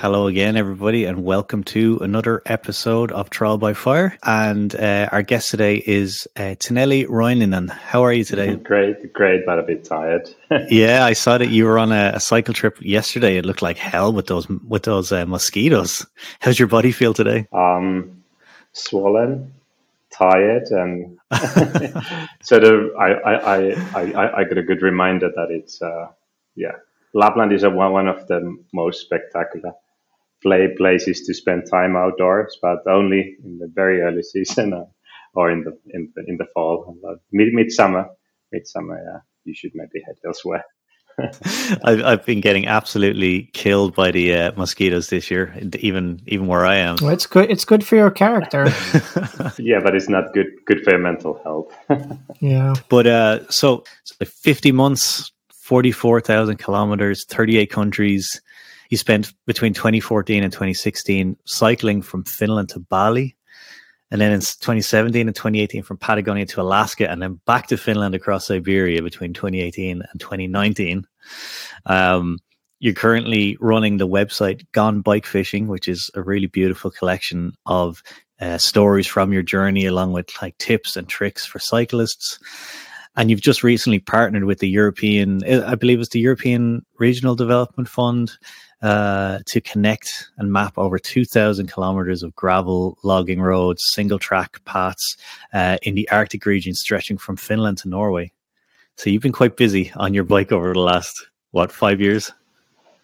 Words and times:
Hello 0.00 0.28
again, 0.28 0.56
everybody, 0.56 1.04
and 1.04 1.24
welcome 1.24 1.62
to 1.64 1.98
another 2.00 2.40
episode 2.46 3.12
of 3.12 3.28
Trial 3.28 3.58
by 3.58 3.74
Fire. 3.74 4.16
And 4.22 4.74
uh, 4.74 5.10
our 5.12 5.20
guest 5.20 5.50
today 5.50 5.82
is 5.86 6.26
uh, 6.36 6.56
Tinelli 6.58 7.04
Roininen. 7.04 7.68
How 7.68 8.02
are 8.02 8.12
you 8.14 8.24
today? 8.24 8.54
Great, 8.64 9.12
great, 9.12 9.44
but 9.44 9.58
a 9.58 9.62
bit 9.62 9.84
tired. 9.84 10.34
yeah, 10.70 11.04
I 11.04 11.12
saw 11.12 11.36
that 11.36 11.50
you 11.50 11.66
were 11.66 11.78
on 11.78 11.92
a, 11.92 12.12
a, 12.14 12.20
cycle 12.20 12.54
trip 12.54 12.78
yesterday. 12.80 13.36
It 13.36 13.44
looked 13.44 13.60
like 13.60 13.76
hell 13.76 14.10
with 14.10 14.26
those 14.26 14.48
with 14.48 14.84
those 14.84 15.12
uh, 15.12 15.26
mosquitoes. 15.26 16.06
How's 16.38 16.58
your 16.58 16.68
body 16.68 16.92
feel 16.92 17.12
today? 17.12 17.46
Um, 17.52 18.22
swollen, 18.72 19.52
tired, 20.10 20.68
and 20.70 21.18
sort 22.42 22.64
of. 22.64 22.90
I, 22.98 23.12
I, 23.12 23.34
I, 23.34 23.58
I, 23.94 24.38
I 24.38 24.44
got 24.44 24.56
a 24.56 24.62
good 24.62 24.80
reminder 24.80 25.30
that 25.36 25.50
it's 25.50 25.82
uh, 25.82 26.08
yeah 26.56 26.76
Lapland 27.12 27.52
is 27.52 27.64
a, 27.64 27.70
one 27.70 28.08
of 28.08 28.26
the 28.28 28.56
most 28.72 29.02
spectacular 29.02 29.74
play 30.42 30.68
places 30.76 31.22
to 31.26 31.34
spend 31.34 31.64
time 31.70 31.96
outdoors, 31.96 32.58
but 32.62 32.78
only 32.88 33.36
in 33.44 33.58
the 33.58 33.70
very 33.74 34.00
early 34.00 34.22
season 34.34 34.72
uh, 34.72 34.84
or 35.34 35.50
in 35.50 35.64
the 35.64 35.78
in 35.90 36.12
the, 36.14 36.24
in 36.26 36.36
the 36.36 36.46
fall, 36.54 36.96
uh, 37.08 37.14
mid 37.32 37.52
midsummer. 37.52 38.06
Midsummer, 38.52 39.00
yeah, 39.04 39.20
you 39.44 39.54
should 39.54 39.72
maybe 39.74 40.02
head 40.04 40.16
elsewhere. 40.26 40.64
I've, 41.84 42.02
I've 42.02 42.24
been 42.24 42.40
getting 42.40 42.66
absolutely 42.66 43.50
killed 43.52 43.94
by 43.94 44.10
the 44.10 44.34
uh, 44.34 44.52
mosquitoes 44.56 45.10
this 45.10 45.30
year, 45.30 45.54
even 45.78 46.20
even 46.26 46.46
where 46.46 46.64
I 46.64 46.76
am. 46.76 46.96
Well, 47.00 47.10
it's 47.10 47.26
good. 47.26 47.50
It's 47.50 47.64
good 47.64 47.86
for 47.86 47.96
your 47.96 48.10
character. 48.10 48.64
yeah, 49.58 49.80
but 49.82 49.94
it's 49.94 50.08
not 50.08 50.32
good 50.32 50.48
good 50.66 50.82
for 50.82 50.90
your 50.90 51.00
mental 51.00 51.40
health. 51.44 51.72
yeah. 52.40 52.74
But 52.88 53.06
uh, 53.06 53.48
so, 53.50 53.84
so 54.04 54.24
fifty 54.24 54.72
months 54.72 55.30
44,000 55.70 56.56
kilometers, 56.56 57.24
38 57.26 57.70
countries. 57.70 58.40
You 58.90 58.96
spent 58.96 59.32
between 59.46 59.72
2014 59.72 60.42
and 60.42 60.52
2016 60.52 61.36
cycling 61.46 62.02
from 62.02 62.24
Finland 62.24 62.68
to 62.70 62.80
Bali. 62.80 63.36
And 64.10 64.20
then 64.20 64.32
in 64.32 64.40
2017 64.40 65.28
and 65.28 65.36
2018 65.36 65.84
from 65.84 65.96
Patagonia 65.96 66.44
to 66.46 66.60
Alaska, 66.60 67.08
and 67.08 67.22
then 67.22 67.40
back 67.46 67.68
to 67.68 67.76
Finland 67.76 68.16
across 68.16 68.48
Siberia 68.48 69.02
between 69.02 69.32
2018 69.32 70.02
and 70.02 70.20
2019. 70.20 71.06
Um, 71.86 72.38
you're 72.80 72.94
currently 72.94 73.56
running 73.60 73.98
the 73.98 74.08
website 74.08 74.66
Gone 74.72 75.00
Bike 75.00 75.26
Fishing, 75.26 75.68
which 75.68 75.86
is 75.86 76.10
a 76.14 76.22
really 76.22 76.48
beautiful 76.48 76.90
collection 76.90 77.52
of 77.66 78.02
uh, 78.40 78.58
stories 78.58 79.06
from 79.06 79.32
your 79.32 79.42
journey, 79.42 79.86
along 79.86 80.12
with 80.12 80.30
like 80.42 80.58
tips 80.58 80.96
and 80.96 81.08
tricks 81.08 81.46
for 81.46 81.60
cyclists 81.60 82.40
and 83.16 83.30
you've 83.30 83.40
just 83.40 83.62
recently 83.62 83.98
partnered 83.98 84.44
with 84.44 84.60
the 84.60 84.68
European, 84.68 85.44
I 85.44 85.74
believe 85.74 86.00
it's 86.00 86.10
the 86.10 86.20
European 86.20 86.84
Regional 86.98 87.34
Development 87.34 87.88
Fund, 87.88 88.30
uh, 88.82 89.40
to 89.46 89.60
connect 89.60 90.30
and 90.38 90.52
map 90.52 90.78
over 90.78 90.98
2,000 90.98 91.66
kilometers 91.66 92.22
of 92.22 92.34
gravel 92.34 92.96
logging 93.02 93.40
roads, 93.40 93.82
single 93.92 94.18
track 94.18 94.64
paths 94.64 95.16
uh, 95.52 95.76
in 95.82 95.94
the 95.94 96.08
Arctic 96.10 96.46
region 96.46 96.74
stretching 96.74 97.18
from 97.18 97.36
Finland 97.36 97.78
to 97.78 97.88
Norway. 97.88 98.32
So 98.96 99.10
you've 99.10 99.22
been 99.22 99.32
quite 99.32 99.56
busy 99.56 99.92
on 99.96 100.14
your 100.14 100.24
bike 100.24 100.52
over 100.52 100.72
the 100.72 100.80
last, 100.80 101.28
what, 101.52 101.72
five 101.72 102.00
years? 102.00 102.32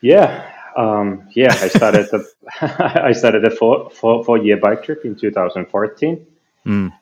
Yeah. 0.01 0.51
Um, 0.77 1.29
yeah, 1.35 1.53
I 1.53 1.69
started 1.69 2.07
the 2.11 2.27
I 3.03 3.13
started 3.13 3.45
a 3.47 3.51
four, 3.51 3.91
four, 3.91 4.23
four 4.25 4.37
year 4.37 4.59
bike 4.59 4.85
trip 4.85 5.07
in 5.07 5.15
2014, 5.15 6.27
mm. 6.67 6.93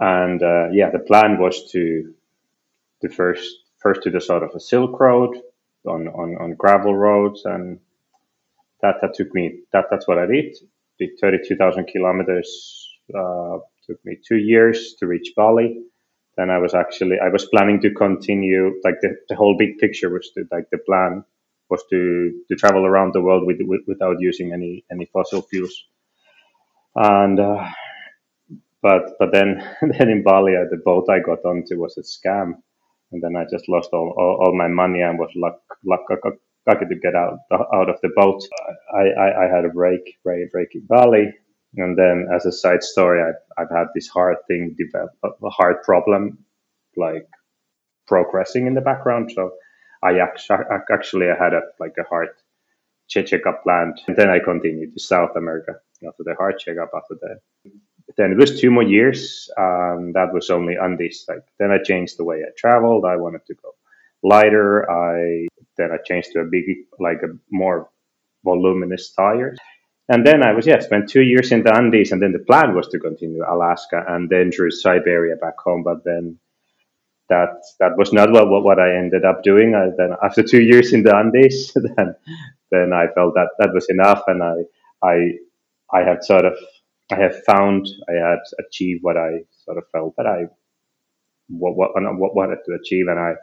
and 0.00 0.42
uh, 0.42 0.68
yeah, 0.72 0.90
the 0.90 0.98
plan 0.98 1.38
was 1.38 1.70
to 1.70 2.12
the 3.02 3.08
first 3.08 3.48
first 3.78 4.02
to 4.02 4.10
the 4.10 4.20
sort 4.20 4.42
of 4.42 4.50
a 4.56 4.58
Silk 4.58 4.98
Road 4.98 5.40
on, 5.86 6.08
on, 6.08 6.36
on 6.40 6.54
gravel 6.54 6.96
roads, 6.96 7.44
and 7.44 7.78
that 8.84 8.96
that 9.02 9.14
took 9.16 9.34
me 9.34 9.62
that 9.74 9.86
that's 9.90 10.08
what 10.08 10.20
I 10.20 10.26
did. 10.28 10.56
Did 11.00 11.12
thirty 11.20 11.40
two 11.48 11.56
thousand 11.56 11.88
kilometers. 11.88 12.50
Uh, 13.14 13.58
took 13.88 13.98
me 14.06 14.18
two 14.28 14.38
years 14.38 14.96
to 15.00 15.08
reach 15.08 15.32
Bali. 15.36 15.82
Then 16.38 16.50
I 16.50 16.58
was 16.60 16.74
actually 16.74 17.18
I 17.20 17.30
was 17.30 17.46
planning 17.46 17.82
to 17.82 17.92
continue 17.94 18.74
like 18.84 18.96
the, 19.02 19.16
the 19.30 19.36
whole 19.36 19.56
big 19.58 19.78
picture 19.80 20.10
was 20.10 20.30
to 20.36 20.44
like 20.52 20.66
the 20.72 20.78
plan 20.80 21.24
was 21.70 21.84
to 21.90 22.32
to 22.50 22.56
travel 22.56 22.86
around 22.86 23.14
the 23.14 23.22
world 23.22 23.46
with, 23.48 23.58
with 23.62 23.82
without 23.88 24.18
using 24.20 24.54
any 24.54 24.86
any 24.92 25.06
fossil 25.14 25.42
fuels. 25.42 25.76
And 26.96 27.40
uh, 27.40 27.68
but 28.82 29.04
but 29.20 29.32
then 29.32 29.62
then 29.82 30.10
in 30.10 30.24
Bali, 30.24 30.56
uh, 30.56 30.66
the 30.70 30.78
boat 30.84 31.08
I 31.10 31.20
got 31.20 31.44
onto 31.44 31.78
was 31.80 31.98
a 31.98 32.02
scam 32.02 32.54
and 33.12 33.22
then 33.22 33.36
I 33.36 33.44
just 33.50 33.68
lost 33.68 33.90
all, 33.92 34.14
all, 34.18 34.38
all 34.44 34.56
my 34.56 34.68
money 34.68 35.00
and 35.02 35.18
was 35.18 35.30
luck, 35.36 35.60
luck, 35.84 36.02
lucky 36.66 36.86
to 36.86 36.94
get 36.96 37.14
out 37.14 37.38
out 37.52 37.88
of 37.88 37.96
the 38.02 38.10
boat. 38.16 38.42
I, 38.94 39.02
I, 39.20 39.44
I 39.44 39.54
had 39.54 39.64
a 39.64 39.68
break, 39.68 40.18
break, 40.22 40.50
break 40.52 40.74
in 40.74 40.86
Bali, 40.86 41.32
and 41.76 41.96
then 41.98 42.28
as 42.34 42.46
a 42.46 42.52
side 42.52 42.82
story, 42.82 43.22
I, 43.22 43.60
I've 43.60 43.70
had 43.70 43.88
this 43.94 44.08
hard 44.08 44.36
thing 44.48 44.76
develop, 44.78 45.10
a 45.24 45.50
hard 45.50 45.82
problem, 45.82 46.38
like 46.96 47.28
progressing 48.06 48.66
in 48.66 48.74
the 48.74 48.80
background. 48.80 49.32
So 49.34 49.52
I 50.02 50.18
actually, 50.18 50.58
actually 50.92 51.26
I 51.30 51.42
had 51.42 51.54
a 51.54 51.62
like 51.80 51.94
a 51.98 52.04
heart 52.04 52.36
checkup 53.08 53.62
planned, 53.62 54.00
and 54.06 54.16
then 54.16 54.30
I 54.30 54.38
continued 54.38 54.94
to 54.94 55.00
South 55.00 55.36
America 55.36 55.74
after 56.06 56.24
the 56.24 56.34
heart 56.34 56.60
checkup 56.60 56.90
after 56.94 57.16
that 57.22 57.40
then 58.16 58.32
it 58.32 58.38
was 58.38 58.60
two 58.60 58.70
more 58.70 58.82
years. 58.82 59.50
Um, 59.58 60.12
that 60.14 60.32
was 60.32 60.50
only 60.50 60.76
on 60.76 60.96
this. 60.96 61.24
Like 61.28 61.44
then 61.58 61.70
I 61.70 61.82
changed 61.82 62.18
the 62.18 62.24
way 62.24 62.38
I 62.38 62.50
traveled. 62.56 63.04
I 63.04 63.16
wanted 63.16 63.44
to 63.46 63.54
go 63.54 63.74
lighter. 64.22 64.90
I 64.90 65.48
then 65.76 65.90
I 65.92 65.98
changed 66.04 66.32
to 66.32 66.40
a 66.40 66.44
big, 66.44 66.64
like 66.98 67.22
a 67.22 67.36
more 67.50 67.90
voluminous 68.44 69.12
tires. 69.12 69.58
And 70.08 70.26
then 70.26 70.42
I 70.42 70.52
was 70.52 70.66
yeah 70.66 70.80
spent 70.80 71.08
two 71.08 71.22
years 71.22 71.50
in 71.50 71.62
the 71.62 71.74
Andes, 71.74 72.12
and 72.12 72.20
then 72.22 72.32
the 72.32 72.38
plan 72.38 72.74
was 72.74 72.88
to 72.88 72.98
continue 72.98 73.42
Alaska 73.48 74.04
and 74.08 74.28
then 74.28 74.52
through 74.52 74.70
Siberia 74.70 75.36
back 75.36 75.58
home. 75.58 75.82
But 75.82 76.04
then 76.04 76.38
that 77.30 77.62
that 77.80 77.96
was 77.96 78.12
not 78.12 78.30
what 78.32 78.48
what, 78.64 78.78
I 78.78 78.96
ended 78.96 79.24
up 79.24 79.42
doing. 79.42 79.74
I, 79.74 79.88
then 79.96 80.14
after 80.22 80.42
two 80.42 80.60
years 80.62 80.92
in 80.92 81.02
the 81.04 81.16
Andes, 81.16 81.72
then 81.96 82.14
then 82.70 82.92
I 82.92 83.06
felt 83.14 83.34
that 83.34 83.48
that 83.58 83.72
was 83.72 83.86
enough, 83.88 84.22
and 84.26 84.42
I 84.42 84.56
I 85.02 85.16
I 85.92 86.02
had 86.02 86.22
sort 86.22 86.44
of 86.44 86.54
I 87.10 87.16
have 87.16 87.42
found 87.44 87.88
I 88.08 88.12
had 88.12 88.40
achieved 88.58 89.02
what 89.02 89.16
I 89.16 89.40
sort 89.64 89.78
of 89.78 89.84
felt 89.90 90.14
that 90.18 90.26
I 90.26 90.46
what 91.48 91.76
what, 91.76 91.92
what 92.18 92.36
wanted 92.36 92.58
to 92.66 92.74
achieve, 92.74 93.08
and 93.08 93.18
I 93.18 93.34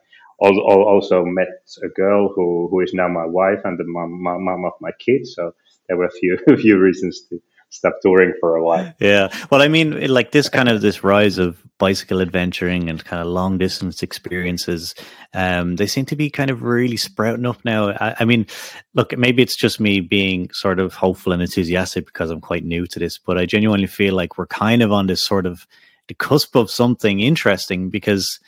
also, 0.42 1.24
met 1.24 1.48
a 1.84 1.90
girl 1.90 2.32
who, 2.36 2.68
who 2.70 2.80
is 2.82 2.94
now 2.94 3.08
my 3.08 3.26
wife 3.26 3.60
and 3.64 3.78
the 3.78 3.84
mom, 3.86 4.22
mom 4.22 4.66
of 4.66 4.74
my 4.82 4.92
kids. 5.00 5.34
So 5.36 5.54
there 5.88 5.98
were 5.98 6.06
a 6.06 6.12
few 6.12 6.38
a 6.48 6.58
few 6.58 6.80
reasons 6.80 7.22
to 7.30 7.40
stop 7.70 7.94
touring 8.02 8.34
for 8.40 8.56
a 8.56 8.64
while. 8.64 8.94
Yeah, 9.00 9.30
well, 9.50 9.62
I 9.62 9.68
mean, 9.68 10.08
like 10.08 10.32
this 10.32 10.50
kind 10.50 10.70
of 10.70 10.82
this 10.82 11.04
rise 11.04 11.38
of 11.38 11.62
bicycle 11.78 12.22
adventuring 12.22 12.90
and 12.90 13.04
kind 13.04 13.22
of 13.22 13.28
long 13.28 13.58
distance 13.58 14.04
experiences, 14.04 14.94
um, 15.34 15.78
they 15.78 15.88
seem 15.88 16.06
to 16.06 16.16
be 16.16 16.30
kind 16.30 16.52
of 16.52 16.64
really 16.64 16.98
sprouting 16.98 17.46
up 17.46 17.64
now. 17.66 17.90
I, 17.92 18.16
I, 18.20 18.26
mean, 18.26 18.46
look, 18.94 19.18
maybe 19.18 19.42
it's 19.42 19.56
just 19.56 19.80
me 19.80 20.00
being 20.02 20.50
sort 20.52 20.80
of 20.80 20.94
hopeful 20.94 21.32
and 21.34 21.42
enthusiastic 21.42 22.06
because 22.06 22.30
I'm 22.30 22.42
quite 22.42 22.66
new 22.66 22.86
to 22.88 23.00
this, 23.00 23.18
but 23.18 23.38
I 23.38 23.46
genuinely 23.46 23.88
feel 23.88 24.14
like 24.14 24.38
we're 24.38 24.48
kind 24.48 24.84
of 24.84 24.92
on 24.92 25.08
this 25.08 25.24
sort 25.24 25.46
of 25.46 25.66
the 26.08 26.14
cusp 26.14 26.56
of 26.56 26.70
something 26.70 27.20
interesting 27.20 27.90
because. 27.90 28.40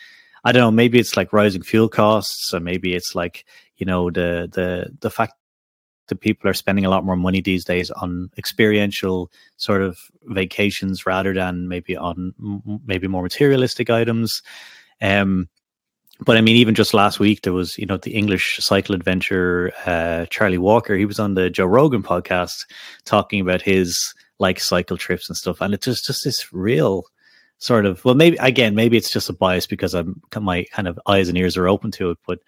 I 0.44 0.52
don't 0.52 0.62
know. 0.62 0.72
Maybe 0.72 1.00
it's 1.00 1.16
like 1.16 1.34
rising 1.34 1.64
fuel 1.64 1.90
costs, 1.90 2.54
or 2.54 2.60
maybe 2.60 2.94
it's 2.94 3.16
like 3.16 3.46
you 3.78 3.86
know 3.86 4.10
the 4.10 4.50
the 4.52 4.96
the 5.00 5.10
fact 5.10 5.34
that 6.08 6.20
people 6.20 6.50
are 6.50 6.54
spending 6.54 6.86
a 6.86 6.90
lot 6.90 7.06
more 7.06 7.16
money 7.16 7.42
these 7.42 7.64
days 7.64 7.90
on 7.92 8.30
experiential 8.38 9.32
sort 9.58 9.82
of 9.82 9.98
vacations 10.24 11.06
rather 11.06 11.34
than 11.34 11.68
maybe 11.68 11.96
on 11.96 12.34
maybe 12.86 13.08
more 13.08 13.24
materialistic 13.24 13.90
items. 13.90 14.42
Um, 15.02 15.48
but 16.20 16.38
I 16.38 16.42
mean, 16.42 16.56
even 16.56 16.76
just 16.76 16.94
last 16.94 17.20
week, 17.20 17.42
there 17.42 17.54
was, 17.54 17.78
you 17.78 17.86
know, 17.86 17.98
the 17.98 18.14
English 18.14 18.58
cycle 18.60 18.96
adventure, 18.96 19.72
uh, 19.86 20.26
Charlie 20.28 20.58
Walker, 20.58 20.96
he 20.96 21.06
was 21.06 21.20
on 21.20 21.34
the 21.34 21.50
Joe 21.50 21.66
Rogan 21.66 22.04
podcast 22.04 22.66
talking 23.04 23.42
about 23.42 23.62
his 23.62 24.14
like 24.40 24.60
cycle 24.60 24.98
trips 24.98 25.28
and 25.30 25.36
stuff. 25.38 25.60
And 25.62 25.74
it's 25.74 25.86
just, 25.86 26.06
just 26.06 26.24
this 26.24 26.54
real 26.54 27.06
sort 27.64 27.86
of, 27.86 28.04
well, 28.04 28.16
maybe 28.16 28.36
again, 28.38 28.76
maybe 28.76 28.98
it's 28.98 29.12
just 29.12 29.30
a 29.30 29.34
bias 29.34 29.68
because 29.68 29.94
I'm 29.94 30.22
my 30.40 30.66
kind 30.72 30.88
of 30.88 31.00
eyes 31.08 31.30
and 31.30 31.38
ears 31.38 31.56
are 31.56 31.68
open 31.68 31.92
to 31.92 32.12
it, 32.12 32.18
but 32.28 32.40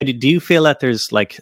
do 0.00 0.28
you 0.28 0.40
feel 0.40 0.64
that 0.64 0.80
there's 0.80 1.12
like 1.12 1.40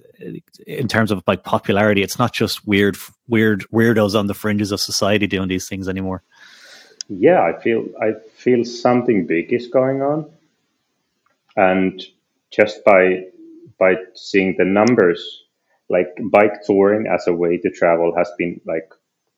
in 0.67 0.87
terms 0.87 1.11
of 1.11 1.23
like 1.27 1.43
popularity 1.43 2.03
it's 2.03 2.19
not 2.19 2.33
just 2.33 2.67
weird 2.67 2.97
weird 3.27 3.65
weirdos 3.73 4.19
on 4.19 4.27
the 4.27 4.35
fringes 4.35 4.71
of 4.71 4.81
society 4.81 5.27
doing 5.27 5.49
these 5.49 5.69
things 5.69 5.89
anymore? 5.89 6.23
Yeah 7.09 7.43
i 7.43 7.59
feel 7.61 7.87
i 8.01 8.13
feel 8.37 8.65
something 8.65 9.27
big 9.27 9.53
is 9.53 9.67
going 9.67 10.03
on. 10.03 10.31
And 11.57 12.03
just 12.51 12.85
by 12.85 13.25
by 13.79 13.97
seeing 14.15 14.55
the 14.59 14.65
numbers 14.65 15.45
like 15.89 16.09
bike 16.31 16.63
touring 16.67 17.07
as 17.07 17.27
a 17.27 17.33
way 17.33 17.57
to 17.59 17.71
travel 17.71 18.15
has 18.17 18.31
been 18.39 18.61
like 18.65 18.89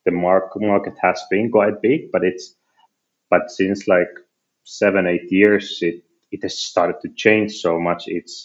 the 0.04 0.10
mark, 0.10 0.52
market 0.56 0.94
has 1.00 1.22
been 1.30 1.50
quite 1.50 1.80
big 1.80 2.10
but 2.12 2.22
it's 2.24 2.56
but 3.34 3.50
since 3.50 3.88
like 3.96 4.14
seven 4.64 5.06
eight 5.06 5.28
years 5.40 5.66
it 5.88 5.98
it 6.34 6.40
has 6.42 6.56
started 6.70 6.96
to 7.02 7.08
change 7.24 7.50
so 7.66 7.72
much 7.88 8.02
it's 8.06 8.36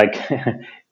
like 0.00 0.16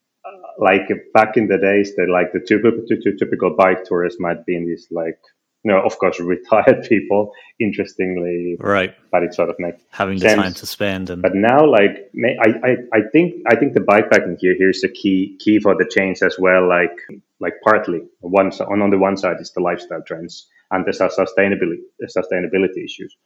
like 0.61 0.89
back 1.15 1.37
in 1.37 1.49
the 1.49 1.59
days, 1.59 1.97
that 1.97 2.09
like 2.09 2.33
the 2.33 2.41
typical, 2.41 2.85
typical 3.19 3.51
bike 3.57 3.85
tourists 3.85 4.21
might 4.21 4.45
be 4.47 4.57
in 4.57 4.67
these 4.67 4.87
like 4.91 5.19
you 5.63 5.71
know, 5.71 5.81
of 5.83 5.99
course, 5.99 6.19
retired 6.37 6.87
people. 6.89 7.33
Interestingly, 7.59 8.57
right? 8.61 8.95
But 9.11 9.25
it 9.25 9.35
sort 9.35 9.51
of 9.51 9.57
makes 9.59 9.83
having 9.91 10.19
sense. 10.19 10.37
the 10.37 10.43
time 10.43 10.55
to 10.55 10.67
spend. 10.67 11.11
And 11.11 11.23
but 11.23 11.35
now, 11.35 11.67
like, 11.67 12.11
I, 12.43 12.49
I, 12.65 12.77
I 12.95 13.01
think, 13.13 13.35
I 13.47 13.57
think 13.57 13.75
the 13.75 13.81
bikepacking 13.81 14.39
here 14.39 14.55
here's 14.57 14.81
the 14.81 14.89
key 14.89 15.37
key 15.39 15.61
for 15.61 15.75
the 15.75 15.85
change 15.85 16.23
as 16.23 16.37
well. 16.39 16.67
Like, 16.67 16.97
like 17.41 17.55
partly 17.63 18.01
one 18.21 18.53
on 18.53 18.83
on 18.83 18.91
the 18.91 18.99
one 18.99 19.17
side 19.19 19.37
is 19.41 19.51
the 19.53 19.61
lifestyle 19.61 20.03
trends 20.03 20.47
and 20.73 20.87
the 20.87 20.93
sustainability 20.93 21.81
sustainability 22.07 22.85
issues, 22.85 23.17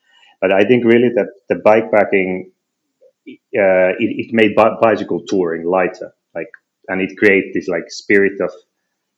but 0.40 0.52
I 0.52 0.62
think 0.64 0.84
really 0.84 1.10
that 1.16 1.28
the 1.48 1.56
bikepacking 1.56 2.46
uh, 3.28 3.94
it, 3.98 4.10
it 4.28 4.34
made 4.34 4.54
bicycle 4.80 5.22
touring 5.26 5.66
lighter, 5.66 6.14
like, 6.34 6.50
and 6.88 7.00
it 7.02 7.16
created 7.18 7.54
this 7.54 7.68
like 7.68 7.84
spirit 7.90 8.40
of 8.40 8.52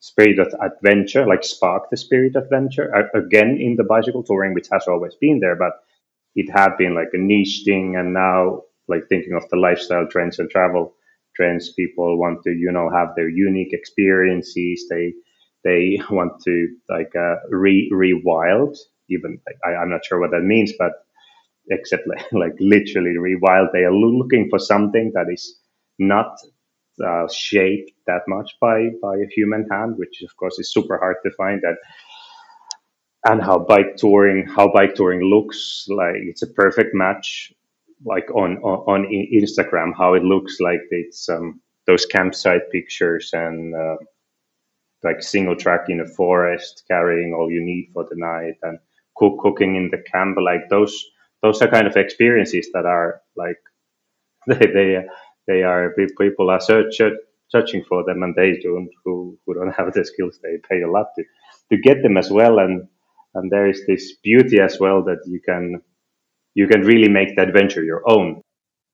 spirit 0.01 0.39
of 0.39 0.49
adventure, 0.63 1.27
like 1.27 1.45
spark 1.45 1.91
the 1.91 1.97
spirit 1.97 2.37
of 2.37 2.45
adventure 2.45 2.93
again 3.15 3.59
in 3.61 3.77
the 3.77 3.85
bicycle 3.85 4.23
touring, 4.23 4.55
which 4.55 4.69
has 4.73 4.87
always 4.89 5.15
been 5.21 5.41
there, 5.41 5.57
but 5.57 5.73
it 6.37 6.51
had 6.51 6.77
been 6.79 6.95
like 6.95 7.11
a 7.15 7.19
niche 7.19 7.63
thing. 7.65 7.97
And 7.97 8.15
now, 8.15 8.63
like 8.89 9.09
thinking 9.09 9.35
of 9.35 9.49
the 9.51 9.57
lifestyle 9.59 10.07
trends 10.11 10.39
and 10.39 10.51
travel 10.51 10.95
trends, 11.37 11.73
people 11.75 12.19
want 12.19 12.43
to, 12.45 12.51
you 12.53 12.73
know, 12.73 12.91
have 12.91 13.11
their 13.17 13.29
unique 13.31 13.73
experiences. 13.73 14.87
They, 14.91 15.15
they 15.67 16.01
want 16.11 16.35
to 16.47 16.69
like 16.91 17.13
uh, 17.17 17.37
re 17.51 17.91
rewild. 17.95 18.77
Even 19.11 19.41
I, 19.67 19.71
I'm 19.77 19.91
not 19.91 20.07
sure 20.07 20.21
what 20.21 20.33
that 20.33 20.43
means, 20.45 20.73
but 20.79 20.93
except 21.71 22.05
like, 22.09 22.27
like 22.33 22.55
literally 22.61 23.17
rewild. 23.19 23.69
They 23.73 23.85
are 23.85 23.95
looking 23.95 24.49
for 24.51 24.61
something 24.61 25.13
that 25.15 25.27
is 25.33 25.61
not 25.99 26.33
uh, 27.07 27.29
shaped 27.35 27.93
that 28.09 28.23
much 28.29 28.53
by 28.61 28.91
by 29.03 29.17
a 29.17 29.29
human 29.37 29.69
hand, 29.73 29.95
which 29.99 30.23
of 30.25 30.37
course 30.39 30.59
is 30.61 30.73
super 30.73 30.99
hard 30.99 31.17
to 31.25 31.33
find. 31.39 31.61
That 31.63 31.77
and 33.25 33.43
how 33.43 33.59
bike 33.59 33.97
touring 33.97 34.47
how 34.47 34.73
bike 34.73 34.95
touring 34.95 35.23
looks 35.23 35.87
like 35.91 36.17
it's 36.17 36.43
a 36.43 36.47
perfect 36.49 36.95
match 36.95 37.53
like 38.05 38.31
on 38.35 38.59
on, 38.59 39.05
on 39.05 39.07
Instagram 39.43 39.93
how 39.97 40.15
it 40.15 40.25
looks 40.25 40.59
like 40.61 40.81
it's 40.91 41.29
um, 41.29 41.61
those 41.87 42.07
campsite 42.07 42.71
pictures 42.73 43.31
and 43.35 43.75
uh, 43.75 43.97
like 45.07 45.23
single 45.23 45.57
track 45.57 45.85
in 45.89 46.01
a 46.01 46.07
forest 46.21 46.85
carrying 46.89 47.35
all 47.35 47.51
you 47.51 47.63
need 47.65 47.91
for 47.95 48.05
the 48.11 48.17
night 48.17 48.57
and 48.63 48.79
cook 49.17 49.39
cooking 49.41 49.77
in 49.77 49.91
the 49.91 50.03
camp 50.13 50.37
like 50.51 50.69
those 50.71 50.95
those 51.43 51.63
are 51.63 51.69
kind 51.77 51.87
of 51.87 51.97
experiences 51.97 52.69
that 52.75 52.87
are 52.87 53.23
like 53.37 53.61
they 54.49 54.67
they 54.77 54.91
they 55.49 55.63
are 55.63 55.95
people 56.19 56.51
are 56.51 56.61
search, 56.61 57.01
searching 57.49 57.85
for 57.89 58.05
them 58.05 58.23
and 58.25 58.35
they 58.35 58.59
don't 58.63 58.91
who, 59.05 59.39
who 59.47 59.55
don't 59.55 59.75
have 59.79 59.93
the 59.95 60.05
skills 60.05 60.39
they 60.43 60.57
pay 60.69 60.83
a 60.83 60.91
lot 60.91 61.09
to 61.17 61.25
to 61.71 61.77
get 61.89 62.03
them 62.03 62.17
as 62.17 62.31
well 62.31 62.59
and 62.59 62.89
and 63.35 63.51
there 63.53 63.69
is 63.69 63.81
this 63.87 64.15
beauty 64.23 64.61
as 64.61 64.79
well 64.81 65.03
that 65.05 65.21
you 65.27 65.41
can 65.41 65.81
you 66.55 66.67
can 66.67 66.83
really 66.83 67.09
make 67.09 67.37
the 67.37 67.43
adventure 67.43 67.85
your 67.85 68.03
own 68.09 68.43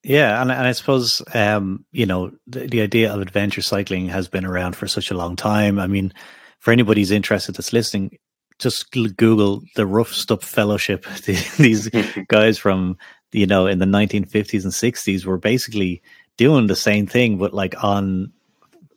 yeah 0.03 0.41
and, 0.41 0.51
and 0.51 0.67
i 0.67 0.71
suppose 0.71 1.21
um, 1.33 1.85
you 1.91 2.05
know 2.05 2.31
the, 2.47 2.67
the 2.67 2.81
idea 2.81 3.13
of 3.13 3.21
adventure 3.21 3.61
cycling 3.61 4.07
has 4.07 4.27
been 4.27 4.45
around 4.45 4.75
for 4.75 4.87
such 4.87 5.11
a 5.11 5.17
long 5.17 5.35
time 5.35 5.79
i 5.79 5.87
mean 5.87 6.13
for 6.59 6.71
anybody 6.71 7.01
who's 7.01 7.11
interested 7.11 7.55
that's 7.55 7.73
listening 7.73 8.17
just 8.59 8.91
google 8.91 9.61
the 9.75 9.85
rough 9.85 10.13
stuff 10.13 10.43
fellowship 10.43 11.05
these 11.57 11.89
guys 12.27 12.57
from 12.57 12.97
you 13.31 13.45
know 13.47 13.65
in 13.67 13.79
the 13.79 13.85
1950s 13.85 14.63
and 14.63 14.73
60s 14.73 15.25
were 15.25 15.37
basically 15.37 16.01
doing 16.37 16.67
the 16.67 16.75
same 16.75 17.07
thing, 17.07 17.37
but 17.37 17.53
like 17.53 17.81
on 17.83 18.31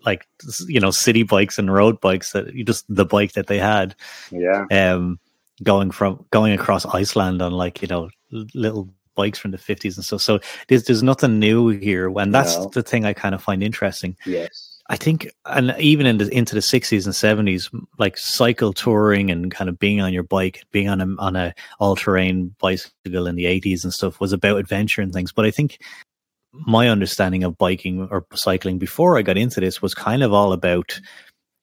like 0.04 0.26
you 0.66 0.80
know 0.80 0.90
city 0.90 1.22
bikes 1.22 1.58
and 1.58 1.72
road 1.72 2.00
bikes 2.00 2.32
that 2.32 2.54
you 2.54 2.64
just 2.64 2.84
the 2.88 3.04
bike 3.04 3.32
that 3.32 3.46
they 3.46 3.58
had. 3.58 3.94
Yeah. 4.30 4.64
Um, 4.70 5.18
going 5.62 5.90
from 5.90 6.24
going 6.30 6.52
across 6.52 6.86
Iceland 6.86 7.42
on 7.42 7.52
like 7.52 7.82
you 7.82 7.88
know 7.88 8.10
little 8.30 8.88
bikes 9.16 9.38
from 9.38 9.50
the 9.50 9.58
50s 9.58 9.96
and 9.96 10.04
stuff. 10.04 10.22
So 10.22 10.38
there's 10.68 10.84
there's 10.84 11.02
nothing 11.02 11.40
new 11.40 11.68
here, 11.68 12.08
and 12.18 12.32
that's 12.32 12.56
no. 12.56 12.68
the 12.68 12.82
thing 12.82 13.04
I 13.04 13.12
kind 13.12 13.34
of 13.34 13.42
find 13.42 13.62
interesting. 13.62 14.16
Yes. 14.24 14.72
I 14.88 14.96
think, 14.96 15.28
and 15.46 15.74
even 15.80 16.06
in 16.06 16.18
the, 16.18 16.28
into 16.28 16.54
the 16.54 16.60
60s 16.60 17.06
and 17.06 17.48
70s, 17.48 17.68
like 17.98 18.16
cycle 18.16 18.72
touring 18.72 19.32
and 19.32 19.50
kind 19.50 19.68
of 19.68 19.80
being 19.80 20.00
on 20.00 20.12
your 20.12 20.22
bike, 20.22 20.64
being 20.70 20.88
on 20.88 21.00
a 21.00 21.06
on 21.18 21.34
a 21.34 21.54
all 21.80 21.96
terrain 21.96 22.54
bicycle 22.60 23.26
in 23.26 23.34
the 23.34 23.46
80s 23.46 23.82
and 23.82 23.92
stuff 23.92 24.20
was 24.20 24.32
about 24.32 24.58
adventure 24.58 25.02
and 25.02 25.12
things. 25.12 25.32
But 25.32 25.44
I 25.44 25.50
think 25.50 25.80
my 26.52 26.88
understanding 26.88 27.42
of 27.42 27.58
biking 27.58 28.06
or 28.10 28.24
cycling 28.34 28.78
before 28.78 29.18
I 29.18 29.22
got 29.22 29.36
into 29.36 29.60
this 29.60 29.82
was 29.82 29.94
kind 29.94 30.22
of 30.22 30.32
all 30.32 30.52
about 30.52 31.00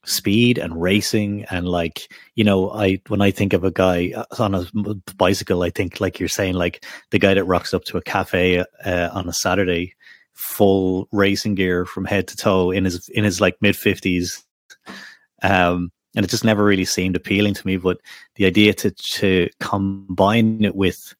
speed 0.05 0.57
and 0.57 0.81
racing 0.81 1.45
and 1.49 1.67
like 1.67 2.11
you 2.35 2.43
know 2.43 2.71
i 2.71 2.99
when 3.07 3.21
i 3.21 3.31
think 3.31 3.53
of 3.53 3.63
a 3.63 3.71
guy 3.71 4.11
uh, 4.15 4.25
on 4.37 4.53
a 4.53 4.65
bicycle 5.15 5.63
i 5.63 5.69
think 5.69 6.01
like 6.01 6.19
you're 6.19 6.27
saying 6.27 6.55
like 6.55 6.83
the 7.11 7.19
guy 7.19 7.33
that 7.33 7.45
rocks 7.45 7.73
up 7.73 7.85
to 7.85 7.97
a 7.97 8.01
cafe 8.01 8.59
uh, 8.85 9.09
on 9.13 9.29
a 9.29 9.33
saturday 9.33 9.93
full 10.33 11.07
racing 11.11 11.55
gear 11.55 11.85
from 11.85 12.03
head 12.03 12.27
to 12.27 12.35
toe 12.35 12.69
in 12.69 12.83
his 12.83 13.07
in 13.09 13.23
his 13.23 13.39
like 13.39 13.55
mid 13.61 13.75
50s 13.75 14.43
um 15.41 15.89
and 16.15 16.25
it 16.25 16.29
just 16.29 16.43
never 16.43 16.65
really 16.65 16.85
seemed 16.85 17.15
appealing 17.15 17.53
to 17.53 17.65
me 17.65 17.77
but 17.77 17.97
the 18.35 18.45
idea 18.45 18.73
to 18.73 18.91
to 18.91 19.49
combine 19.61 20.65
it 20.65 20.75
with 20.75 21.15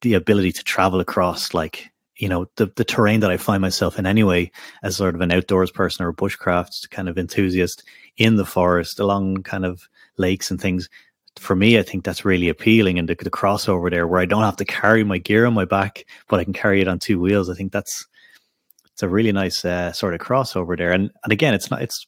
the 0.00 0.14
ability 0.14 0.52
to 0.52 0.64
travel 0.64 1.00
across 1.00 1.52
like 1.52 1.90
you 2.16 2.28
know 2.28 2.46
the 2.56 2.66
the 2.76 2.84
terrain 2.84 3.20
that 3.20 3.30
I 3.30 3.36
find 3.36 3.60
myself 3.60 3.98
in 3.98 4.06
anyway, 4.06 4.50
as 4.82 4.96
sort 4.96 5.14
of 5.14 5.20
an 5.20 5.32
outdoors 5.32 5.70
person 5.70 6.04
or 6.04 6.10
a 6.10 6.14
bushcraft 6.14 6.90
kind 6.90 7.08
of 7.08 7.18
enthusiast 7.18 7.82
in 8.16 8.36
the 8.36 8.46
forest 8.46 8.98
along 8.98 9.42
kind 9.42 9.64
of 9.64 9.88
lakes 10.16 10.50
and 10.50 10.60
things. 10.60 10.88
For 11.36 11.54
me, 11.54 11.78
I 11.78 11.82
think 11.82 12.04
that's 12.04 12.24
really 12.24 12.48
appealing, 12.48 12.98
and 12.98 13.08
the, 13.08 13.14
the 13.14 13.30
crossover 13.30 13.90
there, 13.90 14.06
where 14.06 14.20
I 14.20 14.24
don't 14.24 14.42
have 14.42 14.56
to 14.56 14.64
carry 14.64 15.04
my 15.04 15.18
gear 15.18 15.44
on 15.44 15.52
my 15.52 15.66
back, 15.66 16.06
but 16.28 16.40
I 16.40 16.44
can 16.44 16.54
carry 16.54 16.80
it 16.80 16.88
on 16.88 16.98
two 16.98 17.20
wheels. 17.20 17.50
I 17.50 17.54
think 17.54 17.72
that's 17.72 18.06
it's 18.86 19.02
a 19.02 19.08
really 19.08 19.32
nice 19.32 19.62
uh, 19.62 19.92
sort 19.92 20.14
of 20.14 20.20
crossover 20.20 20.76
there. 20.76 20.92
And 20.92 21.10
and 21.24 21.32
again, 21.32 21.52
it's 21.52 21.70
not 21.70 21.82
it's 21.82 22.06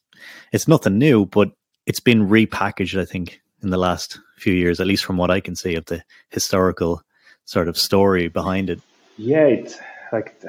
it's 0.52 0.66
nothing 0.66 0.96
new, 0.98 1.26
but 1.26 1.50
it's 1.84 2.00
been 2.00 2.28
repackaged. 2.28 2.98
I 2.98 3.04
think 3.04 3.42
in 3.62 3.70
the 3.70 3.76
last 3.76 4.18
few 4.38 4.54
years, 4.54 4.80
at 4.80 4.86
least 4.86 5.04
from 5.04 5.18
what 5.18 5.30
I 5.30 5.40
can 5.40 5.54
see 5.54 5.74
of 5.74 5.84
the 5.86 6.02
historical 6.30 7.02
sort 7.44 7.68
of 7.68 7.76
story 7.76 8.28
behind 8.28 8.70
it. 8.70 8.80
Yeah, 9.18 9.46
it, 9.46 9.78
like 10.12 10.42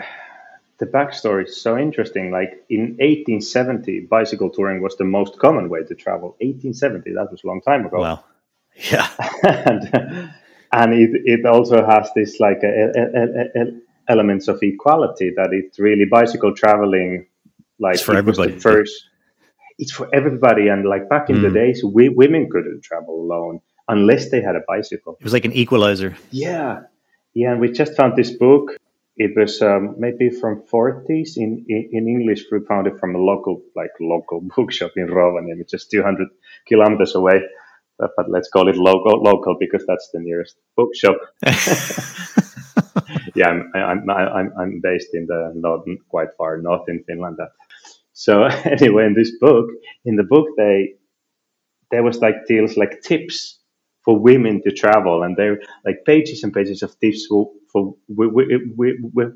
the 0.77 0.85
backstory 0.85 1.45
is 1.47 1.61
so 1.61 1.77
interesting. 1.77 2.31
Like 2.31 2.63
in 2.69 2.97
1870, 2.99 4.01
bicycle 4.09 4.49
touring 4.49 4.81
was 4.81 4.95
the 4.97 5.05
most 5.05 5.37
common 5.39 5.69
way 5.69 5.83
to 5.83 5.95
travel. 5.95 6.29
1870, 6.39 7.13
that 7.13 7.31
was 7.31 7.43
a 7.43 7.47
long 7.47 7.61
time 7.61 7.85
ago. 7.85 7.99
Wow. 7.99 8.23
Yeah. 8.91 9.07
and 9.43 10.31
and 10.71 10.93
it, 10.93 11.21
it 11.25 11.45
also 11.45 11.85
has 11.85 12.09
this 12.15 12.39
like 12.39 12.61
elements 14.07 14.47
of 14.47 14.59
equality 14.61 15.31
that 15.35 15.49
it's 15.51 15.79
really 15.79 16.05
bicycle 16.05 16.53
traveling 16.53 17.27
like 17.79 17.95
it's 17.95 18.03
for 18.03 18.15
everybody. 18.15 18.59
first 18.59 19.09
it's 19.77 19.91
for 19.91 20.13
everybody 20.13 20.67
and 20.67 20.85
like 20.85 21.07
back 21.09 21.29
in 21.29 21.37
mm. 21.37 21.41
the 21.43 21.49
days 21.49 21.83
we, 21.83 22.09
women 22.09 22.49
couldn't 22.51 22.83
travel 22.83 23.21
alone 23.21 23.59
unless 23.87 24.29
they 24.31 24.41
had 24.41 24.55
a 24.55 24.61
bicycle 24.67 25.15
it 25.19 25.23
was 25.23 25.33
like 25.33 25.45
an 25.45 25.53
equalizer 25.53 26.15
yeah 26.31 26.81
yeah 27.33 27.51
and 27.51 27.61
we 27.61 27.71
just 27.71 27.95
found 27.95 28.15
this 28.15 28.31
book 28.31 28.71
it 29.19 29.35
was 29.35 29.61
um, 29.61 29.95
maybe 29.99 30.29
from 30.29 30.63
40s 30.71 31.35
in, 31.35 31.65
in, 31.67 31.89
in, 31.91 32.07
English. 32.07 32.45
We 32.49 32.59
found 32.65 32.87
it 32.87 32.97
from 32.99 33.15
a 33.15 33.19
local, 33.19 33.61
like 33.75 33.91
local 33.99 34.39
bookshop 34.55 34.91
in 34.95 35.07
Rovaniemi, 35.07 35.69
just 35.69 35.91
200 35.91 36.29
kilometers 36.65 37.15
away. 37.15 37.41
But, 37.99 38.11
but, 38.15 38.31
let's 38.31 38.49
call 38.49 38.69
it 38.69 38.77
local, 38.77 39.21
local 39.21 39.57
because 39.59 39.85
that's 39.85 40.09
the 40.13 40.21
nearest 40.21 40.55
bookshop. 40.77 41.17
yeah, 43.35 43.49
I'm, 43.49 43.69
I'm, 43.75 44.09
I'm, 44.09 44.53
I'm 44.57 44.79
based 44.81 45.13
in 45.13 45.25
the 45.27 45.51
north, 45.53 45.83
quite 46.07 46.29
far 46.37 46.57
north 46.59 46.87
in 46.87 47.03
Finland. 47.03 47.39
So 48.13 48.43
anyway, 48.63 49.05
in 49.05 49.15
this 49.15 49.31
book, 49.41 49.67
in 50.05 50.15
the 50.15 50.23
book, 50.23 50.47
they 50.55 50.93
there 51.91 52.03
was 52.03 52.19
like 52.19 52.45
deals 52.47 52.77
like 52.77 53.01
tips 53.01 53.58
for 54.09 54.17
women 54.17 54.59
to 54.63 54.71
travel, 54.71 55.21
and 55.21 55.37
there 55.37 55.59
like 55.85 56.03
pages 56.03 56.41
and 56.41 56.51
pages 56.51 56.81
of 56.81 56.99
tips 56.99 57.27
for, 57.27 57.51
for 57.71 57.93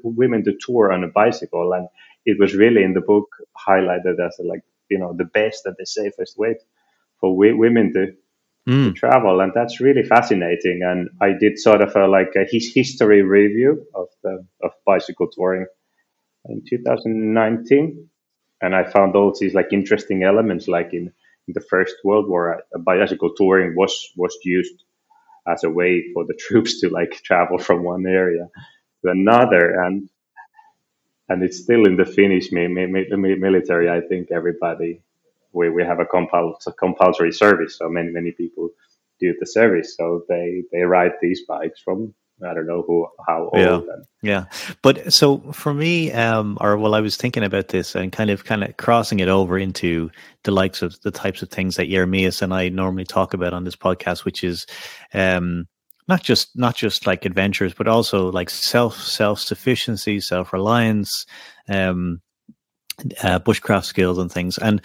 women 0.02 0.44
to 0.44 0.54
tour 0.60 0.92
on 0.92 1.04
a 1.04 1.10
bicycle, 1.10 1.74
and 1.74 1.88
it 2.26 2.40
was 2.40 2.56
really 2.56 2.82
in 2.82 2.94
the 2.94 3.02
book 3.02 3.28
highlighted 3.68 4.16
as 4.20 4.36
like 4.44 4.64
you 4.90 4.98
know 4.98 5.14
the 5.16 5.26
best 5.26 5.68
and 5.68 5.76
the 5.78 5.86
safest 5.86 6.40
way 6.40 6.56
for 7.20 7.38
women 7.38 7.94
to, 7.94 8.14
mm. 8.68 8.86
to 8.86 8.94
travel, 8.94 9.42
and 9.42 9.52
that's 9.54 9.80
really 9.80 10.02
fascinating. 10.02 10.82
And 10.82 11.08
I 11.22 11.38
did 11.40 11.60
sort 11.60 11.82
of 11.82 11.96
a, 11.96 12.08
like 12.08 12.34
a 12.36 12.44
his 12.52 12.74
history 12.74 13.22
review 13.22 13.86
of 13.94 14.08
the 14.24 14.44
of 14.64 14.72
bicycle 14.88 15.28
touring 15.28 15.68
in 16.50 16.64
2019, 16.68 18.10
and 18.60 18.76
I 18.76 18.86
found 18.86 19.16
all 19.16 19.36
these 19.40 19.54
like 19.54 19.72
interesting 19.72 20.24
elements, 20.24 20.68
like 20.68 20.94
in 20.94 21.14
in 21.48 21.54
the 21.56 21.66
First 21.70 21.96
World 22.04 22.30
War, 22.30 22.64
a 22.76 22.80
bicycle 22.80 23.34
touring 23.36 23.76
was 23.76 23.94
was 24.18 24.38
used 24.46 24.84
as 25.48 25.64
a 25.64 25.70
way 25.72 26.06
for 26.14 26.26
the 26.26 26.36
troops 26.48 26.82
to 26.82 26.90
like 26.90 27.12
travel 27.24 27.60
from 27.60 27.84
one 27.84 28.06
area 28.08 28.48
to 29.06 29.12
another, 29.12 29.82
and 29.86 30.10
and 31.30 31.44
it's 31.44 31.60
still 31.64 31.86
in 31.86 31.98
the 31.98 32.06
Finnish 32.06 32.52
mi- 32.52 32.68
mi- 32.68 32.88
mi- 32.88 33.36
military. 33.36 33.90
I 33.90 34.02
think 34.02 34.30
everybody 34.32 35.02
we, 35.54 35.70
we 35.70 35.84
have 35.84 36.00
a, 36.00 36.06
compul- 36.06 36.56
a 36.68 36.74
compulsory 36.74 37.32
service, 37.32 37.78
so 37.78 37.90
many 37.90 38.10
many 38.12 38.32
people 38.32 38.70
do 39.20 39.34
the 39.40 39.46
service. 39.48 39.96
So 39.98 40.24
they 40.30 40.64
they 40.72 40.82
ride 40.84 41.14
these 41.22 41.44
bikes 41.48 41.82
from 41.82 42.14
I 42.42 42.54
don't 42.54 42.68
know 42.68 42.84
who 42.86 43.08
how 43.28 43.50
old. 43.54 43.56
Yeah, 43.56 43.76
and, 43.76 44.06
yeah. 44.22 44.46
But 44.82 45.14
so 45.14 45.40
for 45.52 45.74
me, 45.74 46.12
um, 46.12 46.58
or 46.60 46.78
while 46.78 46.96
I 46.96 47.00
was 47.00 47.16
thinking 47.16 47.44
about 47.44 47.70
this 47.70 47.96
and 47.96 48.12
kind 48.12 48.30
of 48.30 48.46
kind 48.46 48.64
of 48.64 48.76
crossing 48.78 49.20
it 49.20 49.30
over 49.30 49.58
into 49.58 50.10
the 50.44 50.52
likes 50.52 50.82
of 50.82 51.00
the 51.02 51.12
types 51.12 51.42
of 51.42 51.50
things 51.50 51.76
that 51.76 51.90
Jeremias 51.90 52.42
and 52.42 52.54
I 52.54 52.70
normally 52.70 53.06
talk 53.06 53.34
about 53.34 53.54
on 53.54 53.64
this 53.64 53.76
podcast, 53.76 54.26
which 54.26 54.44
is 54.44 54.66
um, 55.14 55.68
not 56.08 56.24
just 56.24 56.58
not 56.58 56.76
just 56.76 57.08
like 57.08 57.26
adventures, 57.26 57.74
but 57.74 57.88
also 57.88 58.32
like 58.32 58.50
self 58.50 59.00
self 59.00 59.40
sufficiency, 59.40 60.20
self 60.20 60.54
reliance, 60.54 61.26
um, 61.70 62.22
uh, 63.22 63.40
bushcraft 63.40 63.86
skills 63.86 64.18
and 64.18 64.32
things. 64.32 64.58
And 64.58 64.82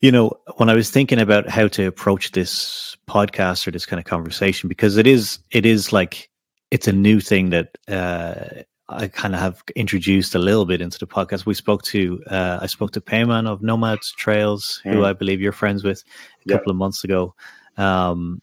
you 0.00 0.10
know, 0.10 0.32
when 0.56 0.68
I 0.68 0.74
was 0.74 0.90
thinking 0.90 1.20
about 1.20 1.48
how 1.48 1.68
to 1.68 1.86
approach 1.86 2.32
this 2.32 2.96
podcast 3.08 3.66
or 3.66 3.70
this 3.70 3.86
kind 3.86 4.00
of 4.00 4.04
conversation, 4.04 4.68
because 4.68 4.96
it 4.96 5.06
is 5.06 5.38
it 5.50 5.64
is 5.64 5.92
like 5.92 6.28
it's 6.72 6.88
a 6.88 6.92
new 6.92 7.20
thing 7.20 7.50
that 7.50 7.76
uh, 7.86 8.62
I 8.88 9.06
kind 9.08 9.34
of 9.34 9.40
have 9.40 9.62
introduced 9.76 10.34
a 10.34 10.38
little 10.38 10.64
bit 10.64 10.80
into 10.80 10.98
the 10.98 11.06
podcast. 11.06 11.44
We 11.44 11.52
spoke 11.52 11.82
to 11.82 12.22
uh, 12.26 12.60
I 12.62 12.66
spoke 12.66 12.92
to 12.92 13.00
Payman 13.00 13.46
of 13.46 13.62
Nomads 13.62 14.10
Trails, 14.12 14.80
mm. 14.84 14.94
who 14.94 15.04
I 15.04 15.12
believe 15.12 15.42
you're 15.42 15.52
friends 15.52 15.84
with, 15.84 16.02
a 16.46 16.48
couple 16.48 16.70
of 16.70 16.78
months 16.78 17.04
ago. 17.04 17.34
Um, 17.76 18.40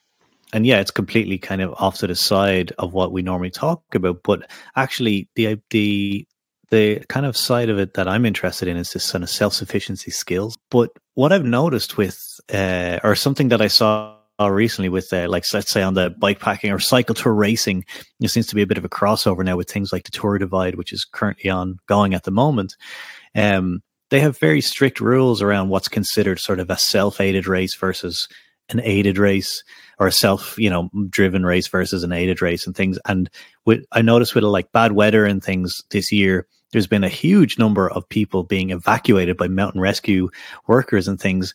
and 0.54 0.64
yeah, 0.66 0.80
it's 0.80 0.92
completely 0.92 1.40
kind 1.40 1.62
of 1.62 1.74
off 1.80 1.98
to 2.00 2.08
the 2.08 2.16
side 2.16 2.72
of 2.78 2.94
what 2.94 3.12
we 3.12 3.24
normally 3.24 3.50
talk 3.50 3.82
about. 3.96 4.22
But 4.24 4.50
actually, 4.76 5.28
the 5.34 5.60
the 5.72 6.28
the 6.70 7.04
kind 7.10 7.26
of 7.26 7.36
side 7.36 7.70
of 7.70 7.80
it 7.80 7.96
that 7.96 8.08
I'm 8.08 8.28
interested 8.28 8.68
in 8.68 8.78
is 8.78 8.94
this 8.94 9.12
kind 9.12 9.24
of 9.24 9.30
self 9.32 9.54
sufficiency 9.54 10.12
skills. 10.12 10.56
But 10.70 10.92
what 11.16 11.34
I've 11.34 11.46
noticed 11.46 11.98
with, 11.98 12.40
uh, 12.54 13.00
or 13.04 13.16
something 13.16 13.50
that 13.50 13.62
I 13.62 13.70
saw 13.70 14.19
recently 14.48 14.90
with, 14.90 15.12
uh, 15.12 15.28
like 15.30 15.44
let's 15.54 15.72
say 15.72 15.82
on 15.82 15.94
the 15.94 16.10
bike 16.10 16.40
packing 16.40 16.72
or 16.72 16.80
cycle 16.80 17.16
tour 17.16 17.34
racing, 17.34 17.86
there 18.20 18.30
seems 18.30 18.48
to 18.48 18.56
be 18.56 18.62
a 18.62 18.68
bit 18.68 18.78
of 18.78 18.86
a 18.86 18.90
crossover 18.90 19.44
now 19.44 19.58
with 19.58 19.70
things 19.70 19.92
like 19.92 20.04
the 20.04 20.12
Tour 20.12 20.38
Divide, 20.38 20.76
which 20.76 20.94
is 20.94 21.06
currently 21.06 21.50
ongoing 21.50 22.14
at 22.14 22.24
the 22.24 22.32
moment. 22.32 22.76
Um, 23.36 23.82
they 24.10 24.20
have 24.22 24.38
very 24.38 24.62
strict 24.62 25.00
rules 25.00 25.42
around 25.42 25.70
what's 25.70 25.88
considered 25.88 26.40
sort 26.40 26.60
of 26.60 26.70
a 26.70 26.78
self 26.78 27.22
aided 27.22 27.48
race 27.48 27.76
versus 27.76 28.28
an 28.70 28.82
aided 28.84 29.18
race 29.18 29.64
or 30.00 30.08
a 30.08 30.12
self, 30.12 30.58
you 30.58 30.70
know, 30.70 30.90
driven 31.10 31.46
race 31.46 31.68
versus 31.68 32.04
an 32.04 32.12
aided 32.12 32.42
race 32.42 32.66
and 32.66 32.76
things. 32.76 33.00
And 33.06 33.30
with, 33.66 33.84
I 33.92 34.02
noticed 34.02 34.36
with 34.36 34.44
like 34.44 34.72
bad 34.72 34.94
weather 34.94 35.26
and 35.26 35.44
things 35.44 35.82
this 35.92 36.12
year, 36.12 36.48
there's 36.72 36.88
been 36.88 37.04
a 37.04 37.10
huge 37.10 37.58
number 37.58 37.90
of 37.90 38.08
people 38.10 38.44
being 38.44 38.70
evacuated 38.70 39.38
by 39.38 39.48
mountain 39.48 39.82
rescue 39.82 40.30
workers 40.68 41.08
and 41.08 41.20
things. 41.20 41.54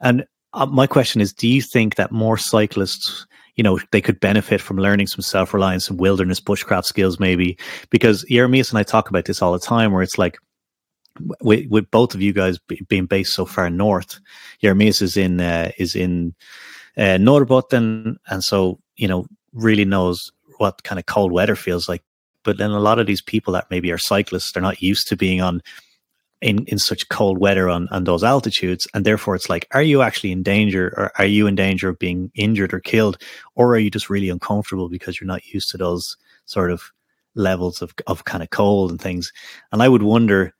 And 0.00 0.26
uh, 0.54 0.66
my 0.66 0.86
question 0.86 1.20
is, 1.20 1.32
do 1.32 1.48
you 1.48 1.62
think 1.62 1.96
that 1.96 2.12
more 2.12 2.38
cyclists, 2.38 3.26
you 3.56 3.64
know, 3.64 3.78
they 3.92 4.00
could 4.00 4.20
benefit 4.20 4.60
from 4.60 4.78
learning 4.78 5.06
some 5.06 5.22
self 5.22 5.52
reliance 5.52 5.88
and 5.88 6.00
wilderness 6.00 6.40
bushcraft 6.40 6.84
skills, 6.84 7.20
maybe? 7.20 7.58
Because 7.90 8.24
Jeremias 8.24 8.70
and 8.70 8.78
I 8.78 8.82
talk 8.82 9.10
about 9.10 9.26
this 9.26 9.42
all 9.42 9.52
the 9.52 9.58
time, 9.58 9.92
where 9.92 10.02
it's 10.02 10.18
like, 10.18 10.38
with, 11.40 11.68
with 11.68 11.90
both 11.90 12.14
of 12.14 12.22
you 12.22 12.32
guys 12.32 12.58
being 12.88 13.06
based 13.06 13.34
so 13.34 13.44
far 13.44 13.68
north, 13.68 14.20
Jeremias 14.62 15.02
is 15.02 15.16
in 15.16 15.40
uh, 15.40 15.72
is 15.76 15.96
in 15.96 16.34
uh, 16.96 17.18
Norrbotten, 17.18 18.16
and 18.28 18.44
so 18.44 18.78
you 18.96 19.08
know 19.08 19.26
really 19.52 19.84
knows 19.84 20.30
what 20.58 20.82
kind 20.84 20.98
of 20.98 21.06
cold 21.06 21.32
weather 21.32 21.56
feels 21.56 21.88
like. 21.88 22.02
But 22.44 22.58
then 22.58 22.70
a 22.70 22.80
lot 22.80 22.98
of 22.98 23.06
these 23.06 23.20
people 23.20 23.52
that 23.54 23.70
maybe 23.70 23.90
are 23.90 23.98
cyclists, 23.98 24.52
they're 24.52 24.62
not 24.62 24.80
used 24.80 25.08
to 25.08 25.16
being 25.16 25.40
on 25.40 25.60
in, 26.40 26.64
in 26.66 26.78
such 26.78 27.08
cold 27.08 27.38
weather 27.38 27.68
on, 27.68 27.88
on 27.90 28.04
those 28.04 28.22
altitudes. 28.22 28.86
And 28.94 29.04
therefore 29.04 29.34
it's 29.34 29.48
like, 29.48 29.66
are 29.72 29.82
you 29.82 30.02
actually 30.02 30.32
in 30.32 30.42
danger 30.42 30.94
or 30.96 31.12
are 31.18 31.26
you 31.26 31.46
in 31.46 31.54
danger 31.54 31.88
of 31.88 31.98
being 31.98 32.30
injured 32.34 32.72
or 32.72 32.80
killed? 32.80 33.20
Or 33.54 33.74
are 33.74 33.78
you 33.78 33.90
just 33.90 34.10
really 34.10 34.28
uncomfortable 34.28 34.88
because 34.88 35.20
you're 35.20 35.26
not 35.26 35.46
used 35.46 35.70
to 35.70 35.76
those 35.76 36.16
sort 36.46 36.70
of 36.70 36.82
levels 37.34 37.82
of, 37.82 37.94
of 38.06 38.24
kind 38.24 38.42
of 38.42 38.50
cold 38.50 38.90
and 38.90 39.00
things? 39.00 39.32
And 39.72 39.82
I 39.82 39.88
would 39.88 40.02
wonder, 40.02 40.54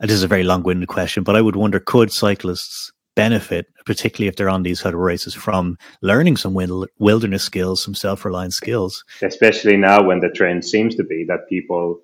this 0.00 0.12
is 0.12 0.22
a 0.22 0.28
very 0.28 0.44
long 0.44 0.62
winded 0.62 0.88
question, 0.88 1.24
but 1.24 1.36
I 1.36 1.40
would 1.40 1.56
wonder, 1.56 1.80
could 1.80 2.12
cyclists 2.12 2.92
benefit, 3.18 3.66
particularly 3.84 4.28
if 4.28 4.36
they're 4.36 4.48
on 4.48 4.62
these 4.62 4.78
sort 4.78 4.94
of 4.94 5.00
races, 5.00 5.34
from 5.34 5.76
learning 6.02 6.36
some 6.36 6.54
wilderness 7.00 7.42
skills, 7.42 7.82
some 7.82 7.94
self 7.94 8.24
reliant 8.24 8.54
skills. 8.54 9.04
Especially 9.22 9.76
now 9.76 10.00
when 10.00 10.20
the 10.20 10.30
trend 10.30 10.64
seems 10.64 10.94
to 10.94 11.02
be 11.02 11.24
that 11.24 11.48
people 11.48 12.00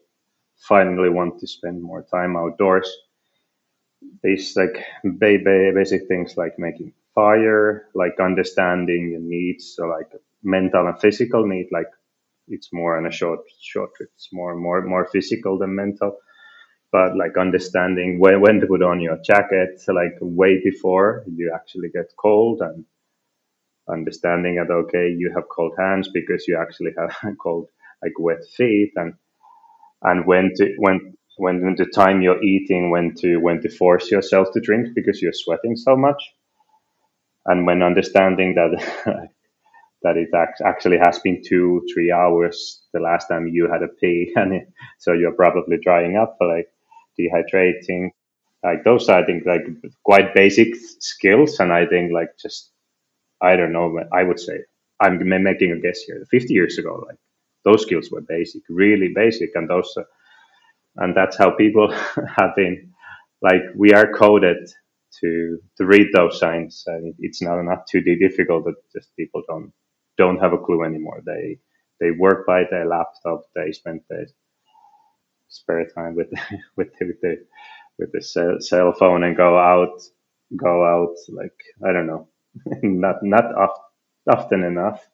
finally 0.69 1.09
want 1.09 1.39
to 1.39 1.47
spend 1.47 1.83
more 1.83 2.03
time 2.03 2.37
outdoors. 2.37 2.91
These 4.23 4.57
like 4.57 4.77
basic 5.19 6.09
things 6.09 6.37
like 6.37 6.59
making 6.59 6.93
fire, 7.15 7.89
like 7.95 8.21
understanding 8.21 9.11
your 9.13 9.21
needs, 9.21 9.75
so 9.77 9.87
like 9.87 10.11
mental 10.43 10.87
and 10.89 11.01
physical 11.01 11.47
need, 11.47 11.69
like 11.73 11.89
it's 12.49 12.73
more 12.73 12.99
on 12.99 13.07
a 13.07 13.13
short 13.13 13.41
short 13.61 13.95
trip. 13.97 14.11
It's 14.17 14.31
more 14.33 14.57
more 14.57 14.83
more 14.83 15.07
physical 15.13 15.59
than 15.59 15.75
mental 15.77 16.13
but 16.93 17.17
like 17.17 17.37
understanding 17.39 18.19
when, 18.19 18.41
when 18.41 18.61
to 18.61 18.67
put 18.67 18.83
on 18.83 19.01
your 19.01 19.19
jacket, 19.25 19.81
like 19.89 20.15
way 20.21 20.63
before 20.65 21.25
you 21.27 21.53
actually 21.55 21.89
get 21.91 22.07
cold 22.17 22.61
and 22.63 22.85
understanding 23.91 24.57
that, 24.57 24.73
okay, 24.73 25.11
you 25.11 25.33
have 25.35 25.45
cold 25.51 25.75
hands 25.79 26.09
because 26.13 26.47
you 26.49 26.59
actually 26.61 26.93
have 26.99 27.37
cold, 27.43 27.69
like 28.03 28.13
wet 28.19 28.45
feet 28.57 28.93
and, 28.97 29.15
and 30.03 30.27
when 30.27 30.53
to, 30.57 30.75
when, 30.79 31.17
when 31.37 31.75
the 31.77 31.87
time 31.87 32.23
you're 32.23 32.43
eating, 32.43 32.91
when 32.91 33.15
to, 33.17 33.39
when 33.39 33.61
to 33.63 33.71
force 33.71 34.11
yourself 34.11 34.49
to 34.53 34.61
drink 34.61 34.89
because 34.95 35.23
you're 35.23 35.33
sweating 35.33 35.77
so 35.77 35.97
much. 35.97 36.23
And 37.47 37.67
when 37.67 37.83
understanding 37.83 38.55
that, 38.55 38.73
that 40.03 40.17
it 40.17 40.31
actually 40.65 40.99
has 40.99 41.19
been 41.21 41.43
two, 41.45 41.87
three 41.93 42.13
hours 42.13 42.83
the 42.93 43.01
last 43.01 43.29
time 43.29 43.49
you 43.49 43.69
had 43.71 43.83
a 43.83 43.89
pee, 43.89 44.33
and 44.37 44.55
it, 44.55 44.69
so 44.99 45.13
you're 45.13 45.33
probably 45.35 45.79
drying 45.83 46.17
up. 46.17 46.37
Like 46.41 46.69
dehydrating. 47.19 48.11
Like 48.63 48.85
those, 48.85 49.09
are 49.09 49.23
I 49.23 49.27
think, 49.27 49.45
like 49.47 49.63
quite 50.05 50.35
basic 50.35 50.69
skills, 51.01 51.61
and 51.61 51.73
I 51.73 51.87
think 51.87 52.13
like 52.13 52.31
just 52.41 52.71
I 53.43 53.57
don't 53.57 53.73
know. 53.73 53.99
I 54.13 54.23
would 54.25 54.41
say 54.41 54.61
I'm 55.01 55.19
making 55.43 55.73
a 55.73 55.81
guess 55.81 56.01
here. 56.03 56.25
50 56.31 56.55
years 56.55 56.79
ago, 56.79 57.05
like 57.07 57.19
those 57.65 57.83
skills 57.83 58.11
were 58.11 58.23
basic, 58.23 58.63
really 58.69 59.13
basic, 59.15 59.51
and 59.55 59.69
those, 59.69 59.93
uh, 59.99 60.03
and 60.97 61.17
that's 61.17 61.37
how 61.37 61.51
people 61.57 61.93
have 62.39 62.57
been. 62.57 62.93
Like 63.43 63.63
we 63.77 63.93
are 63.95 64.13
coded 64.13 64.59
to 65.21 65.59
to 65.79 65.87
read 65.87 66.09
those 66.15 66.39
signs, 66.41 66.85
and 66.87 67.15
it's 67.21 67.43
not 67.43 67.63
not 67.65 67.87
too 67.89 68.03
difficult. 68.03 68.65
That 68.65 68.77
just 68.95 69.15
people 69.17 69.43
don't 69.49 69.73
don't 70.19 70.39
have 70.41 70.53
a 70.55 70.59
clue 70.59 70.85
anymore. 70.85 71.23
They 71.27 71.59
they 72.01 72.13
work 72.13 72.47
by 72.47 72.65
their 72.71 72.87
laptop. 72.87 73.45
They 73.55 73.73
spend 73.73 74.01
their 74.11 74.27
spare 75.49 75.87
time 75.95 76.15
with 76.17 76.29
with 76.77 76.89
with 77.01 77.21
the 77.23 77.47
with 77.99 78.13
the 78.13 78.23
cell, 78.23 78.57
cell 78.61 78.93
phone 78.93 79.25
and 79.25 79.37
go 79.37 79.59
out 79.59 80.01
go 80.57 80.85
out 80.85 81.17
like 81.31 81.57
I 81.87 81.93
don't 81.93 82.07
know 82.07 82.29
not 82.83 83.17
not 83.23 83.45
often 84.31 84.65
enough. 84.65 85.07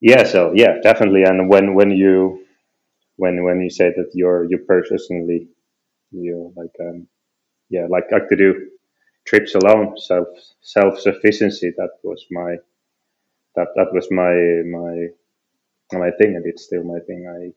Yeah, 0.00 0.24
so 0.24 0.52
yeah, 0.54 0.78
definitely. 0.82 1.24
And 1.24 1.48
when 1.50 1.74
when 1.74 1.90
you 1.90 2.46
when 3.18 3.44
when 3.44 3.62
you 3.62 3.70
say 3.70 3.90
that 3.96 4.10
you're 4.14 4.46
you 4.50 4.58
personally 4.68 5.48
you 6.12 6.52
like 6.56 6.76
um 6.88 7.08
yeah 7.70 7.86
like 7.90 8.06
I 8.14 8.20
could 8.28 8.38
do 8.38 8.54
trips 9.26 9.54
alone 9.56 9.96
self 9.98 10.28
self 10.62 11.00
sufficiency 11.00 11.72
that 11.78 11.90
was 12.04 12.24
my 12.30 12.56
that 13.56 13.68
that 13.76 13.92
was 13.92 14.08
my 14.10 14.34
my 14.78 15.08
my 15.98 16.10
thing 16.18 16.36
and 16.36 16.46
it's 16.46 16.64
still 16.64 16.84
my 16.84 17.00
thing. 17.06 17.26
I 17.28 17.52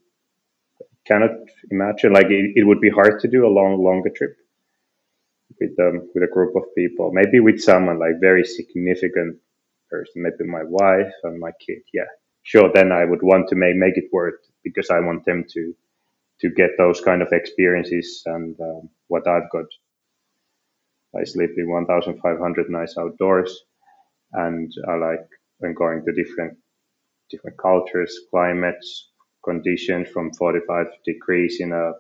cannot 1.08 1.32
imagine 1.72 2.14
like 2.14 2.28
it, 2.28 2.54
it 2.56 2.66
would 2.68 2.82
be 2.82 2.90
hard 2.90 3.20
to 3.22 3.28
do 3.30 3.46
a 3.48 3.56
long 3.60 3.84
longer 3.84 4.10
trip 4.10 4.36
with 5.60 5.80
um 5.80 6.10
with 6.14 6.24
a 6.24 6.34
group 6.34 6.56
of 6.56 6.64
people 6.76 7.12
maybe 7.14 7.40
with 7.40 7.62
someone 7.62 8.00
like 8.00 8.22
very 8.22 8.46
significant 8.46 9.38
person 9.90 10.14
maybe 10.24 10.50
my 10.50 10.64
wife 10.66 11.14
and 11.24 11.40
my 11.40 11.52
kid 11.66 11.82
yeah 11.94 12.10
sure 12.44 12.72
then 12.74 12.92
i 12.92 13.06
would 13.06 13.24
want 13.24 13.48
to 13.50 13.56
make 13.56 13.76
make 13.76 13.98
it 13.98 14.06
work 14.14 14.42
because 14.64 14.90
i 14.92 15.00
want 15.00 15.26
them 15.26 15.46
to 15.50 15.74
to 16.42 16.50
get 16.52 16.72
those 16.78 17.02
kind 17.02 17.22
of 17.22 17.30
experiences 17.32 18.24
and 18.28 18.60
um, 18.62 18.90
what 19.08 19.28
i've 19.28 19.50
got 19.52 19.66
i 21.20 21.24
sleep 21.26 21.52
in 21.58 21.70
1500 21.72 22.70
nights 22.70 22.96
outdoors 23.00 23.62
and 24.34 24.72
i 24.90 24.96
like 24.96 25.28
when 25.60 25.74
going 25.74 26.04
to 26.06 26.14
different 26.14 26.58
different 27.32 27.58
cultures 27.58 28.14
climates 28.32 29.10
conditions 29.46 30.10
from 30.10 30.34
45 30.34 30.88
degrees 31.06 31.58
in 31.62 31.72
a 31.74 31.92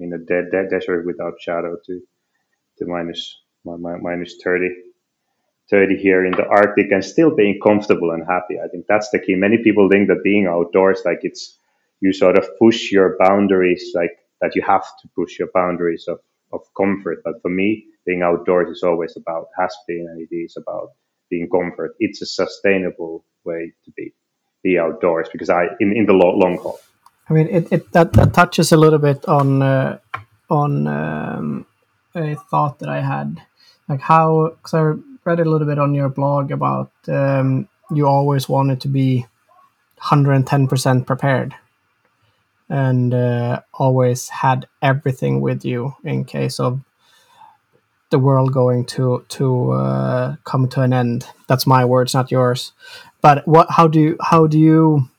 in 0.00 0.12
a 0.14 0.18
dead, 0.18 0.46
dead 0.52 0.70
desert 0.70 1.06
without 1.06 1.34
shadow 1.40 1.76
to 1.86 2.00
to 2.78 2.86
minus, 2.86 3.36
minus 4.02 4.36
30 4.44 4.70
30 5.70 5.96
here 6.02 6.26
in 6.26 6.32
the 6.32 6.46
Arctic 6.46 6.92
and 6.92 7.04
still 7.04 7.34
being 7.34 7.58
comfortable 7.62 8.10
and 8.12 8.24
happy. 8.28 8.56
I 8.64 8.68
think 8.68 8.86
that's 8.88 9.10
the 9.10 9.18
key. 9.20 9.34
Many 9.36 9.62
people 9.64 9.88
think 9.88 10.08
that 10.08 10.22
being 10.24 10.46
outdoors, 10.46 11.02
like 11.06 11.20
it's, 11.22 11.58
you 12.02 12.12
sort 12.12 12.36
of 12.36 12.46
push 12.58 12.90
your 12.90 13.16
boundaries, 13.18 13.92
like 13.94 14.10
that 14.40 14.54
you 14.56 14.62
have 14.62 14.84
to 15.00 15.08
push 15.16 15.38
your 15.38 15.48
boundaries 15.54 16.06
of, 16.08 16.18
of 16.52 16.60
comfort. 16.76 17.22
But 17.24 17.40
for 17.40 17.48
me, 17.48 17.86
being 18.04 18.22
outdoors 18.22 18.76
is 18.76 18.82
always 18.82 19.16
about, 19.16 19.46
has 19.58 19.74
been, 19.86 20.08
and 20.10 20.20
it 20.20 20.34
is 20.34 20.56
about 20.56 20.88
being 21.30 21.48
comfort. 21.48 21.94
It's 22.00 22.20
a 22.20 22.26
sustainable 22.26 23.24
way 23.44 23.72
to 23.84 23.90
be, 23.92 24.12
be 24.64 24.78
outdoors 24.80 25.28
because 25.32 25.48
I, 25.48 25.66
in, 25.78 25.96
in 25.96 26.06
the 26.06 26.12
long, 26.12 26.40
long 26.40 26.58
haul. 26.58 26.80
I 27.30 27.34
mean, 27.34 27.46
it, 27.48 27.72
it 27.72 27.92
that, 27.92 28.12
that 28.14 28.34
touches 28.34 28.72
a 28.72 28.76
little 28.76 28.98
bit 28.98 29.24
on, 29.26 29.62
uh, 29.62 29.98
on 30.50 30.88
um, 30.88 31.66
a 32.16 32.34
thought 32.34 32.80
that 32.80 32.88
I 32.88 33.00
had, 33.00 33.40
like 33.88 34.00
how, 34.00 34.56
because 34.56 34.74
I 34.74 34.80
read 35.24 35.38
a 35.38 35.48
little 35.48 35.68
bit 35.68 35.78
on 35.78 35.94
your 35.94 36.08
blog 36.08 36.50
about 36.50 36.90
um, 37.06 37.68
you 37.92 38.08
always 38.08 38.48
wanted 38.48 38.80
to 38.80 38.88
be 38.88 39.24
110% 40.00 41.06
prepared 41.06 41.54
and 42.72 43.12
uh, 43.12 43.60
always 43.74 44.30
had 44.30 44.66
everything 44.80 45.42
with 45.42 45.62
you 45.62 45.94
in 46.04 46.24
case 46.24 46.58
of 46.58 46.80
the 48.08 48.18
world 48.18 48.50
going 48.52 48.86
to 48.86 49.24
to 49.28 49.72
uh, 49.72 50.36
come 50.44 50.66
to 50.68 50.80
an 50.80 50.94
end. 50.94 51.26
That's 51.48 51.66
my 51.66 51.84
words, 51.84 52.14
not 52.14 52.30
yours. 52.30 52.72
But 53.20 53.46
what? 53.46 53.66
How 53.70 53.86
do 53.88 54.00
you 54.00 54.16
how 54.22 54.46
do 54.46 54.58
you 54.58 55.10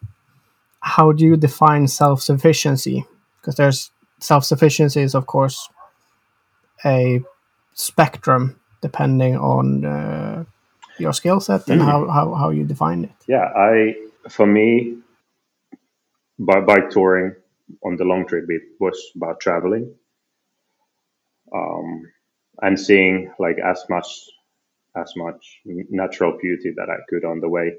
how 0.79 1.11
do 1.11 1.23
you 1.23 1.37
define 1.37 1.87
self 1.87 2.23
sufficiency? 2.23 3.05
Because 3.39 3.55
there's 3.55 3.91
self 4.19 4.43
sufficiency 4.45 5.01
is 5.01 5.13
of 5.13 5.27
course 5.27 5.69
a 6.83 7.21
spectrum 7.75 8.59
depending 8.81 9.37
on 9.37 9.85
uh, 9.85 10.43
your 10.97 11.13
skill 11.13 11.39
set 11.39 11.69
and 11.69 11.81
mm. 11.81 11.85
how, 11.85 12.07
how 12.07 12.33
how 12.33 12.49
you 12.49 12.63
define 12.63 13.03
it. 13.03 13.11
Yeah, 13.27 13.45
I 13.55 13.95
for 14.27 14.47
me 14.47 14.97
by 16.39 16.59
bike 16.59 16.89
touring 16.89 17.35
on 17.85 17.97
the 17.97 18.05
long 18.05 18.27
trip 18.27 18.45
it 18.49 18.63
was 18.79 18.99
about 19.17 19.39
traveling 19.41 19.93
um, 21.55 22.03
and 22.61 22.79
seeing 22.79 23.33
like 23.39 23.57
as 23.59 23.83
much 23.89 24.07
as 24.97 25.13
much 25.17 25.61
natural 25.65 26.37
beauty 26.41 26.73
that 26.75 26.89
I 26.89 26.97
could 27.09 27.25
on 27.25 27.39
the 27.41 27.49
way. 27.49 27.73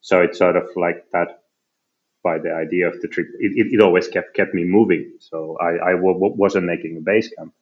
So 0.00 0.22
it's 0.22 0.38
sort 0.38 0.56
of 0.56 0.68
like 0.76 1.04
that 1.12 1.40
by 2.24 2.38
the 2.38 2.52
idea 2.54 2.88
of 2.88 3.00
the 3.02 3.08
trip. 3.08 3.28
It, 3.40 3.52
it, 3.56 3.74
it 3.74 3.82
always 3.82 4.08
kept 4.08 4.34
kept 4.36 4.54
me 4.54 4.64
moving. 4.64 5.14
So 5.20 5.56
I 5.60 5.90
I 5.90 5.92
w- 5.92 6.14
w- 6.14 6.34
wasn't 6.36 6.66
making 6.66 6.96
a 6.98 7.02
base 7.02 7.30
camp 7.38 7.54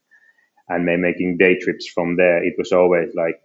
and 0.68 0.86
making 1.02 1.38
day 1.38 1.58
trips 1.58 1.88
from 1.88 2.16
there. 2.16 2.44
It 2.44 2.54
was 2.58 2.72
always 2.72 3.14
like 3.14 3.40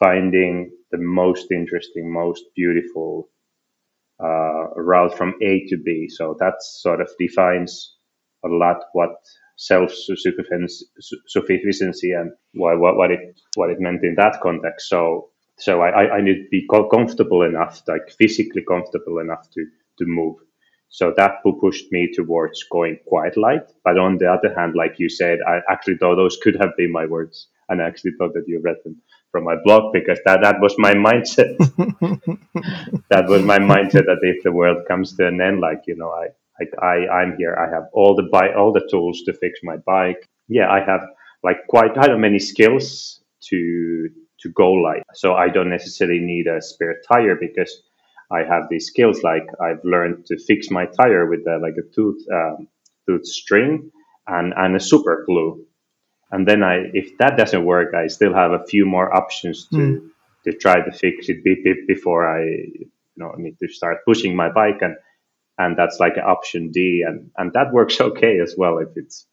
finding 0.00 0.72
the 0.92 0.98
most 0.98 1.52
interesting, 1.52 2.12
most 2.12 2.44
beautiful 2.56 3.30
uh, 4.22 4.68
route 4.76 5.16
from 5.16 5.34
A 5.42 5.66
to 5.68 5.76
B. 5.76 6.08
So 6.08 6.36
that 6.40 6.54
sort 6.60 7.00
of 7.00 7.08
defines 7.18 7.96
a 8.44 8.48
lot 8.48 8.82
what 8.92 9.10
self-sufficiency 9.56 12.12
and 12.12 12.32
what, 12.54 12.80
what, 12.80 13.10
it 13.10 13.40
what 13.54 13.70
it 13.70 13.80
meant 13.80 14.04
in 14.04 14.14
that 14.16 14.40
context. 14.42 14.88
So 14.88 15.30
so 15.58 15.82
I, 15.82 16.16
I 16.16 16.20
need 16.22 16.44
to 16.44 16.48
be 16.50 16.66
comfortable 16.90 17.42
enough, 17.42 17.82
like 17.86 18.10
physically 18.18 18.62
comfortable 18.66 19.18
enough 19.18 19.48
to 19.54 19.66
to 19.98 20.06
move. 20.06 20.36
So 20.88 21.12
that 21.16 21.42
pushed 21.60 21.90
me 21.90 22.10
towards 22.12 22.64
going 22.64 22.98
quite 23.06 23.36
light. 23.36 23.70
But 23.84 23.98
on 23.98 24.18
the 24.18 24.30
other 24.30 24.54
hand, 24.54 24.74
like 24.74 24.98
you 24.98 25.08
said, 25.08 25.38
I 25.46 25.60
actually 25.70 25.96
thought 25.96 26.16
those 26.16 26.38
could 26.42 26.56
have 26.56 26.76
been 26.76 26.92
my 26.92 27.06
words, 27.06 27.48
and 27.68 27.80
I 27.80 27.86
actually 27.86 28.12
thought 28.18 28.34
that 28.34 28.44
you 28.46 28.60
read 28.62 28.76
them 28.84 29.00
from 29.32 29.44
my 29.44 29.56
blog 29.64 29.92
because 29.94 30.20
that 30.26 30.42
that 30.42 30.60
was 30.60 30.76
my 30.78 30.94
mindset. 30.94 31.58
that 33.10 33.28
was 33.28 33.42
my 33.44 33.58
mindset 33.60 34.06
that 34.06 34.20
if 34.22 34.44
the 34.44 34.52
world 34.52 34.86
comes 34.88 35.16
to 35.16 35.28
an 35.28 35.40
end, 35.42 35.60
like 35.60 35.82
you 35.88 35.96
know, 35.96 36.10
I 36.10 36.28
like 36.60 36.72
I, 36.82 37.08
I'm 37.08 37.36
here. 37.38 37.56
I 37.56 37.74
have 37.74 37.86
all 37.94 38.16
the 38.16 38.28
bike, 38.32 38.52
all 38.56 38.72
the 38.72 38.86
tools 38.90 39.22
to 39.26 39.34
fix 39.34 39.60
my 39.64 39.78
bike. 39.78 40.28
Yeah, 40.48 40.70
I 40.70 40.80
have 40.84 41.02
like 41.44 41.66
quite 41.68 41.98
I 41.98 42.10
have 42.10 42.20
many 42.20 42.40
skills 42.40 43.22
to 43.50 44.10
to 44.40 44.50
go 44.50 44.72
light. 44.72 45.04
So 45.14 45.34
I 45.34 45.48
don't 45.50 45.70
necessarily 45.70 46.20
need 46.20 46.48
a 46.48 46.62
spare 46.62 46.96
tire 47.08 47.36
because 47.36 47.82
I 48.30 48.40
have 48.44 48.64
these 48.70 48.88
skills. 48.88 49.22
Like 49.24 49.46
I've 49.60 49.84
learned 49.84 50.26
to 50.26 50.38
fix 50.38 50.70
my 50.70 50.86
tire 50.86 51.28
with 51.28 51.46
a, 51.48 51.58
like 51.58 51.76
a 51.78 51.94
tooth 51.94 52.22
um, 52.32 52.68
tooth 53.08 53.26
string 53.26 53.90
and 54.28 54.54
and 54.56 54.76
a 54.76 54.80
super 54.80 55.24
glue. 55.26 55.66
And 56.32 56.48
then 56.48 56.62
I, 56.62 56.90
if 56.94 57.16
that 57.18 57.36
doesn't 57.36 57.64
work, 57.64 57.94
I 57.94 58.08
still 58.08 58.34
have 58.34 58.52
a 58.52 58.64
few 58.64 58.86
more 58.86 59.14
options 59.14 59.68
to 59.68 59.76
mm. 59.76 60.08
to 60.44 60.52
try 60.58 60.82
to 60.84 60.90
fix 60.90 61.28
it 61.28 61.86
before 61.86 62.26
I 62.26 62.42
you 62.44 62.90
know 63.16 63.32
need 63.36 63.58
to 63.60 63.68
start 63.68 64.04
pushing 64.06 64.34
my 64.34 64.50
bike 64.50 64.80
and 64.80 64.96
and 65.58 65.76
that's 65.76 66.00
like 66.00 66.16
option 66.16 66.70
D, 66.70 67.04
and 67.06 67.30
and 67.36 67.52
that 67.52 67.72
works 67.72 68.00
okay 68.08 68.40
as 68.40 68.54
well 68.56 68.78
if 68.78 68.88
it's 68.96 69.26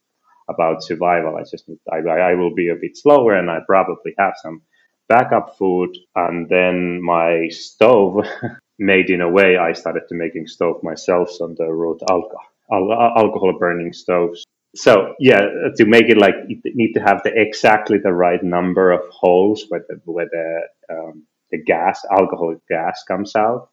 about 0.50 0.84
survival. 0.84 1.38
I 1.38 1.44
just 1.50 1.70
I, 1.92 1.98
I 1.98 2.36
will 2.36 2.54
be 2.54 2.70
a 2.70 2.76
bit 2.76 2.98
slower, 2.98 3.34
and 3.36 3.50
I 3.50 3.60
probably 3.66 4.14
have 4.18 4.34
some 4.42 4.62
backup 5.08 5.58
food, 5.58 5.96
and 6.16 6.50
then 6.50 7.02
my 7.04 7.48
stove 7.50 8.26
made 8.80 9.10
in 9.10 9.22
a 9.22 9.30
way 9.30 9.58
I 9.58 9.74
started 9.74 10.04
to 10.10 10.16
making 10.16 10.48
stove 10.48 10.84
myself 10.84 11.30
on 11.42 11.56
the 11.58 11.66
road 11.66 12.00
alcohol 12.10 12.46
alcohol 12.72 13.58
burning 13.60 13.94
stoves. 13.94 14.46
So 14.76 15.16
yeah, 15.20 15.42
to 15.78 15.86
make 15.86 16.10
it 16.10 16.18
like 16.18 16.36
you 16.48 16.62
need 16.66 16.94
to 16.94 17.02
have 17.02 17.22
the 17.24 17.32
exactly 17.36 17.98
the 17.98 18.14
right 18.14 18.44
number 18.44 18.92
of 18.92 19.02
holes 19.10 19.66
where 19.70 19.84
the 19.90 20.00
where 20.06 20.30
the 20.32 20.62
um, 20.94 21.26
the 21.52 21.64
gas 21.64 22.02
alcoholic 22.12 22.60
gas 22.70 23.04
comes 23.08 23.36
out 23.36 23.70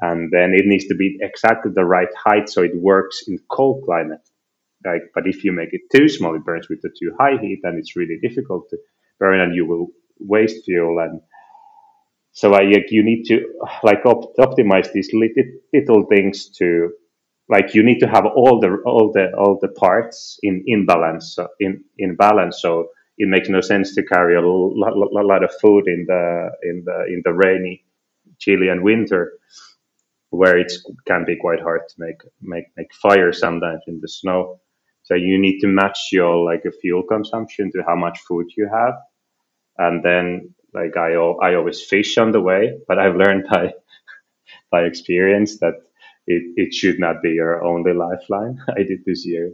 and 0.00 0.30
then 0.32 0.52
it 0.54 0.66
needs 0.66 0.86
to 0.86 0.94
be 0.94 1.18
exactly 1.20 1.70
the 1.74 1.84
right 1.84 2.08
height 2.16 2.48
so 2.48 2.62
it 2.62 2.72
works 2.74 3.22
in 3.28 3.38
cold 3.50 3.84
climate. 3.84 4.26
Like, 4.84 5.02
but 5.14 5.26
if 5.26 5.44
you 5.44 5.52
make 5.52 5.70
it 5.72 5.82
too 5.94 6.08
small, 6.08 6.34
it 6.34 6.44
burns 6.44 6.68
with 6.68 6.80
the 6.82 6.90
too 6.90 7.14
high 7.18 7.38
heat, 7.40 7.60
and 7.62 7.78
it's 7.78 7.96
really 7.96 8.18
difficult 8.20 8.68
to 8.70 8.78
burn, 9.18 9.40
and 9.40 9.54
you 9.54 9.66
will 9.66 9.88
waste 10.18 10.64
fuel. 10.64 10.98
And 10.98 11.20
so, 12.32 12.50
like, 12.50 12.90
you 12.90 13.04
need 13.04 13.24
to 13.26 13.40
like 13.84 14.04
op- 14.06 14.36
optimize 14.38 14.92
these 14.92 15.10
little, 15.12 15.44
little 15.72 16.06
things 16.06 16.48
to 16.58 16.90
like 17.48 17.74
you 17.74 17.82
need 17.82 17.98
to 18.00 18.08
have 18.08 18.26
all 18.26 18.60
the 18.60 18.76
all 18.86 19.12
the 19.12 19.32
all 19.38 19.58
the 19.60 19.68
parts 19.68 20.38
in 20.42 20.62
in 20.66 20.86
balance 20.86 21.36
in 21.60 21.84
in 21.98 22.16
balance 22.16 22.60
so 22.62 22.88
it 23.18 23.28
makes 23.28 23.48
no 23.48 23.60
sense 23.60 23.94
to 23.94 24.02
carry 24.04 24.36
a 24.36 24.40
lot, 24.40 24.96
lot 24.96 25.44
of 25.44 25.52
food 25.60 25.86
in 25.86 26.04
the 26.08 26.50
in 26.62 26.82
the 26.86 27.04
in 27.08 27.22
the 27.24 27.32
rainy 27.32 27.84
Chilean 28.40 28.82
winter 28.82 29.32
where 30.30 30.58
it 30.58 30.72
can 31.06 31.24
be 31.26 31.36
quite 31.36 31.60
hard 31.60 31.82
to 31.88 31.96
make 31.98 32.20
make 32.42 32.66
make 32.76 32.92
fire 32.94 33.32
sometimes 33.32 33.82
in 33.86 34.00
the 34.00 34.08
snow. 34.08 34.60
So 35.04 35.14
you 35.14 35.38
need 35.40 35.60
to 35.60 35.68
match 35.68 35.98
your 36.12 36.44
like 36.44 36.64
a 36.66 36.72
fuel 36.72 37.04
consumption 37.04 37.72
to 37.72 37.82
how 37.86 37.96
much 37.96 38.20
food 38.28 38.46
you 38.56 38.68
have, 38.72 38.94
and 39.78 40.04
then 40.04 40.54
like 40.74 40.96
I 40.96 41.14
I 41.14 41.54
always 41.54 41.82
fish 41.82 42.18
on 42.18 42.32
the 42.32 42.40
way, 42.40 42.78
but 42.88 42.98
I've 42.98 43.16
learned 43.16 43.46
by 43.50 43.74
by 44.72 44.82
experience 44.82 45.58
that 45.60 45.74
it, 46.26 46.42
it 46.56 46.74
should 46.74 46.98
not 46.98 47.22
be 47.22 47.30
your 47.30 47.64
only 47.64 47.92
lifeline. 47.92 48.58
I 48.76 48.82
did 48.82 49.04
this 49.04 49.26
year. 49.26 49.52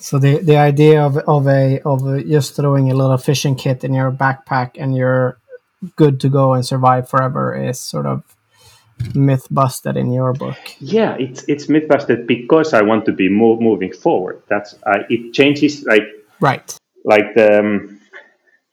So 0.00 0.18
the, 0.18 0.38
the 0.38 0.56
idea 0.56 1.02
of, 1.02 1.16
of 1.16 1.48
a 1.48 1.80
of 1.84 2.06
a, 2.06 2.22
just 2.22 2.54
throwing 2.54 2.90
a 2.90 2.94
little 2.94 3.16
fishing 3.16 3.56
kit 3.56 3.82
in 3.82 3.92
your 3.92 4.12
backpack 4.12 4.76
and 4.78 4.96
you're 4.96 5.38
good 5.96 6.20
to 6.20 6.28
go 6.28 6.54
and 6.54 6.64
survive 6.64 7.08
forever 7.08 7.54
is 7.54 7.80
sort 7.80 8.06
of 8.06 8.22
myth 9.14 9.46
busted 9.50 9.96
in 9.96 10.12
your 10.12 10.32
book? 10.32 10.58
Yeah, 10.78 11.16
it's 11.18 11.44
it's 11.48 11.68
myth 11.68 11.88
busted 11.88 12.26
because 12.26 12.74
I 12.74 12.82
want 12.82 13.06
to 13.06 13.12
be 13.12 13.28
move, 13.28 13.60
moving 13.60 13.92
forward. 13.92 14.42
That's 14.48 14.74
uh, 14.86 15.02
it 15.08 15.32
changes 15.34 15.84
like 15.84 16.04
right 16.40 16.76
like 17.04 17.34
the 17.34 17.58
um, 17.58 18.00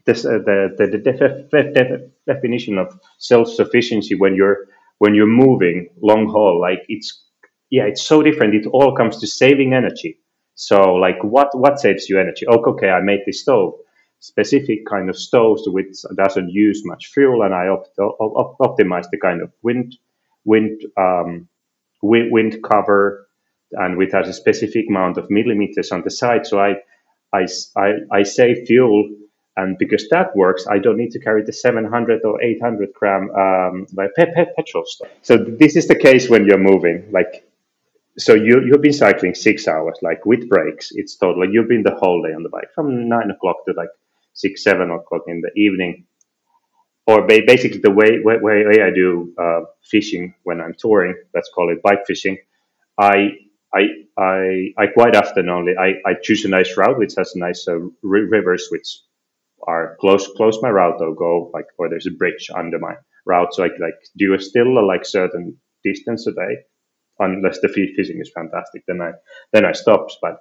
this 0.06 0.26
uh, 0.26 0.40
the 0.46 0.76
the, 0.78 0.88
the 0.88 0.98
def- 0.98 1.50
def- 1.74 2.02
definition 2.28 2.78
of 2.78 3.00
self 3.18 3.50
sufficiency 3.50 4.16
when 4.16 4.36
you're 4.36 4.68
when 5.00 5.16
you're 5.16 5.28
moving 5.28 5.90
long 6.02 6.28
haul. 6.28 6.60
Like 6.60 6.86
it's 6.88 7.25
yeah, 7.70 7.84
it's 7.86 8.02
so 8.02 8.22
different. 8.24 8.56
It 8.56 8.68
all 8.68 8.96
comes 8.96 9.20
to 9.20 9.28
saving 9.28 9.74
energy. 9.74 10.20
So 10.56 10.96
like 10.96 11.24
what 11.24 11.58
what 11.58 11.80
saves 11.80 12.10
you 12.10 12.20
energy? 12.20 12.46
Oh, 12.48 12.64
okay, 12.74 12.90
I 12.90 13.02
made 13.02 13.22
this 13.26 13.42
stove 13.42 13.74
specific 14.20 14.80
kind 14.90 15.10
of 15.10 15.18
stoves 15.18 15.64
which 15.68 15.98
doesn't 16.16 16.50
use 16.50 16.82
much 16.86 17.08
fuel 17.14 17.44
and 17.44 17.54
I 17.54 17.68
opt- 17.68 18.00
op- 18.00 18.58
optimize 18.60 19.06
the 19.12 19.20
kind 19.20 19.42
of 19.42 19.52
wind 19.64 19.96
wind 20.46 20.82
um, 20.98 21.48
wind, 22.02 22.32
wind 22.32 22.64
cover 22.64 23.28
and 23.74 23.98
with 23.98 24.14
a 24.14 24.34
specific 24.34 24.86
amount 24.90 25.18
of 25.18 25.30
millimeters 25.30 25.92
on 25.92 26.02
the 26.04 26.12
side. 26.12 26.46
So 26.48 26.60
I, 26.60 26.76
I, 27.34 27.46
I, 27.78 27.92
I 28.12 28.24
save 28.24 28.68
fuel, 28.68 29.10
and 29.58 29.78
because 29.78 30.08
that 30.10 30.36
works, 30.36 30.66
I 30.70 30.80
don't 30.80 30.98
need 30.98 31.12
to 31.12 31.20
carry 31.20 31.44
the 31.44 31.54
700 31.54 32.22
or 32.26 32.42
800 32.42 32.94
gram 32.94 33.30
um, 33.36 33.88
like 33.94 34.12
pe- 34.16 34.34
pe- 34.34 34.54
petrol 34.56 34.86
stuff. 34.86 35.10
So 35.22 35.38
this 35.38 35.76
is 35.76 35.88
the 35.88 35.96
case 35.96 36.30
when 36.30 36.46
you're 36.46 36.58
moving, 36.60 37.10
like. 37.12 37.46
So 38.18 38.34
you 38.34 38.62
you've 38.66 38.82
been 38.82 38.94
cycling 38.94 39.36
six 39.36 39.68
hours, 39.68 39.98
like 40.02 40.26
with 40.26 40.48
breaks. 40.50 40.92
It's 40.92 41.18
totally 41.18 41.50
you've 41.52 41.68
been 41.68 41.84
the 41.84 41.96
whole 41.96 42.22
day 42.24 42.34
on 42.34 42.44
the 42.44 42.50
bike 42.50 42.70
from 42.74 43.10
nine 43.10 43.30
o'clock 43.32 43.58
to 43.68 43.74
like 43.76 43.90
six 44.34 44.64
seven 44.64 44.92
o'clock 44.92 45.24
in 45.28 45.42
the 45.42 45.52
evening 45.60 46.06
or 47.08 47.28
basically 47.28 47.80
the 47.80 47.92
way, 47.92 48.20
way, 48.24 48.38
way 48.42 48.82
I 48.82 48.90
do 48.94 49.34
uh, 49.40 49.62
fishing 49.84 50.34
when 50.44 50.60
I'm 50.60 50.74
touring, 50.78 51.16
let's 51.34 51.50
call 51.54 51.72
it 51.72 51.82
bike 51.84 52.06
fishing, 52.08 52.38
I 53.00 53.32
I, 53.74 53.88
I, 54.18 54.70
I 54.78 54.88
quite 54.88 55.18
often 55.18 55.50
only 55.50 55.74
I, 55.78 55.96
I 56.06 56.14
choose 56.22 56.46
a 56.46 56.48
nice 56.48 56.78
route 56.78 56.98
which 56.98 57.16
has 57.18 57.34
nice 57.36 57.68
uh, 57.68 57.80
rivers 58.04 58.68
which 58.72 59.00
are 59.68 59.98
close 60.00 60.30
close 60.38 60.62
my 60.62 60.70
route 60.70 61.02
or 61.02 61.14
go 61.14 61.52
like 61.54 61.66
or 61.78 61.90
there's 61.90 62.08
a 62.08 62.12
bridge 62.12 62.50
under 62.56 62.80
my 62.80 62.96
route 63.26 63.54
so 63.54 63.66
I 63.66 63.68
like 63.80 63.96
do 64.16 64.34
a 64.34 64.40
still 64.40 64.88
like 64.88 65.06
certain 65.06 65.58
distance 65.84 66.26
a 66.28 66.32
day 66.32 66.60
unless 67.20 67.60
the 67.62 67.70
fishing 67.70 68.20
is 68.20 68.32
fantastic 68.34 68.84
then 68.88 69.02
I 69.02 69.12
then 69.54 69.66
I 69.66 69.72
stop 69.74 70.08
but 70.22 70.40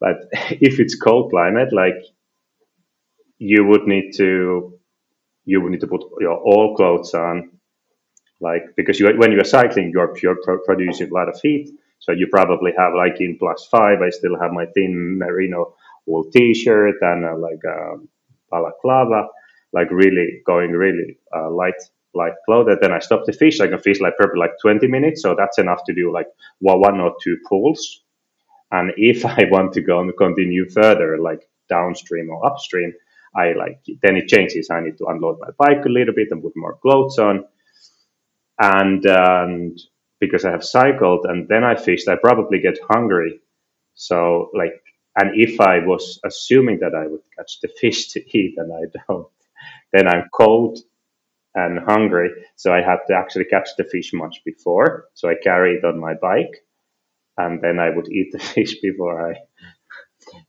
but 0.00 0.16
if 0.32 0.80
it's 0.80 0.96
cold 0.96 1.30
climate 1.30 1.72
like 1.72 1.96
you 3.38 3.64
would 3.66 3.86
need 3.86 4.12
to 4.16 4.78
you 5.44 5.60
would 5.60 5.72
need 5.72 5.80
to 5.80 5.86
put 5.86 6.02
your 6.20 6.38
all 6.38 6.76
clothes 6.76 7.14
on 7.14 7.50
like 8.40 8.64
because 8.76 9.00
you 9.00 9.06
when 9.16 9.32
you're 9.32 9.44
cycling 9.44 9.90
you're 9.92 10.14
you're 10.22 10.38
producing 10.64 11.10
a 11.10 11.14
lot 11.14 11.28
of 11.28 11.40
heat. 11.40 11.70
So 12.00 12.12
you 12.12 12.26
probably 12.30 12.72
have 12.76 12.94
like 12.94 13.20
in 13.20 13.38
plus 13.38 13.68
five 13.70 14.02
I 14.02 14.10
still 14.10 14.38
have 14.40 14.52
my 14.52 14.66
thin 14.74 15.18
merino 15.18 15.74
wool 16.06 16.24
t-shirt 16.32 16.96
and 17.00 17.24
uh, 17.24 17.36
like 17.38 17.62
a 17.64 17.96
balaclava 18.50 19.28
like 19.72 19.90
really 19.90 20.42
going 20.44 20.72
really 20.72 21.18
uh, 21.34 21.50
light 21.50 21.80
light 22.14 22.34
clothed 22.46 22.78
then 22.80 22.92
I 22.92 23.00
stop 23.00 23.24
the 23.26 23.32
fish. 23.32 23.60
I 23.60 23.68
can 23.68 23.80
fish 23.80 24.00
like 24.00 24.16
probably 24.16 24.40
like 24.40 24.52
20 24.62 24.86
minutes 24.88 25.22
so 25.22 25.34
that's 25.36 25.58
enough 25.58 25.84
to 25.86 25.94
do 25.94 26.12
like 26.12 26.28
one 26.60 27.00
or 27.00 27.14
two 27.22 27.36
pulls. 27.48 28.02
And 28.72 28.92
if 28.96 29.26
I 29.38 29.44
want 29.50 29.74
to 29.74 29.82
go 29.82 30.00
and 30.00 30.16
continue 30.16 30.68
further 30.70 31.18
like 31.18 31.48
downstream 31.68 32.30
or 32.30 32.46
upstream 32.46 32.92
I 33.34 33.52
like 33.52 33.80
then 34.02 34.16
it 34.16 34.28
changes. 34.28 34.70
I 34.70 34.80
need 34.80 34.98
to 34.98 35.06
unload 35.06 35.38
my 35.40 35.50
bike 35.58 35.84
a 35.86 35.88
little 35.88 36.14
bit 36.14 36.28
and 36.30 36.42
put 36.42 36.52
more 36.56 36.76
clothes 36.82 37.18
on, 37.18 37.44
and 38.58 39.06
um, 39.06 39.76
because 40.20 40.44
I 40.44 40.52
have 40.52 40.64
cycled 40.64 41.26
and 41.26 41.48
then 41.48 41.64
I 41.64 41.76
fished, 41.76 42.08
I 42.08 42.16
probably 42.16 42.60
get 42.60 42.78
hungry. 42.90 43.40
So 43.94 44.50
like, 44.54 44.82
and 45.16 45.32
if 45.34 45.60
I 45.60 45.80
was 45.80 46.20
assuming 46.24 46.80
that 46.80 46.94
I 46.94 47.06
would 47.06 47.22
catch 47.36 47.60
the 47.60 47.68
fish 47.80 48.08
to 48.10 48.38
eat 48.38 48.54
and 48.58 48.72
I 48.72 48.82
don't, 49.08 49.28
then 49.92 50.08
I'm 50.08 50.28
cold 50.34 50.78
and 51.54 51.78
hungry. 51.80 52.30
So 52.56 52.72
I 52.72 52.82
had 52.82 52.98
to 53.08 53.14
actually 53.14 53.46
catch 53.46 53.70
the 53.76 53.84
fish 53.84 54.12
much 54.12 54.40
before. 54.44 55.06
So 55.14 55.28
I 55.28 55.34
carry 55.42 55.74
it 55.74 55.84
on 55.84 56.00
my 56.00 56.14
bike, 56.14 56.64
and 57.36 57.60
then 57.62 57.78
I 57.78 57.90
would 57.90 58.08
eat 58.08 58.32
the 58.32 58.38
fish 58.54 58.80
before 58.80 59.30
I 59.30 59.34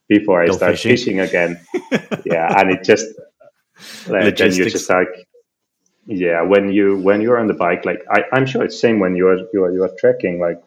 before 0.08 0.44
I 0.44 0.48
Go 0.48 0.54
start 0.54 0.72
fishing, 0.74 0.92
fishing 0.92 1.20
again. 1.20 1.60
yeah, 2.26 2.60
and 2.60 2.72
it 2.72 2.84
just 2.84 3.08
like, 4.08 4.38
then 4.38 4.54
you 4.54 4.70
just 4.70 4.90
like 4.90 5.28
yeah 6.06 6.42
when 6.42 6.72
you 6.72 6.98
when 7.00 7.22
you're 7.22 7.40
on 7.40 7.48
the 7.48 7.54
bike 7.54 7.86
like 7.86 8.04
I, 8.10 8.24
i'm 8.34 8.46
sure 8.46 8.64
it's 8.64 8.80
same 8.80 9.00
when 9.00 9.16
you're 9.16 9.38
you're 9.54 9.72
you're 9.72 9.90
trekking 10.00 10.40
like 10.40 10.62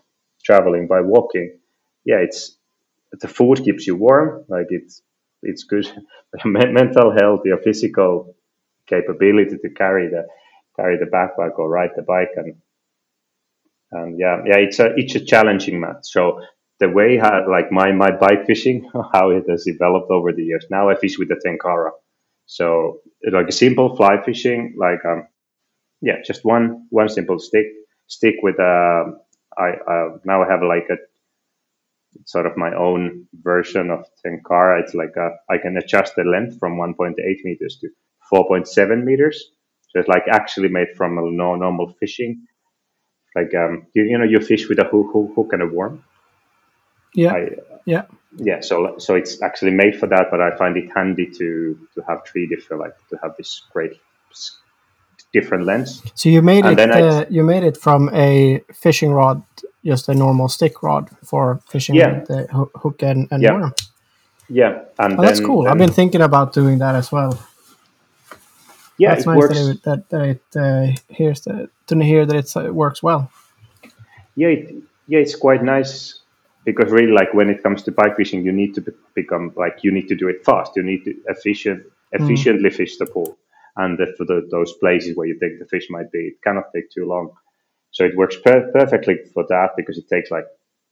traveling 0.44 0.87
by 0.87 1.01
walking 1.01 1.59
yeah 2.05 2.16
it's 2.16 2.57
the 3.12 3.29
food 3.29 3.62
keeps 3.64 3.87
you 3.87 3.96
warm 3.96 4.44
like 4.49 4.66
it's 4.70 5.03
it's 5.42 5.64
good 5.64 5.87
mental 6.44 7.12
health 7.12 7.42
your 7.44 7.59
physical 7.59 8.35
capability 8.87 9.57
to 9.59 9.70
carry 9.70 10.09
the 10.09 10.27
carry 10.77 10.99
the 10.99 11.07
backpack 11.07 11.59
or 11.59 11.68
ride 11.68 11.90
the 11.96 12.03
bike 12.03 12.31
and 12.37 12.55
and 13.92 14.18
yeah 14.18 14.42
yeah 14.46 14.57
it's 14.57 14.79
a 14.79 14.94
it's 14.96 15.14
a 15.14 15.25
challenging 15.25 15.81
match 15.81 16.03
so 16.03 16.40
the 16.79 16.88
way 16.88 17.16
how, 17.16 17.46
like 17.51 17.72
my, 17.72 17.92
my 17.92 18.11
bike 18.11 18.46
fishing, 18.46 18.90
how 19.12 19.31
it 19.31 19.44
has 19.49 19.64
developed 19.64 20.11
over 20.11 20.33
the 20.33 20.42
years. 20.42 20.66
Now 20.70 20.90
I 20.90 20.96
fish 20.96 21.18
with 21.18 21.29
the 21.29 21.37
Tenkara. 21.37 21.90
So 22.46 23.01
it's 23.22 23.35
like 23.35 23.49
a 23.49 23.53
simple 23.53 23.96
fly 23.96 24.22
fishing, 24.22 24.77
like, 24.79 25.05
um, 25.05 25.27
yeah, 26.01 26.16
just 26.25 26.44
one, 26.44 26.87
one 26.90 27.09
simple 27.09 27.38
stick, 27.38 27.66
stick 28.07 28.37
with, 28.42 28.61
uh, 28.61 29.05
I, 29.59 29.70
uh, 29.88 30.09
now 30.25 30.42
I 30.42 30.51
have 30.51 30.62
like 30.62 30.87
a 30.90 30.96
sort 32.27 32.46
of 32.46 32.57
my 32.57 32.75
own 32.75 33.27
version 33.42 33.90
of 33.90 34.05
Tenkara. 34.25 34.83
It's 34.83 34.94
like 34.94 35.16
a, 35.16 35.31
I 35.51 35.59
can 35.59 35.77
adjust 35.77 36.14
the 36.14 36.25
length 36.25 36.59
from 36.59 36.77
1.8 36.77 37.14
meters 37.44 37.79
to 37.81 37.88
4.7 38.33 39.05
meters. 39.05 39.51
So 39.89 40.01
it's 40.01 40.09
like 40.09 40.25
actually 40.31 40.69
made 40.69 40.89
from 40.97 41.19
a 41.19 41.23
no, 41.23 41.55
normal 41.55 41.95
fishing. 42.01 42.47
Like, 43.35 43.55
um, 43.55 43.87
you, 43.95 44.05
you 44.05 44.19
know, 44.19 44.25
you 44.25 44.41
fish 44.41 44.69
with 44.69 44.79
a 44.79 44.85
hook, 44.85 45.09
hook, 45.12 45.33
hook 45.35 45.53
and 45.53 45.62
a 45.62 45.67
worm. 45.67 46.05
Yeah. 47.15 47.33
I, 47.33 47.49
yeah. 47.85 48.03
Yeah. 48.37 48.61
So 48.61 48.97
so 48.99 49.15
it's 49.15 49.41
actually 49.43 49.71
made 49.71 49.99
for 49.99 50.07
that, 50.09 50.27
but 50.31 50.41
I 50.43 50.55
find 50.57 50.77
it 50.77 50.91
handy 50.95 51.27
to 51.27 51.79
to 51.95 52.03
have 52.07 52.27
three 52.27 52.47
different 52.47 52.83
like 52.83 52.97
to 53.09 53.19
have 53.23 53.35
this 53.39 53.62
great 53.73 53.93
different 55.33 55.65
lens. 55.65 56.03
So 56.15 56.29
you 56.29 56.43
made 56.43 56.65
and 56.67 56.79
it 56.79 56.91
uh, 56.91 57.25
you 57.31 57.43
made 57.45 57.65
it 57.65 57.77
from 57.77 58.11
a 58.15 58.61
fishing 58.75 59.12
rod, 59.12 59.43
just 59.85 60.09
a 60.09 60.15
normal 60.15 60.49
stick 60.49 60.83
rod 60.83 61.09
for 61.25 61.61
fishing 61.69 61.95
yeah. 61.95 62.19
with 62.19 62.29
the 62.29 62.69
hook 62.83 63.03
and, 63.03 63.29
and 63.31 63.43
yeah. 63.43 63.53
worm. 63.53 63.75
Yeah, 64.49 64.85
and 64.99 65.15
oh, 65.15 65.17
then, 65.17 65.27
that's 65.27 65.41
cool. 65.41 65.67
I've 65.67 65.79
been 65.79 65.93
thinking 65.93 66.21
about 66.21 66.53
doing 66.53 66.79
that 66.79 66.95
as 66.95 67.11
well. 67.11 67.33
Yeah, 68.99 69.15
that's 69.15 69.27
nice 69.27 69.39
works. 69.39 69.55
that 69.55 69.71
it, 69.71 69.83
that, 69.83 70.09
that 70.11 70.23
it 70.23 70.43
uh, 70.57 71.15
hears 71.15 71.43
the, 71.43 71.69
to 71.89 72.03
hear 72.03 72.25
that 72.25 72.37
it 72.37 72.57
uh, 72.57 72.73
works 72.73 73.03
well. 73.03 73.31
Yeah, 74.35 74.49
it, 74.49 74.75
yeah, 75.07 75.19
it's 75.19 75.35
quite 75.35 75.63
nice 75.63 76.21
because 76.67 76.91
really 76.91 77.13
like 77.13 77.33
when 77.33 77.49
it 77.49 77.63
comes 77.63 77.83
to 77.85 77.93
bike 77.93 78.17
fishing 78.17 78.45
you 78.45 78.53
need 78.53 78.75
to 78.75 78.85
become 79.15 79.53
like 79.57 79.79
you 79.83 79.91
need 79.91 80.09
to 80.09 80.15
do 80.15 80.29
it 80.29 80.45
fast 80.45 80.73
you 80.77 80.83
need 80.83 81.03
to 81.05 81.15
efficient 81.29 81.83
hmm. 81.83 82.23
efficiently 82.23 82.69
mm. 82.69 82.75
fish 82.75 82.99
the 82.99 83.07
pool 83.07 83.39
and 83.77 83.99
for 84.17 84.25
the, 84.25 84.47
those 84.51 84.73
places 84.75 85.17
where 85.17 85.27
you 85.27 85.39
think 85.39 85.59
the 85.59 85.67
fish 85.67 85.87
might 85.89 86.11
be 86.13 86.19
it 86.19 86.43
cannot 86.43 86.65
take 86.75 86.91
too 86.91 87.07
long 87.07 87.31
so 87.93 88.05
it 88.05 88.17
works 88.17 88.37
per- 88.45 88.71
perfectly 88.73 89.17
for 89.33 89.45
that 89.49 89.71
because 89.77 89.97
it 89.97 90.09
takes 90.09 90.31
like 90.31 90.47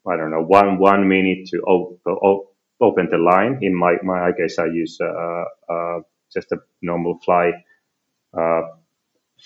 i 0.09 0.17
don't 0.17 0.31
know 0.31 0.43
one 0.43 0.79
one 0.79 1.07
minute 1.07 1.47
to 1.47 1.61
op- 1.63 2.01
op- 2.07 2.55
open 2.81 3.09
the 3.11 3.19
line 3.19 3.59
in 3.61 3.75
my 3.75 3.97
my 4.03 4.33
case 4.33 4.59
i 4.59 4.67
use 4.67 4.99
uh, 5.01 5.45
uh, 5.69 6.01
just 6.33 6.53
a 6.53 6.59
normal 6.83 7.19
fly 7.25 7.53
uh, 8.39 8.63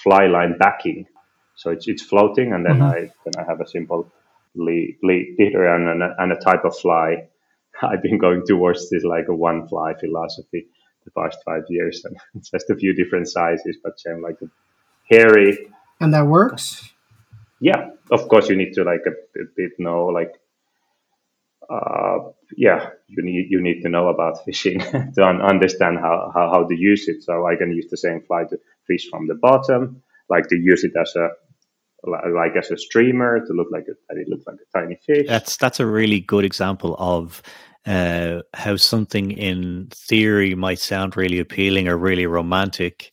fly 0.02 0.26
line 0.26 0.56
backing 0.58 1.06
so 1.56 1.70
it's, 1.70 1.88
it's 1.88 2.02
floating 2.02 2.52
and 2.52 2.64
then 2.64 2.78
mm-hmm. 2.78 2.82
i 2.82 3.00
then 3.24 3.34
i 3.38 3.44
have 3.48 3.60
a 3.60 3.68
simple 3.68 4.10
lead, 4.58 4.98
lead 5.02 5.36
leader 5.38 5.74
and, 5.74 6.02
and, 6.02 6.12
and 6.18 6.32
a 6.32 6.36
type 6.36 6.64
of 6.64 6.76
fly. 6.76 7.28
I've 7.82 8.02
been 8.02 8.18
going 8.18 8.42
towards 8.46 8.90
this 8.90 9.04
like 9.04 9.26
a 9.28 9.34
one 9.34 9.68
fly 9.68 9.94
philosophy 9.94 10.66
the 11.04 11.10
past 11.12 11.38
five 11.44 11.62
years, 11.68 12.04
and 12.04 12.16
just 12.44 12.70
a 12.70 12.76
few 12.76 12.92
different 12.94 13.28
sizes, 13.28 13.78
but 13.82 13.98
same 13.98 14.22
like 14.22 14.36
a 14.42 14.46
hairy. 15.08 15.56
And 16.00 16.12
that 16.12 16.26
works. 16.26 16.90
Yeah, 17.60 17.90
of 18.10 18.28
course 18.28 18.48
you 18.48 18.56
need 18.56 18.74
to 18.74 18.84
like 18.84 19.02
a, 19.06 19.40
a 19.40 19.44
bit 19.56 19.72
know 19.78 20.06
like, 20.06 20.34
uh, 21.68 22.30
yeah, 22.56 22.90
you 23.06 23.22
need 23.22 23.46
you 23.50 23.60
need 23.60 23.82
to 23.82 23.88
know 23.88 24.08
about 24.08 24.44
fishing 24.44 24.80
to 24.80 25.24
un- 25.24 25.42
understand 25.42 25.98
how, 25.98 26.30
how 26.34 26.50
how 26.50 26.64
to 26.64 26.74
use 26.74 27.08
it. 27.08 27.22
So 27.22 27.46
I 27.46 27.56
can 27.56 27.72
use 27.72 27.86
the 27.90 27.96
same 27.96 28.22
fly 28.26 28.44
to 28.44 28.58
fish 28.86 29.08
from 29.10 29.26
the 29.26 29.34
bottom, 29.34 30.02
like 30.28 30.48
to 30.48 30.56
use 30.56 30.84
it 30.84 30.92
as 31.00 31.14
a 31.16 31.28
like 32.04 32.56
as 32.56 32.70
a 32.70 32.78
streamer 32.78 33.44
to 33.44 33.52
look 33.52 33.68
like 33.72 33.86
a, 33.88 34.14
it 34.14 34.28
looks 34.28 34.46
like 34.46 34.56
a 34.56 34.78
tiny 34.78 34.98
fish. 35.06 35.26
That's 35.26 35.56
that's 35.56 35.80
a 35.80 35.86
really 35.86 36.20
good 36.20 36.44
example 36.44 36.96
of 36.98 37.42
uh, 37.86 38.42
how 38.54 38.76
something 38.76 39.30
in 39.32 39.88
theory 39.90 40.54
might 40.54 40.78
sound 40.78 41.16
really 41.16 41.38
appealing 41.38 41.88
or 41.88 41.96
really 41.96 42.26
romantic, 42.26 43.10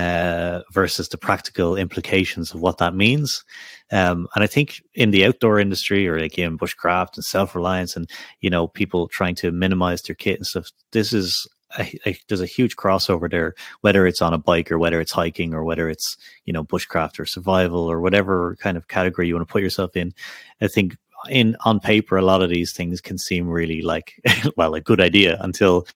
uh, 0.00 0.62
versus 0.72 1.10
the 1.10 1.18
practical 1.18 1.76
implications 1.76 2.54
of 2.54 2.60
what 2.60 2.78
that 2.78 2.94
means. 2.94 3.44
Um, 3.92 4.28
and 4.34 4.42
I 4.42 4.46
think 4.46 4.82
in 4.94 5.10
the 5.10 5.26
outdoor 5.26 5.60
industry, 5.60 6.08
or 6.08 6.18
like 6.18 6.38
in 6.38 6.56
bushcraft 6.56 7.16
and 7.16 7.24
self 7.24 7.54
reliance, 7.54 7.96
and 7.96 8.08
you 8.40 8.48
know 8.48 8.66
people 8.66 9.08
trying 9.08 9.34
to 9.36 9.52
minimize 9.52 10.00
their 10.02 10.14
kit 10.14 10.38
and 10.38 10.46
stuff, 10.46 10.70
this 10.92 11.12
is 11.12 11.46
a, 11.78 11.82
a, 12.06 12.16
there's 12.28 12.40
a 12.40 12.46
huge 12.46 12.76
crossover 12.76 13.30
there, 13.30 13.54
whether 13.82 14.06
it's 14.06 14.22
on 14.22 14.32
a 14.32 14.38
bike 14.38 14.72
or 14.72 14.78
whether 14.78 15.00
it's 15.00 15.12
hiking 15.12 15.52
or 15.52 15.64
whether 15.64 15.90
it's 15.90 16.16
you 16.46 16.52
know 16.52 16.64
bushcraft 16.64 17.18
or 17.18 17.26
survival 17.26 17.90
or 17.90 18.00
whatever 18.00 18.56
kind 18.60 18.78
of 18.78 18.88
category 18.88 19.28
you 19.28 19.34
want 19.34 19.46
to 19.46 19.52
put 19.52 19.62
yourself 19.62 19.96
in. 19.96 20.14
I 20.62 20.68
think 20.68 20.96
in 21.28 21.56
on 21.66 21.78
paper, 21.78 22.16
a 22.16 22.22
lot 22.22 22.40
of 22.40 22.48
these 22.48 22.72
things 22.72 23.02
can 23.02 23.18
seem 23.18 23.50
really 23.50 23.82
like 23.82 24.14
well 24.56 24.74
a 24.74 24.80
good 24.80 25.00
idea 25.00 25.36
until 25.40 25.86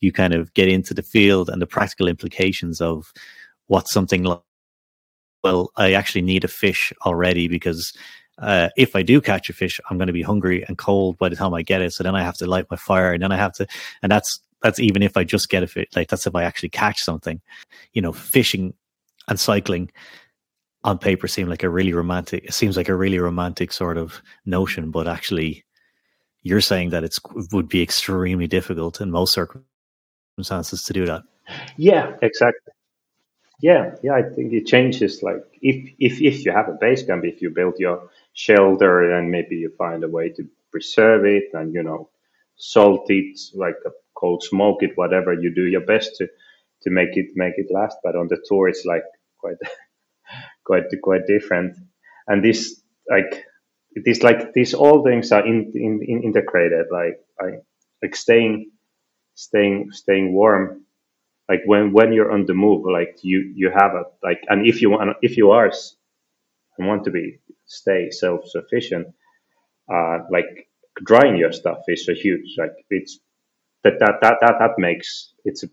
you 0.00 0.12
kind 0.12 0.34
of 0.34 0.52
get 0.54 0.68
into 0.68 0.94
the 0.94 1.02
field 1.02 1.48
and 1.48 1.60
the 1.60 1.66
practical 1.66 2.08
implications 2.08 2.80
of 2.80 3.12
what 3.66 3.88
something 3.88 4.22
like. 4.22 4.40
Well, 5.42 5.70
I 5.76 5.92
actually 5.92 6.22
need 6.22 6.44
a 6.44 6.48
fish 6.48 6.92
already 7.04 7.46
because 7.46 7.92
uh, 8.38 8.68
if 8.76 8.94
I 8.94 9.02
do 9.02 9.20
catch 9.20 9.48
a 9.48 9.52
fish, 9.52 9.80
I'm 9.88 9.96
going 9.96 10.08
to 10.08 10.12
be 10.12 10.22
hungry 10.22 10.64
and 10.66 10.76
cold 10.76 11.18
by 11.18 11.28
the 11.28 11.36
time 11.36 11.54
I 11.54 11.62
get 11.62 11.82
it. 11.82 11.92
So 11.92 12.02
then 12.02 12.14
I 12.14 12.22
have 12.22 12.36
to 12.38 12.46
light 12.46 12.66
my 12.70 12.76
fire, 12.76 13.12
and 13.12 13.22
then 13.22 13.32
I 13.32 13.36
have 13.36 13.52
to, 13.54 13.66
and 14.02 14.10
that's 14.12 14.40
that's 14.62 14.80
even 14.80 15.02
if 15.02 15.16
I 15.16 15.24
just 15.24 15.48
get 15.48 15.62
a 15.62 15.66
fish. 15.66 15.88
Like 15.94 16.08
that's 16.08 16.26
if 16.26 16.34
I 16.34 16.42
actually 16.42 16.70
catch 16.70 17.00
something. 17.02 17.40
You 17.92 18.02
know, 18.02 18.12
fishing 18.12 18.74
and 19.28 19.40
cycling 19.40 19.90
on 20.84 20.98
paper 20.98 21.28
seem 21.28 21.48
like 21.48 21.62
a 21.62 21.70
really 21.70 21.92
romantic. 21.92 22.44
It 22.44 22.54
seems 22.54 22.76
like 22.76 22.88
a 22.88 22.96
really 22.96 23.18
romantic 23.18 23.72
sort 23.72 23.96
of 23.98 24.20
notion, 24.44 24.90
but 24.90 25.08
actually, 25.08 25.64
you're 26.42 26.60
saying 26.60 26.90
that 26.90 27.04
it's 27.04 27.20
would 27.52 27.68
be 27.68 27.82
extremely 27.82 28.46
difficult 28.46 29.00
in 29.00 29.10
most 29.10 29.32
circumstances 29.32 29.75
to 30.36 30.92
do 30.92 31.06
that. 31.06 31.22
Yeah, 31.76 32.16
exactly. 32.22 32.72
Yeah, 33.60 33.94
yeah. 34.02 34.14
I 34.14 34.22
think 34.22 34.52
it 34.52 34.66
changes. 34.66 35.22
Like 35.22 35.42
if 35.62 35.94
if 35.98 36.20
if 36.20 36.44
you 36.44 36.52
have 36.52 36.68
a 36.68 36.76
base 36.78 37.04
camp, 37.04 37.24
if 37.24 37.40
you 37.40 37.50
build 37.50 37.74
your 37.78 38.10
shelter 38.34 39.16
and 39.16 39.30
maybe 39.30 39.56
you 39.56 39.72
find 39.78 40.04
a 40.04 40.08
way 40.08 40.28
to 40.28 40.46
preserve 40.70 41.24
it 41.24 41.44
and 41.54 41.72
you 41.72 41.82
know 41.82 42.10
salt 42.56 43.06
it 43.08 43.38
like 43.54 43.76
a 43.86 43.90
cold 44.14 44.42
smoke 44.42 44.82
it 44.82 44.92
whatever 44.96 45.32
you 45.32 45.54
do 45.54 45.64
your 45.64 45.80
best 45.80 46.16
to 46.16 46.26
to 46.82 46.90
make 46.90 47.16
it 47.16 47.28
make 47.34 47.54
it 47.56 47.68
last 47.70 47.96
but 48.04 48.14
on 48.14 48.28
the 48.28 48.36
tour 48.46 48.68
it's 48.68 48.84
like 48.84 49.04
quite 49.38 49.56
quite 50.66 50.84
quite 51.02 51.26
different 51.26 51.76
and 52.28 52.44
this 52.44 52.82
like 53.10 53.44
it 53.92 54.02
is 54.06 54.22
like 54.22 54.52
these 54.52 54.74
all 54.74 55.02
things 55.02 55.32
are 55.32 55.46
in, 55.46 55.72
in, 55.74 56.00
in 56.06 56.22
integrated 56.24 56.86
like 56.90 57.18
I, 57.40 57.58
like 58.02 58.14
staying 58.14 58.70
staying 59.36 59.92
staying 59.92 60.34
warm 60.34 60.84
like 61.48 61.62
when 61.66 61.92
when 61.92 62.12
you're 62.12 62.32
on 62.32 62.46
the 62.46 62.54
move 62.54 62.84
like 62.86 63.18
you 63.22 63.52
you 63.56 63.70
have 63.70 63.92
a 63.94 64.04
like 64.24 64.42
and 64.48 64.66
if 64.66 64.82
you 64.82 64.90
want 64.90 65.16
if 65.22 65.36
you 65.38 65.50
are 65.52 65.70
and 66.78 66.88
want 66.88 67.04
to 67.04 67.10
be 67.10 67.40
stay 67.66 68.10
self-sufficient 68.10 69.08
uh 69.92 70.18
like 70.30 70.68
drying 71.04 71.36
your 71.36 71.52
stuff 71.52 71.78
is 71.88 72.08
a 72.08 72.14
huge 72.14 72.56
like 72.58 72.74
it's 72.90 73.20
that 73.84 73.98
that 74.00 74.16
that 74.22 74.36
that, 74.42 74.56
that 74.60 74.74
makes 74.78 75.34
it's 75.44 75.64
a 75.64 75.68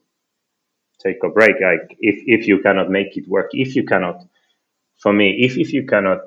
take 1.03 1.23
a 1.23 1.29
break 1.29 1.55
like 1.61 1.97
if 1.99 2.17
if 2.27 2.47
you 2.47 2.59
cannot 2.61 2.89
make 2.89 3.17
it 3.17 3.27
work 3.27 3.49
if 3.53 3.75
you 3.75 3.83
cannot 3.85 4.23
for 5.01 5.13
me 5.13 5.37
if 5.39 5.57
if 5.57 5.73
you 5.73 5.85
cannot 5.85 6.21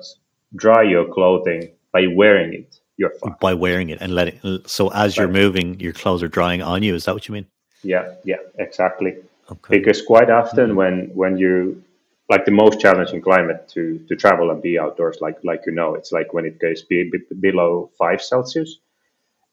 dry 0.55 0.83
your 0.83 1.07
clothing 1.13 1.71
by 1.93 2.07
wearing 2.15 2.53
it 2.53 2.79
you're 2.97 3.11
fine 3.11 3.35
by 3.39 3.53
wearing 3.53 3.89
it 3.89 3.99
and 4.01 4.13
letting 4.13 4.39
so 4.65 4.89
as 4.91 5.15
you're 5.15 5.27
moving 5.27 5.79
your 5.79 5.93
clothes 5.93 6.23
are 6.23 6.27
drying 6.27 6.61
on 6.61 6.83
you 6.83 6.95
is 6.95 7.05
that 7.05 7.13
what 7.13 7.27
you 7.27 7.33
mean 7.33 7.45
yeah 7.83 8.15
yeah 8.23 8.37
exactly 8.57 9.15
okay. 9.51 9.77
because 9.77 10.01
quite 10.01 10.29
often 10.29 10.69
mm-hmm. 10.69 10.77
when 10.77 11.11
when 11.13 11.37
you 11.37 11.83
like 12.29 12.45
the 12.45 12.51
most 12.51 12.79
challenging 12.79 13.21
climate 13.21 13.67
to 13.69 13.99
to 14.07 14.15
travel 14.15 14.51
and 14.51 14.61
be 14.61 14.77
outdoors 14.79 15.17
like 15.21 15.37
like 15.43 15.61
you 15.65 15.71
know 15.71 15.95
it's 15.95 16.11
like 16.11 16.33
when 16.33 16.45
it 16.45 16.59
goes 16.59 16.83
be, 16.83 17.09
be, 17.11 17.19
below 17.39 17.89
five 17.97 18.21
celsius 18.21 18.79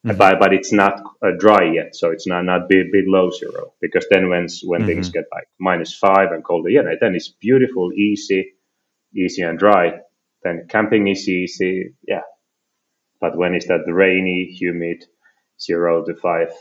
mm-hmm. 0.05 0.17
but 0.17 0.39
but 0.39 0.53
it's 0.53 0.73
not 0.73 1.01
uh, 1.21 1.31
dry 1.39 1.63
yet 1.71 1.95
so 1.95 2.09
it's 2.09 2.27
not 2.27 2.43
not 2.43 2.67
be, 2.67 2.89
below 2.91 3.29
zero 3.31 3.73
because 3.81 4.05
then 4.09 4.29
when 4.29 4.47
when 4.63 4.81
mm-hmm. 4.81 4.87
things 4.87 5.09
get 5.09 5.25
like 5.31 5.47
minus 5.59 5.93
five 5.93 6.31
and 6.31 6.43
colder 6.43 6.69
yeah 6.69 6.81
then 6.99 7.15
it's 7.15 7.29
beautiful 7.29 7.93
easy 7.93 8.53
easy 9.15 9.41
and 9.41 9.59
dry 9.59 9.93
then 10.43 10.65
camping 10.69 11.07
is 11.07 11.29
easy 11.29 11.93
yeah 12.07 12.21
but 13.21 13.37
when 13.37 13.55
it's 13.55 13.67
that 13.67 13.85
rainy 13.87 14.45
humid 14.45 15.05
zero 15.61 16.03
to 16.05 16.15
five 16.15 16.51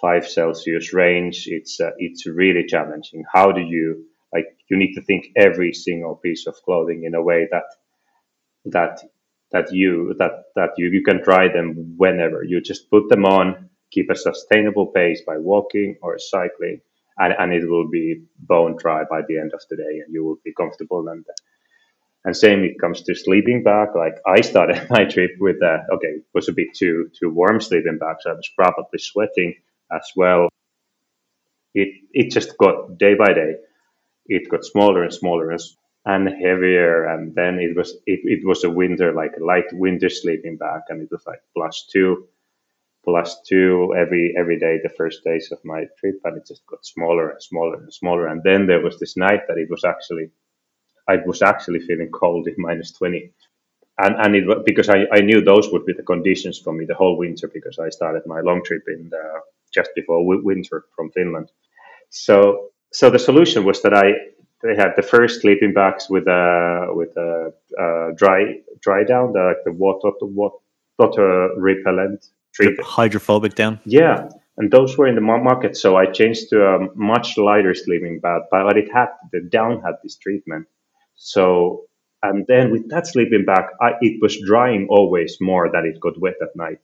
five 0.00 0.28
celsius 0.28 0.92
range 0.94 1.44
it's 1.48 1.80
uh, 1.80 1.90
it's 1.98 2.26
really 2.26 2.66
challenging. 2.66 3.24
How 3.32 3.52
do 3.52 3.62
you 3.62 4.06
like 4.34 4.46
you 4.70 4.78
need 4.78 4.94
to 4.94 5.02
think 5.02 5.28
every 5.36 5.72
single 5.74 6.16
piece 6.16 6.46
of 6.46 6.56
clothing 6.64 7.04
in 7.04 7.14
a 7.14 7.22
way 7.22 7.48
that 7.52 7.64
that 8.66 9.00
that 9.52 9.72
you 9.72 10.14
that 10.18 10.44
that 10.56 10.70
you, 10.78 10.88
you 10.90 11.02
can 11.04 11.22
dry 11.22 11.48
them 11.48 11.94
whenever. 11.98 12.44
You 12.44 12.60
just 12.62 12.90
put 12.90 13.08
them 13.10 13.26
on 13.26 13.70
keep 13.92 14.10
a 14.10 14.16
sustainable 14.16 14.86
pace 14.88 15.22
by 15.26 15.38
walking 15.38 15.96
or 16.02 16.18
cycling 16.18 16.80
and, 17.18 17.34
and 17.38 17.52
it 17.52 17.68
will 17.68 17.88
be 17.90 18.22
bone 18.38 18.76
dry 18.78 19.04
by 19.10 19.20
the 19.28 19.38
end 19.38 19.52
of 19.54 19.60
the 19.70 19.76
day 19.76 20.00
and 20.04 20.14
you 20.14 20.24
will 20.24 20.38
be 20.44 20.54
comfortable 20.54 21.08
and 21.08 21.24
and 22.24 22.36
same 22.36 22.64
it 22.64 22.80
comes 22.80 23.02
to 23.02 23.14
sleeping 23.14 23.62
bag 23.62 23.88
like 23.94 24.16
i 24.26 24.40
started 24.40 24.86
my 24.90 25.04
trip 25.04 25.30
with 25.40 25.56
uh, 25.62 25.78
okay 25.92 26.08
it 26.08 26.24
was 26.34 26.48
a 26.48 26.52
bit 26.52 26.68
too 26.74 27.10
too 27.18 27.30
warm 27.30 27.60
sleeping 27.60 27.98
bag 27.98 28.16
so 28.20 28.30
i 28.30 28.34
was 28.34 28.50
probably 28.56 28.98
sweating 28.98 29.54
as 29.92 30.06
well 30.16 30.48
it 31.74 31.88
it 32.12 32.30
just 32.30 32.56
got 32.58 32.98
day 32.98 33.14
by 33.14 33.32
day 33.32 33.54
it 34.26 34.48
got 34.50 34.64
smaller 34.64 35.02
and 35.02 35.12
smaller 35.12 35.50
and 36.04 36.28
heavier. 36.28 37.04
And 37.06 37.34
then 37.34 37.58
it 37.58 37.76
was 37.76 37.92
it, 38.06 38.20
it 38.24 38.46
was 38.46 38.64
a 38.64 38.70
winter 38.70 39.12
like 39.12 39.32
a 39.38 39.44
light 39.44 39.66
winter 39.72 40.08
sleeping 40.08 40.56
bag, 40.56 40.82
and 40.88 41.02
it 41.02 41.08
was 41.10 41.22
like 41.26 41.40
plus 41.56 41.88
two, 41.92 42.28
plus 43.04 43.40
two 43.48 43.94
every 43.96 44.34
every 44.38 44.58
day 44.58 44.78
the 44.82 44.94
first 44.96 45.24
days 45.24 45.50
of 45.52 45.58
my 45.64 45.84
trip, 46.00 46.16
and 46.24 46.36
it 46.38 46.46
just 46.46 46.66
got 46.66 46.84
smaller 46.84 47.30
and 47.30 47.42
smaller 47.42 47.74
and 47.74 47.92
smaller. 47.92 48.26
And 48.26 48.42
then 48.42 48.66
there 48.66 48.82
was 48.82 48.98
this 48.98 49.16
night 49.16 49.42
that 49.48 49.58
it 49.58 49.70
was 49.70 49.84
actually 49.84 50.30
I 51.08 51.16
was 51.26 51.42
actually 51.42 51.80
feeling 51.80 52.10
cold 52.10 52.48
in 52.48 52.54
minus 52.58 52.92
twenty. 52.92 53.32
And, 54.00 54.14
and 54.22 54.36
it 54.36 54.64
because 54.64 54.88
I, 54.88 55.06
I 55.12 55.20
knew 55.20 55.40
those 55.40 55.72
would 55.72 55.84
be 55.84 55.92
the 55.92 56.04
conditions 56.04 56.58
for 56.58 56.72
me 56.72 56.84
the 56.84 56.94
whole 56.94 57.16
winter 57.18 57.48
because 57.52 57.78
I 57.80 57.88
started 57.88 58.22
my 58.26 58.40
long 58.40 58.62
trip 58.64 58.84
in 58.86 59.08
the, 59.10 59.22
just 59.74 59.90
before 59.96 60.24
winter 60.24 60.84
from 60.94 61.10
Finland. 61.10 61.50
So 62.10 62.70
so 62.92 63.10
the 63.10 63.18
solution 63.18 63.64
was 63.64 63.82
that 63.82 63.94
I 63.94 64.12
they 64.62 64.76
had 64.76 64.92
the 64.96 65.02
first 65.02 65.40
sleeping 65.40 65.72
bags 65.72 66.08
with 66.08 66.26
a 66.26 66.88
with 66.90 67.16
a, 67.16 67.52
a 67.78 68.14
dry 68.14 68.60
dry 68.80 69.04
down, 69.04 69.32
the 69.32 69.40
like 69.40 69.64
the 69.64 69.72
water 69.72 70.10
water 70.98 71.50
repellent 71.56 72.24
treatment. 72.54 72.86
Hydrophobic 72.86 73.54
down. 73.54 73.80
Yeah, 73.84 74.28
and 74.56 74.70
those 74.70 74.96
were 74.96 75.06
in 75.06 75.14
the 75.14 75.20
market. 75.20 75.76
So 75.76 75.96
I 75.96 76.06
changed 76.06 76.50
to 76.50 76.64
a 76.64 76.78
much 76.94 77.36
lighter 77.36 77.74
sleeping 77.74 78.20
bag, 78.20 78.42
but 78.50 78.76
it 78.76 78.90
had 78.92 79.08
the 79.32 79.40
down 79.40 79.82
had 79.82 79.94
this 80.02 80.16
treatment. 80.16 80.66
So 81.18 81.84
and 82.22 82.46
then 82.48 82.72
with 82.72 82.88
that 82.90 83.06
sleeping 83.06 83.44
bag, 83.44 83.64
I, 83.80 83.92
it 84.00 84.20
was 84.20 84.40
drying 84.44 84.88
always 84.90 85.36
more 85.40 85.70
than 85.70 85.86
it 85.86 86.00
got 86.00 86.20
wet 86.20 86.34
at 86.42 86.56
night. 86.56 86.78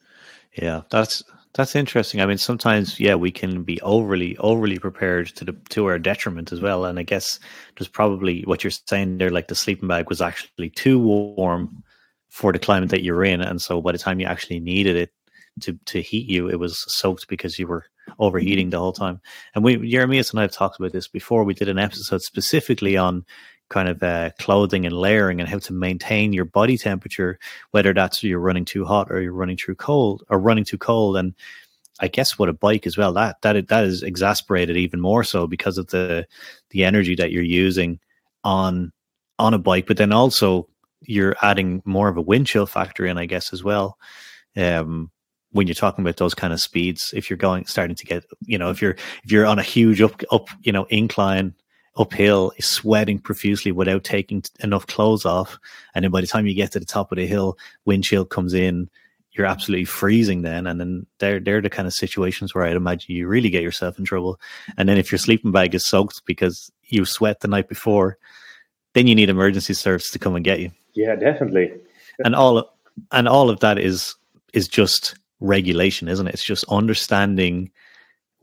Yeah, 0.53 0.83
that's 0.90 1.25
that's 1.55 1.77
interesting. 1.77 2.20
I 2.20 2.27
mean, 2.27 2.38
sometimes, 2.38 2.99
yeah, 2.99 3.14
we 3.14 3.31
can 3.31 3.62
be 3.62 3.81
overly, 3.81 4.37
overly 4.38 4.79
prepared 4.79 5.29
to 5.37 5.44
the 5.44 5.53
to 5.70 5.87
our 5.87 5.99
detriment 5.99 6.53
as 6.53 6.61
well. 6.61 6.85
And 6.85 6.99
I 6.99 7.03
guess 7.03 7.40
there's 7.77 7.88
probably 7.88 8.42
what 8.42 8.62
you're 8.62 8.70
saying 8.70 9.18
there, 9.18 9.31
like 9.31 9.49
the 9.49 9.55
sleeping 9.55 9.88
bag 9.88 10.09
was 10.09 10.20
actually 10.20 10.70
too 10.70 10.99
warm 10.99 11.83
for 12.29 12.53
the 12.53 12.59
climate 12.59 12.90
that 12.90 13.03
you're 13.03 13.25
in, 13.25 13.40
and 13.40 13.62
so 13.62 13.81
by 13.81 13.92
the 13.92 13.99
time 13.99 14.20
you 14.20 14.27
actually 14.27 14.61
needed 14.61 14.97
it 14.97 15.12
to 15.61 15.79
to 15.87 16.01
heat 16.01 16.29
you, 16.29 16.49
it 16.49 16.59
was 16.59 16.85
soaked 16.88 17.29
because 17.29 17.59
you 17.59 17.66
were 17.66 17.85
overheating 18.18 18.66
mm-hmm. 18.66 18.70
the 18.70 18.79
whole 18.79 18.92
time. 18.92 19.20
And 19.55 19.64
we, 19.64 19.77
Jeremias 19.88 20.31
and 20.31 20.40
I 20.40 20.42
have 20.42 20.53
talked 20.53 20.79
about 20.79 20.92
this 20.92 21.09
before. 21.09 21.44
We 21.44 21.55
did 21.55 21.68
an 21.68 21.79
episode 21.79 22.23
specifically 22.23 22.97
on 22.97 23.25
kind 23.70 23.88
of 23.88 24.03
uh, 24.03 24.31
clothing 24.38 24.87
and 24.87 24.96
layering 24.96 25.40
and 25.40 25.48
how 25.48 25.59
to 25.59 25.72
maintain 25.72 26.33
your 26.33 26.44
body 26.44 26.77
temperature, 26.77 27.38
whether 27.70 27.92
that's 27.92 28.22
you're 28.22 28.38
running 28.38 28.64
too 28.64 28.85
hot 28.85 29.11
or 29.11 29.20
you're 29.20 29.33
running 29.33 29.57
too 29.57 29.74
cold 29.74 30.22
or 30.29 30.38
running 30.38 30.64
too 30.64 30.79
cold. 30.79 31.16
And 31.16 31.35
I 32.00 32.09
guess 32.09 32.38
what 32.38 32.48
a 32.48 32.53
bike 32.53 32.87
as 32.87 32.96
well 32.96 33.12
that 33.14 33.40
that 33.42 33.68
that 33.68 33.85
is 33.85 34.03
exasperated 34.03 34.77
even 34.77 35.00
more 35.00 35.24
so 35.24 35.46
because 35.46 35.79
of 35.79 35.88
the 35.88 36.27
the 36.70 36.85
energy 36.85 37.14
that 37.14 37.31
you're 37.31 37.42
using 37.42 38.00
on 38.42 38.92
on 39.38 39.55
a 39.55 39.59
bike, 39.59 39.87
but 39.87 39.96
then 39.96 40.12
also 40.12 40.68
you're 41.03 41.37
adding 41.42 41.83
more 41.85 42.09
of 42.09 42.16
a 42.16 42.22
wind 42.22 42.46
chill 42.46 42.66
factor 42.66 43.05
in, 43.05 43.18
I 43.18 43.27
guess, 43.27 43.53
as 43.53 43.62
well. 43.62 43.98
Um, 44.57 45.11
when 45.50 45.66
you're 45.66 45.74
talking 45.74 46.05
about 46.05 46.16
those 46.16 46.35
kind 46.35 46.53
of 46.53 46.61
speeds, 46.61 47.12
if 47.14 47.31
you're 47.31 47.37
going 47.37 47.66
starting 47.66 47.96
to 47.96 48.05
get, 48.05 48.24
you 48.42 48.59
know, 48.59 48.70
if 48.70 48.83
you're 48.83 48.96
if 49.24 49.31
you're 49.31 49.46
on 49.46 49.59
a 49.59 49.62
huge 49.62 50.00
up 50.00 50.20
up, 50.33 50.48
you 50.62 50.72
know, 50.72 50.85
incline 50.85 51.55
uphill, 51.96 52.52
is 52.57 52.66
sweating 52.66 53.18
profusely 53.18 53.72
without 53.72 54.04
taking 54.04 54.42
enough 54.61 54.87
clothes 54.87 55.24
off. 55.24 55.59
And 55.94 56.04
then 56.04 56.11
by 56.11 56.20
the 56.20 56.26
time 56.26 56.46
you 56.46 56.54
get 56.54 56.72
to 56.72 56.80
the 56.80 56.87
top 56.87 57.12
of 57.12 57.16
the 57.16 57.26
hill, 57.26 57.57
wind 57.85 58.04
chill 58.04 58.24
comes 58.24 58.54
in, 58.54 58.88
you're 59.33 59.46
absolutely 59.46 59.85
freezing 59.85 60.42
then. 60.42 60.66
And 60.66 60.80
then 60.80 61.07
they're, 61.18 61.40
they're 61.40 61.61
the 61.61 61.70
kind 61.70 61.87
of 61.87 61.94
situations 61.94 62.54
where 62.54 62.64
I'd 62.64 62.76
imagine 62.76 63.14
you 63.14 63.26
really 63.26 63.50
get 63.50 63.62
yourself 63.62 63.98
in 63.98 64.04
trouble. 64.04 64.40
And 64.76 64.88
then 64.88 64.96
if 64.96 65.11
your 65.11 65.18
sleeping 65.18 65.52
bag 65.52 65.74
is 65.74 65.87
soaked 65.87 66.22
because 66.24 66.70
you 66.85 67.04
sweat 67.04 67.40
the 67.40 67.48
night 67.48 67.68
before, 67.68 68.16
then 68.94 69.07
you 69.07 69.14
need 69.14 69.28
emergency 69.28 69.74
service 69.74 70.11
to 70.11 70.18
come 70.18 70.37
and 70.37 70.44
get 70.44 70.61
you. 70.61 70.70
Yeah, 70.94 71.16
definitely. 71.16 71.72
And 72.24 72.37
all 72.37 72.59
of, 72.59 72.66
and 73.11 73.28
all 73.28 73.50
of 73.50 73.61
that 73.61 73.78
is 73.78 74.14
is 74.52 74.68
just 74.68 75.16
regulation, 75.40 76.07
isn't 76.09 76.28
it? 76.28 76.35
It's 76.35 76.44
just 76.44 76.64
understanding 76.68 77.70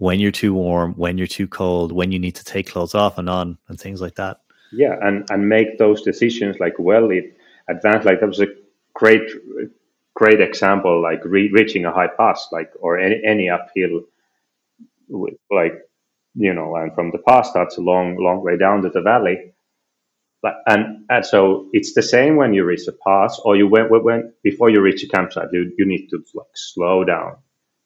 when 0.01 0.19
you're 0.19 0.31
too 0.31 0.55
warm, 0.55 0.95
when 0.95 1.19
you're 1.19 1.27
too 1.27 1.47
cold, 1.47 1.91
when 1.91 2.11
you 2.11 2.17
need 2.17 2.33
to 2.33 2.43
take 2.43 2.67
clothes 2.67 2.95
off 2.95 3.19
and 3.19 3.29
on, 3.29 3.55
and 3.67 3.79
things 3.79 4.01
like 4.01 4.15
that. 4.15 4.41
Yeah, 4.71 4.95
and 4.99 5.29
and 5.29 5.47
make 5.47 5.77
those 5.77 6.01
decisions 6.01 6.59
like 6.59 6.73
well 6.79 7.11
in 7.11 7.31
advance. 7.69 8.03
Like 8.03 8.19
that 8.19 8.27
was 8.27 8.39
a 8.39 8.47
great 8.95 9.29
great 10.15 10.41
example, 10.41 11.03
like 11.03 11.23
re- 11.23 11.51
reaching 11.53 11.85
a 11.85 11.91
high 11.91 12.07
pass, 12.07 12.47
like 12.51 12.71
or 12.79 12.97
any 12.97 13.21
any 13.23 13.47
uphill, 13.47 14.01
like 15.51 15.75
you 16.33 16.51
know, 16.51 16.75
and 16.77 16.95
from 16.95 17.11
the 17.11 17.19
pass 17.19 17.51
that's 17.53 17.77
a 17.77 17.81
long 17.81 18.17
long 18.17 18.43
way 18.43 18.57
down 18.57 18.81
to 18.81 18.89
the 18.89 19.03
valley. 19.03 19.53
But, 20.41 20.55
and, 20.65 21.05
and 21.07 21.23
so 21.23 21.69
it's 21.71 21.93
the 21.93 22.01
same 22.01 22.35
when 22.35 22.55
you 22.55 22.65
reach 22.65 22.87
a 22.87 22.93
pass 23.07 23.39
or 23.45 23.55
you 23.55 23.67
went 23.67 23.91
when 23.91 24.33
before 24.41 24.71
you 24.71 24.81
reach 24.81 25.03
a 25.03 25.07
campsite 25.07 25.49
you, 25.53 25.71
you 25.77 25.85
need 25.85 26.07
to 26.07 26.23
like 26.33 26.55
slow 26.55 27.03
down 27.03 27.35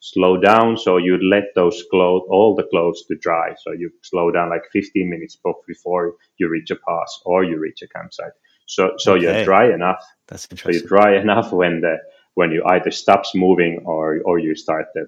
slow 0.05 0.37
down. 0.37 0.77
So 0.77 0.97
you 0.97 1.17
let 1.17 1.45
those 1.55 1.83
clothes, 1.89 2.27
all 2.29 2.53
the 2.55 2.67
clothes 2.69 3.03
to 3.07 3.15
dry. 3.15 3.55
So 3.63 3.71
you 3.71 3.89
slow 4.03 4.29
down 4.29 4.51
like 4.51 4.61
15 4.71 5.09
minutes 5.09 5.35
before 5.67 6.13
you 6.37 6.47
reach 6.47 6.69
a 6.69 6.75
pass 6.75 7.21
or 7.25 7.43
you 7.43 7.57
reach 7.57 7.81
a 7.81 7.87
campsite. 7.87 8.33
So, 8.67 8.93
so 8.97 9.13
okay. 9.13 9.23
you're 9.23 9.43
dry 9.43 9.73
enough. 9.73 10.03
That's 10.27 10.47
interesting. 10.51 10.73
So 10.73 10.79
you're 10.79 10.87
dry 10.87 11.19
enough 11.19 11.51
when 11.51 11.81
the, 11.81 11.97
when 12.35 12.51
you 12.51 12.63
either 12.65 12.91
stops 12.91 13.33
moving 13.33 13.81
or, 13.85 14.21
or 14.25 14.37
you 14.37 14.55
start 14.55 14.89
the, 14.93 15.07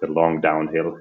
the 0.00 0.08
long 0.08 0.40
downhill. 0.40 0.98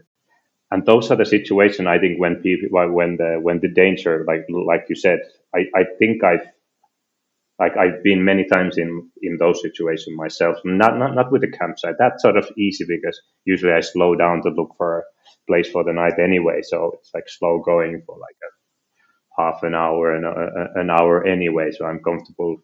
And 0.69 0.85
those 0.85 1.09
are 1.09 1.15
the 1.15 1.25
situations 1.25 1.87
I 1.87 1.97
think 1.97 2.19
when 2.19 2.35
people, 2.35 2.69
when 2.93 3.17
the, 3.17 3.39
when 3.41 3.59
the 3.59 3.69
danger, 3.69 4.23
like, 4.27 4.45
like 4.49 4.85
you 4.87 4.95
said, 4.95 5.21
I, 5.55 5.65
I 5.75 5.83
think 5.97 6.23
I've, 6.23 6.45
like 7.59 7.77
I've 7.77 8.03
been 8.03 8.25
many 8.25 8.45
times 8.47 8.77
in 8.77 9.09
in 9.21 9.37
those 9.39 9.61
situations 9.61 10.15
myself. 10.17 10.57
Not 10.65 10.97
not 10.97 11.15
not 11.15 11.31
with 11.31 11.41
the 11.41 11.51
campsite. 11.51 11.95
That's 11.99 12.23
sort 12.23 12.37
of 12.37 12.49
easy 12.57 12.85
because 12.87 13.19
usually 13.45 13.73
I 13.73 13.81
slow 13.81 14.15
down 14.15 14.41
to 14.43 14.49
look 14.49 14.71
for 14.77 14.99
a 14.99 15.03
place 15.47 15.69
for 15.69 15.83
the 15.83 15.93
night 15.93 16.19
anyway. 16.19 16.61
So 16.63 16.93
it's 16.99 17.11
like 17.13 17.25
slow 17.29 17.61
going 17.65 18.03
for 18.05 18.17
like 18.19 18.37
a 19.19 19.43
half 19.43 19.63
an 19.63 19.75
hour 19.75 20.15
and 20.15 20.25
an 20.75 20.89
hour 20.89 21.25
anyway. 21.25 21.71
So 21.71 21.85
I'm 21.85 22.01
comfortable. 22.03 22.57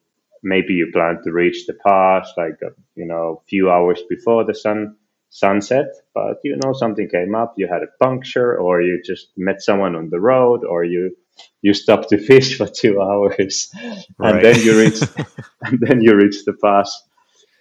Maybe 0.44 0.74
you 0.74 0.92
plan 0.94 1.20
to 1.24 1.32
reach 1.32 1.66
the 1.68 1.76
pass 1.88 2.32
like 2.38 2.60
a, 2.64 2.70
you 2.96 3.06
know 3.08 3.42
a 3.44 3.46
few 3.50 3.72
hours 3.72 4.02
before 4.10 4.46
the 4.46 4.56
sun 4.56 4.98
sunset, 5.32 5.88
but 6.14 6.38
you 6.44 6.58
know 6.64 6.74
something 6.74 7.10
came 7.10 7.36
up. 7.36 7.56
You 7.58 7.68
had 7.72 7.84
a 7.84 8.04
puncture, 8.06 8.58
or 8.58 8.82
you 8.82 9.02
just 9.06 9.30
met 9.38 9.62
someone 9.62 9.96
on 9.96 10.10
the 10.12 10.20
road, 10.22 10.64
or 10.66 10.84
you 10.86 11.16
you 11.62 11.74
stop 11.74 12.08
to 12.10 12.18
fish 12.32 12.58
for 12.58 12.68
two 12.68 13.02
hours, 13.02 13.70
right. 14.18 14.36
and 14.36 14.46
then 14.46 14.60
you 14.62 14.80
reach, 14.80 15.02
and 15.62 15.80
then 15.82 16.02
you 16.02 16.16
reach 16.16 16.46
the 16.46 16.54
pass, 16.64 16.90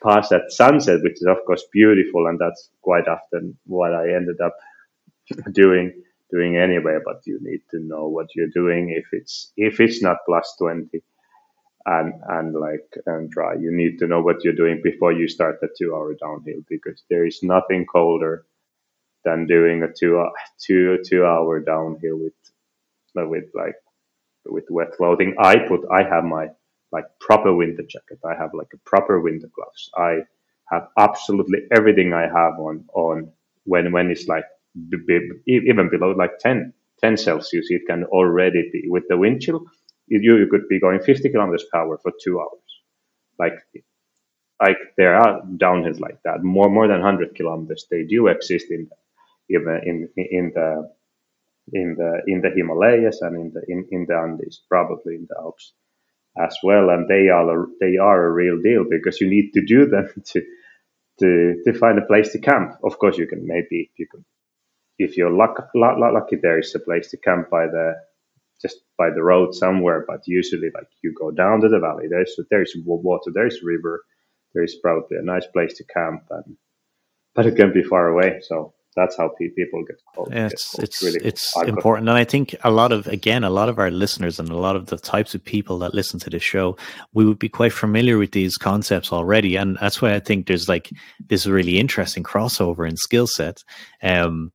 pass 0.02 0.32
at 0.32 0.50
sunset, 0.50 1.00
which 1.02 1.14
is 1.14 1.26
of 1.28 1.38
course 1.46 1.64
beautiful, 1.72 2.26
and 2.26 2.38
that's 2.38 2.70
quite 2.82 3.08
often 3.08 3.56
what 3.66 3.94
I 3.94 4.14
ended 4.14 4.40
up 4.40 4.56
doing 5.52 5.92
doing 6.30 6.56
anyway. 6.56 6.98
But 7.04 7.22
you 7.26 7.38
need 7.42 7.60
to 7.70 7.80
know 7.80 8.08
what 8.08 8.28
you're 8.34 8.54
doing 8.54 8.90
if 8.90 9.06
it's 9.12 9.52
if 9.56 9.80
it's 9.80 10.02
not 10.02 10.18
plus 10.26 10.54
twenty, 10.58 11.02
and 11.86 12.14
and 12.28 12.54
like 12.54 12.88
and 13.06 13.30
dry, 13.30 13.54
you 13.54 13.70
need 13.72 13.98
to 13.98 14.06
know 14.06 14.22
what 14.22 14.44
you're 14.44 14.54
doing 14.54 14.80
before 14.82 15.12
you 15.12 15.28
start 15.28 15.60
the 15.60 15.68
two 15.78 15.94
hour 15.94 16.14
downhill 16.14 16.62
because 16.68 17.02
there 17.10 17.26
is 17.26 17.40
nothing 17.42 17.86
colder 17.86 18.46
than 19.24 19.46
doing 19.46 19.82
a 19.82 19.88
two 19.92 20.24
two 20.64 20.98
two 21.06 21.24
hour 21.24 21.60
downhill 21.60 22.18
with 22.18 22.34
with 23.16 23.44
like 23.54 23.74
with 24.46 24.64
wet 24.70 24.92
clothing. 24.96 25.34
I 25.38 25.58
put 25.68 25.82
I 25.92 26.02
have 26.04 26.24
my 26.24 26.48
like 26.92 27.06
proper 27.20 27.54
winter 27.54 27.84
jacket. 27.84 28.20
I 28.24 28.34
have 28.36 28.52
like 28.54 28.68
a 28.74 28.78
proper 28.90 29.20
winter 29.20 29.48
gloves. 29.54 29.90
I 29.96 30.20
have 30.70 30.88
absolutely 30.98 31.60
everything 31.76 32.14
I 32.14 32.22
have 32.22 32.54
on 32.58 32.84
on 32.94 33.32
when 33.64 33.92
when 33.92 34.10
it's 34.10 34.28
like 34.28 34.44
b- 34.90 34.98
b- 35.06 35.30
even 35.46 35.90
below 35.90 36.12
like 36.12 36.38
10, 36.40 36.72
10 37.00 37.16
Celsius. 37.18 37.66
It 37.70 37.82
can 37.88 38.04
already 38.06 38.70
be 38.72 38.84
with 38.88 39.04
the 39.08 39.18
wind 39.18 39.42
chill. 39.42 39.64
You, 40.08 40.36
you 40.38 40.48
could 40.50 40.68
be 40.68 40.80
going 40.80 41.00
50 41.00 41.30
kilometers 41.30 41.64
per 41.72 41.80
hour 41.80 41.98
for 42.02 42.12
two 42.22 42.40
hours. 42.40 42.62
Like 43.38 43.54
like 44.62 44.78
there 44.96 45.16
are 45.16 45.42
downhills 45.58 46.00
like 46.00 46.18
that, 46.24 46.42
more 46.44 46.70
more 46.70 46.88
than 46.88 47.00
100 47.02 47.34
kilometers. 47.36 47.86
They 47.90 48.04
do 48.04 48.28
exist 48.28 48.66
in 48.70 48.88
even 49.50 49.80
in 49.84 50.08
in 50.16 50.52
the 50.54 50.90
in 51.72 51.96
the 51.98 52.22
in 52.26 52.40
the 52.42 52.50
Himalayas 52.54 53.20
and 53.22 53.36
in 53.36 53.52
the 53.54 53.62
in, 53.68 53.86
in 53.90 54.06
the 54.08 54.16
Andes, 54.16 54.62
probably 54.68 55.14
in 55.16 55.26
the 55.28 55.36
Alps 55.40 55.72
as 56.38 56.56
well. 56.62 56.90
And 56.90 57.08
they 57.08 57.28
are 57.28 57.64
a, 57.64 57.66
they 57.80 57.96
are 57.96 58.26
a 58.26 58.32
real 58.32 58.60
deal 58.62 58.84
because 58.88 59.20
you 59.20 59.28
need 59.28 59.52
to 59.54 59.64
do 59.64 59.86
them 59.86 60.08
to 60.26 60.42
to 61.20 61.62
to 61.64 61.72
find 61.78 61.98
a 61.98 62.06
place 62.06 62.32
to 62.32 62.40
camp. 62.40 62.72
Of 62.84 62.98
course, 62.98 63.18
you 63.18 63.26
can 63.26 63.46
maybe 63.46 63.90
you 63.96 64.06
can 64.10 64.24
if 64.98 65.16
you're 65.16 65.30
luck, 65.30 65.68
luck, 65.74 65.98
lucky 65.98 66.36
there 66.40 66.58
is 66.58 66.74
a 66.74 66.80
place 66.80 67.10
to 67.10 67.16
camp 67.18 67.50
by 67.50 67.66
the 67.66 67.94
just 68.62 68.78
by 68.96 69.10
the 69.10 69.22
road 69.22 69.54
somewhere. 69.54 70.04
But 70.06 70.22
usually, 70.26 70.70
like 70.74 70.88
you 71.02 71.14
go 71.18 71.30
down 71.30 71.60
to 71.62 71.68
the 71.68 71.80
valley, 71.80 72.06
there's 72.08 72.38
there's 72.50 72.74
water, 72.84 73.30
there's 73.34 73.60
river, 73.62 74.02
there's 74.54 74.76
probably 74.82 75.18
a 75.18 75.22
nice 75.22 75.46
place 75.46 75.74
to 75.78 75.84
camp, 75.84 76.24
and 76.30 76.56
but 77.34 77.46
it 77.46 77.56
can 77.56 77.72
be 77.72 77.82
far 77.82 78.08
away. 78.08 78.40
So 78.42 78.74
that's 78.96 79.16
how 79.16 79.28
people 79.38 79.84
get 79.84 79.96
called. 80.14 80.32
Yeah, 80.32 80.46
it's 80.46 80.78
it's 80.78 81.02
really 81.02 81.20
it's 81.24 81.56
important, 81.62 82.08
and 82.08 82.16
I 82.16 82.24
think 82.24 82.54
a 82.64 82.70
lot 82.70 82.92
of 82.92 83.06
again 83.06 83.44
a 83.44 83.50
lot 83.50 83.68
of 83.68 83.78
our 83.78 83.90
listeners 83.90 84.38
and 84.38 84.48
a 84.48 84.56
lot 84.56 84.76
of 84.76 84.86
the 84.86 84.96
types 84.96 85.34
of 85.34 85.44
people 85.44 85.78
that 85.80 85.94
listen 85.94 86.20
to 86.20 86.30
this 86.30 86.42
show, 86.42 86.76
we 87.12 87.24
would 87.24 87.38
be 87.38 87.48
quite 87.48 87.72
familiar 87.72 88.18
with 88.18 88.32
these 88.32 88.56
concepts 88.56 89.12
already, 89.12 89.56
and 89.56 89.76
that's 89.80 90.00
why 90.00 90.14
I 90.14 90.20
think 90.20 90.46
there's 90.46 90.68
like 90.68 90.90
this 91.26 91.46
really 91.46 91.78
interesting 91.78 92.22
crossover 92.22 92.88
in 92.88 92.96
skill 92.96 93.26
set. 93.26 93.62
Um, 94.02 94.52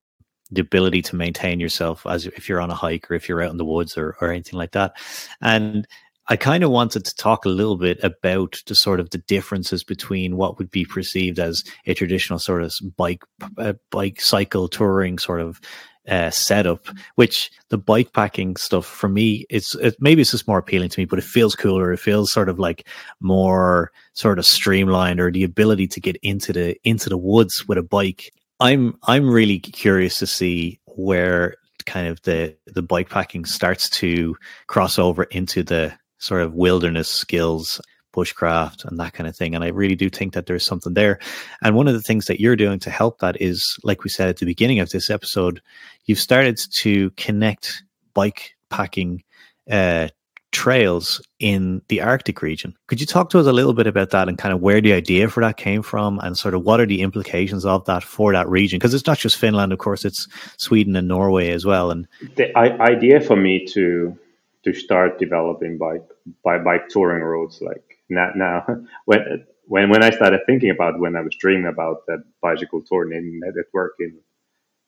the 0.52 0.62
ability 0.62 1.02
to 1.04 1.16
maintain 1.16 1.60
yourself 1.60 2.08
as 2.08 2.26
if 2.26 2.50
you're 2.50 2.62
on 2.62 2.72
a 2.72 2.76
hike 2.76 3.10
or 3.12 3.14
if 3.14 3.30
you're 3.30 3.44
out 3.44 3.52
in 3.52 3.58
the 3.58 3.66
woods 3.66 3.96
or, 3.98 4.16
or 4.20 4.32
anything 4.32 4.58
like 4.58 4.72
that. 4.72 4.94
And 5.42 5.88
I 6.32 6.38
kind 6.38 6.64
of 6.64 6.70
wanted 6.70 7.06
to 7.06 7.16
talk 7.16 7.44
a 7.44 7.50
little 7.50 7.76
bit 7.76 8.04
about 8.04 8.62
the 8.68 8.76
sort 8.76 9.00
of 9.00 9.10
the 9.10 9.18
differences 9.18 9.84
between 9.84 10.38
what 10.38 10.60
would 10.60 10.70
be 10.70 10.86
perceived 10.86 11.40
as 11.40 11.64
a 11.88 11.96
traditional 11.96 12.38
sort 12.38 12.62
of 12.62 12.74
bike, 12.96 13.24
uh, 13.58 13.74
bike 13.90 14.22
cycle 14.22 14.68
touring 14.68 15.18
sort 15.18 15.42
of 15.42 15.60
uh, 16.08 16.30
setup, 16.30 16.86
which 17.16 17.50
the 17.70 17.80
bike 17.80 18.14
packing 18.14 18.56
stuff 18.58 18.86
for 18.86 19.10
me, 19.10 19.46
it's 19.50 19.74
it, 19.76 19.96
maybe 20.00 20.22
it's 20.22 20.32
just 20.32 20.48
more 20.48 20.60
appealing 20.60 20.90
to 20.90 21.00
me, 21.00 21.06
but 21.06 21.18
it 21.18 21.26
feels 21.26 21.56
cooler. 21.56 21.92
It 21.92 22.00
feels 22.00 22.32
sort 22.32 22.48
of 22.48 22.60
like 22.60 22.88
more 23.20 23.92
sort 24.14 24.38
of 24.38 24.46
streamlined, 24.46 25.20
or 25.20 25.32
the 25.32 25.44
ability 25.44 25.88
to 25.88 26.00
get 26.00 26.16
into 26.18 26.54
the 26.54 26.78
into 26.84 27.10
the 27.10 27.18
woods 27.18 27.68
with 27.68 27.80
a 27.80 27.84
bike. 27.84 28.32
I'm 28.60 28.98
I'm 29.04 29.30
really 29.30 29.60
curious 29.60 30.20
to 30.20 30.28
see 30.28 30.80
where 30.86 31.56
kind 31.86 32.08
of 32.08 32.22
the 32.22 32.56
the 32.68 32.84
bike 32.84 33.10
packing 33.10 33.46
starts 33.46 33.90
to 33.90 34.36
cross 34.68 35.00
over 35.00 35.24
into 35.24 35.64
the 35.64 35.94
sort 36.20 36.42
of 36.42 36.54
wilderness 36.54 37.10
skills, 37.10 37.82
bushcraft, 38.14 38.86
and 38.86 39.00
that 39.00 39.14
kind 39.14 39.28
of 39.28 39.36
thing. 39.36 39.56
And 39.56 39.64
I 39.64 39.70
really 39.70 39.96
do 39.96 40.10
think 40.10 40.34
that 40.34 40.46
there's 40.46 40.66
something 40.66 40.94
there. 40.94 41.20
And 41.64 41.76
one 41.76 41.88
of 41.88 41.94
the 41.94 42.02
things 42.02 42.26
that 42.26 42.40
you're 42.40 42.56
doing 42.56 42.80
to 42.80 42.90
help 42.90 43.20
that 43.20 43.42
is, 43.42 43.78
like 43.84 44.04
we 44.04 44.10
said 44.10 44.30
at 44.30 44.38
the 44.38 44.46
beginning 44.46 44.80
of 44.80 44.90
this 44.90 45.10
episode, 45.10 45.62
you've 46.06 46.20
started 46.20 46.60
to 46.82 47.10
connect 47.12 47.84
bike 48.14 48.56
packing 48.70 49.24
uh, 49.70 50.10
trails 50.52 51.22
in 51.40 51.82
the 51.90 52.02
Arctic 52.02 52.42
region. 52.42 52.76
Could 52.88 53.00
you 53.00 53.06
talk 53.06 53.30
to 53.30 53.40
us 53.40 53.46
a 53.46 53.54
little 53.54 53.74
bit 53.74 53.88
about 53.88 54.10
that 54.10 54.28
and 54.28 54.38
kind 54.38 54.54
of 54.54 54.62
where 54.62 54.82
the 54.82 54.94
idea 54.94 55.30
for 55.30 55.42
that 55.42 55.58
came 55.58 55.84
from 55.84 56.20
and 56.20 56.38
sort 56.38 56.56
of 56.56 56.64
what 56.64 56.80
are 56.80 56.88
the 56.88 57.02
implications 57.02 57.66
of 57.66 57.86
that 57.86 58.04
for 58.04 58.34
that 58.34 58.50
region? 58.50 58.80
Because 58.80 58.94
it's 58.94 59.06
not 59.06 59.20
just 59.20 59.38
Finland, 59.38 59.72
of 59.72 59.80
course, 59.80 60.06
it's 60.06 60.28
Sweden 60.58 60.96
and 60.96 61.08
Norway 61.08 61.52
as 61.52 61.66
well. 61.66 61.92
And 61.92 62.08
the 62.36 62.56
idea 62.58 63.22
for 63.22 63.36
me 63.36 63.66
to 63.68 64.18
to 64.66 64.74
start 64.74 65.20
developing 65.20 65.78
bike 65.78 66.06
by 66.44 66.60
bike 66.60 66.90
touring 66.90 67.24
routes 67.24 67.62
like 67.62 67.84
now, 68.10 68.32
now 68.36 68.66
when 69.06 69.46
when 69.66 69.90
when 69.90 70.04
I 70.04 70.12
started 70.12 70.42
thinking 70.46 70.72
about 70.72 71.00
when 71.00 71.16
I 71.16 71.22
was 71.22 71.36
dreaming 71.40 71.68
about 71.68 72.06
the 72.08 72.24
bicycle 72.42 72.82
touring 72.82 73.40
network 73.44 73.96
in 74.00 74.20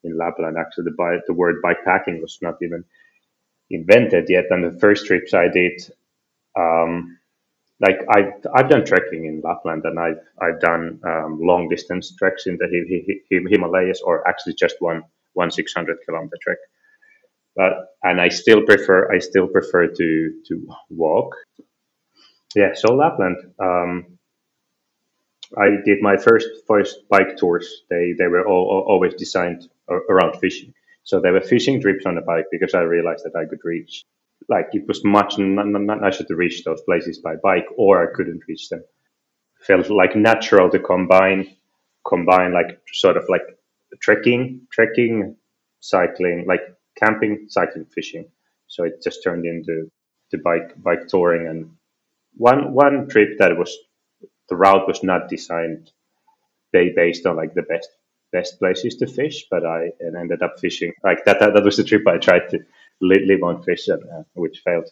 in 0.04 0.18
Lapland 0.18 0.58
actually 0.60 0.86
the 0.86 0.96
bike, 0.98 1.22
the 1.28 1.34
word 1.34 1.62
bike 1.62 1.84
packing 1.86 2.22
was 2.22 2.40
not 2.42 2.56
even 2.62 2.84
invented 3.72 4.26
yet. 4.30 4.46
And 4.52 4.64
the 4.64 4.80
first 4.80 5.08
trips 5.08 5.34
I 5.34 5.48
did 5.50 5.82
um, 6.58 7.18
like 7.82 8.00
I've, 8.10 8.34
I've 8.56 8.70
done 8.70 8.86
trekking 8.86 9.26
in 9.26 9.42
Lapland 9.44 9.86
and 9.86 10.00
I've 10.00 10.22
I've 10.42 10.62
done 10.62 11.00
um, 11.06 11.40
long 11.42 11.70
distance 11.70 12.16
treks 12.18 12.48
in 12.48 12.58
the 12.58 12.68
Himalayas 13.50 14.02
or 14.02 14.28
actually 14.28 14.56
just 14.56 14.78
one 14.80 15.04
one 15.34 15.52
600 15.52 15.98
kilometer 16.06 16.38
trek 16.42 16.58
but 17.56 17.96
and 18.04 18.20
I 18.22 18.30
still 18.30 18.64
prefer 18.64 19.12
I 19.14 19.20
still 19.20 19.48
prefer 19.48 19.88
to 19.88 20.34
to 20.48 20.68
walk. 20.90 21.36
Yeah, 22.56 22.74
so 22.74 22.94
Lapland. 22.94 23.38
Um, 23.60 24.18
I 25.58 25.70
did 25.86 26.02
my 26.02 26.18
first 26.18 26.48
first 26.68 27.08
bike 27.10 27.38
tours. 27.38 27.84
They 27.90 28.14
they 28.18 28.28
were 28.28 28.46
all, 28.48 28.66
all, 28.70 28.86
always 28.88 29.14
designed 29.16 29.68
around 29.90 30.40
fishing. 30.40 30.74
So 31.04 31.20
they 31.20 31.32
were 31.32 31.42
fishing 31.42 31.82
trips 31.82 32.06
on 32.06 32.16
the 32.16 32.22
bike 32.22 32.46
because 32.52 32.74
I 32.74 32.82
realized 32.82 33.26
that 33.26 33.36
I 33.36 33.46
could 33.46 33.60
reach. 33.64 34.04
Like 34.50 34.70
it 34.74 34.88
was 34.88 35.04
much 35.04 35.38
nicer 35.38 36.24
to 36.24 36.36
reach 36.36 36.64
those 36.64 36.82
places 36.82 37.20
by 37.20 37.36
bike, 37.44 37.68
or 37.78 38.02
I 38.04 38.14
couldn't 38.16 38.44
reach 38.48 38.70
them. 38.70 38.84
Felt 39.60 39.90
like 39.90 40.16
natural 40.16 40.70
to 40.70 40.80
combine 40.80 41.56
combine 42.08 42.54
like 42.54 42.80
sort 42.94 43.18
of 43.18 43.26
like 43.30 43.44
trekking, 44.00 44.62
trekking, 44.72 45.36
cycling, 45.80 46.46
like 46.48 46.62
camping, 47.04 47.48
cycling, 47.50 47.86
fishing. 47.86 48.26
So 48.68 48.84
it 48.86 49.04
just 49.04 49.24
turned 49.24 49.46
into 49.46 49.92
the 50.32 50.38
bike 50.40 50.82
bike 50.82 51.08
touring. 51.08 51.48
And 51.48 51.72
one 52.38 52.74
one 52.74 53.10
trip 53.10 53.38
that 53.40 53.58
was 53.58 53.78
the 54.50 54.56
route 54.58 54.88
was 54.88 55.04
not 55.04 55.30
designed 55.30 55.92
based 56.74 57.26
on 57.26 57.36
like 57.36 57.54
the 57.54 57.64
best 57.64 57.90
best 58.32 58.60
places 58.60 58.96
to 58.98 59.08
fish, 59.08 59.46
but 59.52 59.66
I 59.66 59.92
ended 60.02 60.42
up 60.44 60.60
fishing 60.60 60.94
like 61.04 61.26
that. 61.26 61.40
That, 61.40 61.54
that 61.54 61.64
was 61.64 61.78
the 61.78 61.84
trip 61.84 62.08
I 62.08 62.18
tried 62.18 62.50
to 62.52 62.60
live 63.02 63.44
on 63.44 63.64
fish, 63.64 63.88
and, 63.90 64.04
uh, 64.04 64.24
which 64.34 64.62
failed 64.66 64.90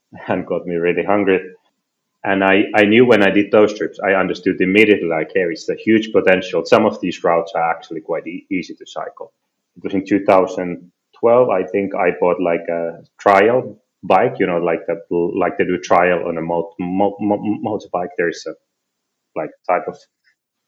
and 0.28 0.46
got 0.46 0.66
me 0.66 0.76
really 0.76 1.04
hungry. 1.04 1.52
And 2.24 2.44
I, 2.44 2.64
I 2.74 2.84
knew 2.84 3.06
when 3.06 3.22
I 3.22 3.30
did 3.30 3.50
those 3.50 3.76
trips, 3.78 3.98
I 4.00 4.14
understood 4.14 4.60
immediately 4.60 5.08
like, 5.08 5.32
here 5.32 5.52
is 5.52 5.66
the 5.66 5.74
huge 5.76 6.12
potential. 6.12 6.64
Some 6.66 6.86
of 6.86 7.00
these 7.00 7.24
routes 7.24 7.52
are 7.54 7.70
actually 7.70 8.00
quite 8.02 8.26
e- 8.26 8.46
easy 8.50 8.74
to 8.74 8.86
cycle. 8.86 9.32
It 9.76 9.84
was 9.84 9.94
in 9.94 10.06
2000, 10.06 10.92
12, 11.24 11.50
I 11.50 11.64
think 11.72 11.94
I 11.94 12.10
bought 12.20 12.40
like 12.40 12.66
a 12.70 13.04
trial 13.18 13.78
bike, 14.04 14.36
you 14.40 14.46
know, 14.46 14.58
like 14.58 14.86
the 14.86 14.96
like 15.38 15.58
they 15.58 15.64
do 15.64 15.78
trial 15.78 16.28
on 16.28 16.38
a 16.38 16.42
motorbike. 16.42 16.74
Mo- 16.80 17.16
mo- 17.20 17.48
There's 18.18 18.46
a 18.46 18.54
like 19.36 19.50
type 19.68 19.88
of 19.88 19.98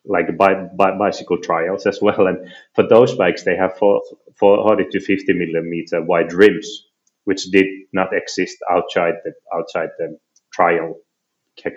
like 0.07 0.37
bi- 0.39 0.69
bi- 0.77 0.99
bicycle 0.99 1.39
trials 1.41 1.87
as 1.87 2.01
well. 2.03 2.27
And 2.27 2.53
for 2.75 2.87
those 2.89 3.15
bikes, 3.17 3.45
they 3.45 3.57
have 3.57 3.79
40 3.79 4.87
to 4.93 5.01
50 5.01 5.33
millimeter 5.35 6.03
wide 6.03 6.33
rims, 6.33 6.69
which 7.25 7.45
did 7.47 7.67
not 7.93 8.15
exist 8.15 8.59
outside 8.71 9.15
the 9.25 9.33
outside 9.55 9.91
the 9.99 10.19
trial 10.53 10.97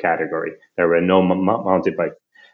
category. 0.02 0.54
There 0.78 0.88
were 0.90 1.02
no 1.02 1.22
m- 1.22 1.46
mountain 1.46 1.96
bike 1.98 2.14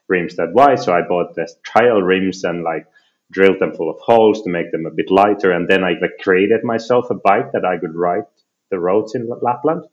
rims 0.09 0.36
that 0.38 0.53
wide, 0.53 0.80
so 0.80 0.93
I 0.93 1.01
bought 1.07 1.36
the 1.36 1.49
trial 1.63 2.01
rims 2.01 2.43
and 2.45 2.63
like 2.63 2.88
drilled 3.32 3.59
them 3.59 3.73
full 3.73 3.89
of 3.89 3.99
holes 3.99 4.41
to 4.43 4.49
make 4.49 4.71
them 4.71 4.86
a 4.86 4.91
bit 4.91 5.11
lighter, 5.11 5.51
and 5.51 5.67
then 5.67 5.84
I 5.84 5.93
like, 6.01 6.17
created 6.21 6.63
myself 6.63 7.09
a 7.09 7.15
bike 7.15 7.51
that 7.53 7.65
I 7.65 7.78
could 7.78 7.95
ride 7.95 8.26
the 8.71 8.80
roads 8.80 9.15
in 9.15 9.30
Lapland. 9.41 9.84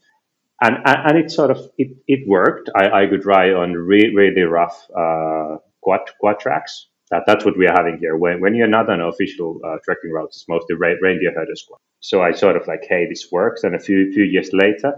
And, 0.61 0.77
and 0.85 1.19
it 1.19 1.31
sort 1.31 1.51
of 1.51 1.59
it, 1.77 1.97
it 2.07 2.29
worked. 2.29 2.71
I, 2.77 3.03
I 3.03 3.07
could 3.07 3.27
ride 3.27 3.53
on 3.53 3.73
re- 3.73 4.13
really 4.15 4.43
rough 4.43 4.87
uh, 4.97 5.57
quad, 5.81 6.01
quad 6.21 6.39
tracks. 6.39 6.87
That, 7.11 7.25
that's 7.27 7.45
what 7.45 7.59
we 7.59 7.67
are 7.67 7.75
having 7.75 7.99
here. 7.99 8.17
When, 8.17 8.41
when 8.41 8.55
you're 8.55 8.69
not 8.69 8.89
on 8.89 9.01
official 9.01 9.61
uh, 9.67 9.79
trekking 9.85 10.13
routes, 10.13 10.37
it's 10.37 10.49
mostly 10.49 10.77
re- 10.77 10.99
reindeer 11.03 11.33
herders 11.35 11.63
squad. 11.63 11.79
So 12.01 12.23
I 12.23 12.33
sort 12.33 12.57
of 12.57 12.67
like, 12.69 12.85
hey, 12.89 13.07
this 13.09 13.33
works. 13.33 13.65
And 13.65 13.75
a 13.75 13.81
few 13.81 14.13
few 14.13 14.25
years 14.25 14.51
later, 14.53 14.95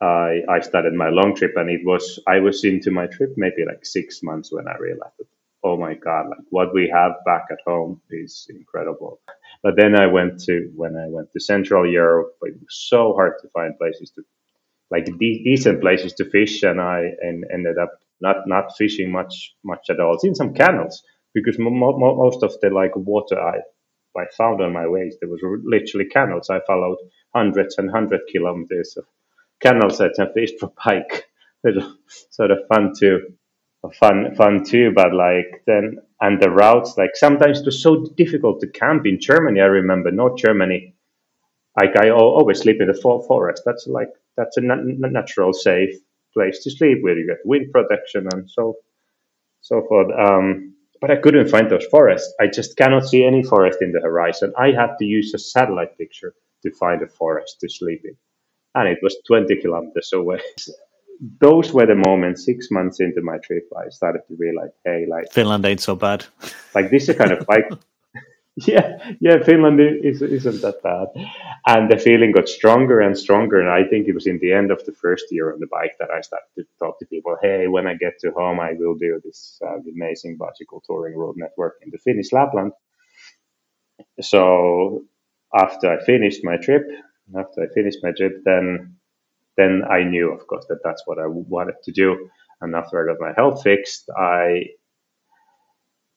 I, 0.00 0.42
I 0.48 0.60
started 0.60 0.94
my 0.94 1.10
long 1.10 1.34
trip 1.34 1.52
and 1.56 1.70
it 1.70 1.80
was 1.84 2.18
I 2.26 2.40
was 2.40 2.64
into 2.64 2.90
my 2.90 3.06
trip 3.06 3.34
maybe 3.36 3.64
like 3.66 3.84
six 3.84 4.22
months 4.22 4.50
when 4.52 4.66
I 4.66 4.76
realized 4.78 5.14
that 5.18 5.26
oh 5.64 5.76
my 5.76 5.94
god 5.94 6.26
like 6.30 6.46
what 6.50 6.74
we 6.74 6.88
have 6.92 7.12
back 7.26 7.44
at 7.50 7.58
home 7.66 8.00
is 8.10 8.46
incredible. 8.50 9.20
But 9.62 9.76
then 9.76 9.94
I 9.98 10.06
went 10.06 10.40
to 10.44 10.70
when 10.76 10.96
I 10.96 11.08
went 11.08 11.32
to 11.32 11.40
Central 11.40 11.90
Europe 11.90 12.32
it 12.42 12.54
was 12.60 12.76
so 12.88 13.14
hard 13.14 13.34
to 13.42 13.48
find 13.50 13.78
places 13.78 14.10
to 14.12 14.22
like 14.90 15.06
de- 15.06 15.42
decent 15.44 15.80
places 15.80 16.14
to 16.14 16.24
fish 16.30 16.62
and 16.64 16.80
I 16.80 17.02
and 17.22 17.44
ended 17.52 17.78
up 17.78 17.92
not 18.20 18.46
not 18.46 18.76
fishing 18.78 19.12
much 19.12 19.54
much 19.64 19.90
at 19.90 20.00
all. 20.00 20.14
It's 20.14 20.24
in 20.26 20.34
some 20.36 20.54
canals 20.54 21.02
because 21.34 21.58
mo- 21.58 21.70
mo- 21.70 22.16
most 22.16 22.42
of 22.42 22.54
the 22.60 22.70
like 22.70 22.96
water 22.96 23.40
I 23.40 23.58
I 24.18 24.26
found 24.36 24.62
on 24.62 24.72
my 24.72 24.88
ways 24.88 25.16
there 25.20 25.30
was 25.30 25.42
literally 25.64 26.08
canals. 26.10 26.50
I 26.50 26.60
followed 26.66 26.98
hundreds 27.34 27.78
and 27.78 27.90
hundred 27.90 28.22
kilometers 28.32 28.96
of 28.96 29.04
canal 29.60 29.90
sets 29.90 30.18
and 30.18 30.32
fished 30.34 30.60
for 30.60 30.68
pike. 30.84 31.26
Sort 32.30 32.50
of 32.52 32.58
fun 32.68 32.92
too, 32.98 33.34
fun 33.88 34.34
fun 34.34 34.64
too. 34.64 34.92
But 34.94 35.14
like 35.14 35.62
then 35.66 35.98
and 36.20 36.40
the 36.40 36.50
routes, 36.50 36.96
like 36.98 37.12
sometimes 37.14 37.60
it 37.60 37.66
was 37.66 37.82
so 37.82 38.06
difficult 38.16 38.60
to 38.60 38.68
camp 38.68 39.06
in 39.06 39.20
Germany. 39.20 39.60
I 39.60 39.66
remember 39.66 40.10
not 40.10 40.38
Germany. 40.38 40.94
Like 41.80 41.96
I 41.96 42.10
always 42.10 42.60
sleep 42.60 42.80
in 42.80 42.88
the 42.88 42.94
forest. 42.94 43.62
That's 43.64 43.86
like 43.86 44.10
that's 44.36 44.56
a 44.56 44.62
natural, 44.62 45.52
safe 45.52 45.94
place 46.34 46.62
to 46.64 46.70
sleep 46.70 46.98
where 47.02 47.18
you 47.18 47.26
get 47.26 47.38
wind 47.44 47.72
protection 47.72 48.28
and 48.32 48.50
so 48.50 48.76
so 49.62 49.82
forth. 49.88 50.08
Um, 50.18 50.74
but 51.00 51.10
I 51.10 51.16
couldn't 51.16 51.48
find 51.48 51.70
those 51.70 51.86
forests. 51.86 52.32
I 52.40 52.46
just 52.48 52.76
cannot 52.76 53.06
see 53.08 53.24
any 53.24 53.42
forest 53.42 53.78
in 53.82 53.92
the 53.92 54.00
horizon. 54.00 54.52
I 54.58 54.72
had 54.72 54.96
to 54.98 55.06
use 55.06 55.34
a 55.34 55.38
satellite 55.38 55.96
picture 55.98 56.34
to 56.62 56.70
find 56.72 57.02
a 57.02 57.08
forest 57.08 57.58
to 57.60 57.68
sleep 57.70 58.02
in 58.04 58.16
and 58.74 58.88
it 58.88 58.98
was 59.02 59.16
20 59.26 59.56
kilometers 59.56 60.12
away. 60.12 60.40
Those 61.40 61.72
were 61.72 61.86
the 61.86 61.94
moments 61.94 62.44
six 62.44 62.70
months 62.70 63.00
into 63.00 63.20
my 63.20 63.38
trip, 63.38 63.68
I 63.76 63.90
started 63.90 64.22
to 64.28 64.36
realize, 64.36 64.70
hey, 64.84 65.06
like 65.08 65.30
Finland 65.32 65.66
ain't 65.66 65.80
so 65.80 65.94
bad. 65.94 66.24
Like 66.74 66.90
this 66.90 67.08
is 67.08 67.16
kind 67.16 67.32
of 67.32 67.46
like, 67.48 67.68
yeah, 68.56 69.14
yeah, 69.20 69.42
Finland 69.42 69.80
is, 69.80 70.22
isn't 70.22 70.62
that 70.62 70.82
bad. 70.82 71.08
And 71.66 71.90
the 71.90 71.98
feeling 71.98 72.32
got 72.32 72.48
stronger 72.48 73.00
and 73.00 73.18
stronger. 73.18 73.60
And 73.60 73.68
I 73.68 73.88
think 73.88 74.06
it 74.06 74.14
was 74.14 74.26
in 74.26 74.38
the 74.38 74.52
end 74.52 74.70
of 74.70 74.84
the 74.86 74.92
first 74.92 75.26
year 75.30 75.52
on 75.52 75.60
the 75.60 75.66
bike 75.66 75.96
that 75.98 76.10
I 76.10 76.20
started 76.20 76.46
to 76.56 76.64
talk 76.78 76.98
to 77.00 77.06
people, 77.06 77.36
hey, 77.42 77.66
when 77.66 77.86
I 77.86 77.94
get 77.94 78.18
to 78.20 78.30
home, 78.30 78.60
I 78.60 78.72
will 78.72 78.94
do 78.94 79.20
this 79.24 79.60
uh, 79.66 79.78
amazing 79.94 80.36
bicycle 80.36 80.82
touring 80.86 81.16
road 81.18 81.36
network 81.36 81.74
in 81.82 81.90
the 81.90 81.98
Finnish 81.98 82.32
Lapland. 82.32 82.72
So 84.20 85.04
after 85.54 85.92
I 85.92 86.04
finished 86.04 86.44
my 86.44 86.56
trip, 86.56 86.86
after 87.36 87.62
I 87.64 87.74
finished 87.74 87.98
my 88.02 88.12
trip, 88.12 88.42
then 88.44 88.96
then 89.60 89.74
I 89.98 90.00
knew, 90.04 90.28
of 90.32 90.42
course, 90.48 90.66
that 90.70 90.80
that's 90.84 91.04
what 91.06 91.18
I 91.20 91.28
wanted 91.28 91.76
to 91.86 91.92
do. 91.92 92.08
And 92.62 92.76
after 92.76 92.96
I 93.02 93.12
got 93.12 93.20
my 93.28 93.34
health 93.40 93.62
fixed, 93.64 94.04
I 94.18 94.64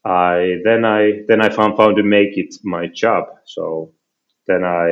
I 0.06 0.58
then 0.66 0.86
I 0.86 1.02
then 1.30 1.42
I 1.42 1.50
found 1.50 1.78
found 1.78 1.98
to 1.98 2.04
make 2.04 2.34
it 2.44 2.56
my 2.66 2.88
job. 3.04 3.26
So 3.56 3.94
then 4.48 4.64
I 4.66 4.88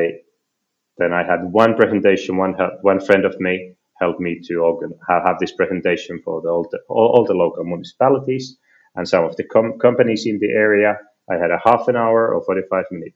then 1.00 1.14
I 1.14 1.24
had 1.24 1.44
one 1.52 1.76
presentation. 1.76 2.38
One 2.38 2.56
one 2.84 3.02
friend 3.02 3.26
of 3.26 3.40
me 3.42 3.76
helped 4.02 4.22
me 4.22 4.40
to 4.48 4.56
organ, 4.58 4.94
have, 5.10 5.24
this 5.40 5.54
presentation 5.54 6.22
for 6.26 6.42
the 6.44 6.50
all, 6.50 6.68
the 6.72 6.80
all, 6.90 7.10
all 7.16 7.26
the 7.26 7.36
local 7.36 7.66
municipalities 7.66 8.58
and 8.96 9.08
some 9.10 9.26
of 9.26 9.38
the 9.38 9.46
com- 9.46 9.80
companies 9.80 10.26
in 10.28 10.40
the 10.40 10.50
area. 10.50 10.98
I 11.32 11.36
had 11.38 11.52
a 11.52 11.62
half 11.66 11.88
an 11.90 11.98
hour 11.98 12.34
or 12.36 12.44
forty 12.46 12.64
five 12.70 12.86
minute 12.92 13.16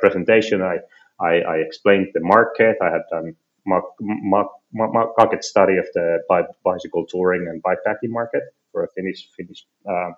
presentation. 0.00 0.62
I 0.62 0.78
I, 1.20 1.34
I 1.54 1.56
explained 1.58 2.08
the 2.14 2.20
market. 2.22 2.76
I 2.82 2.90
had 2.90 3.04
done 3.12 3.36
market, 3.66 4.50
market 4.72 5.44
study 5.44 5.76
of 5.78 5.86
the 5.94 6.18
bicycle 6.64 7.06
touring 7.06 7.48
and 7.48 7.62
bikepacking 7.62 8.10
market 8.10 8.42
for 8.72 8.84
a 8.84 8.88
Finnish 8.96 9.28
Finnish 9.36 9.66
uh, 9.88 10.10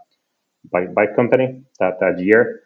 bike, 0.73 0.95
bike 0.95 1.17
company 1.17 1.63
that 1.81 2.01
that 2.01 2.19
year. 2.21 2.63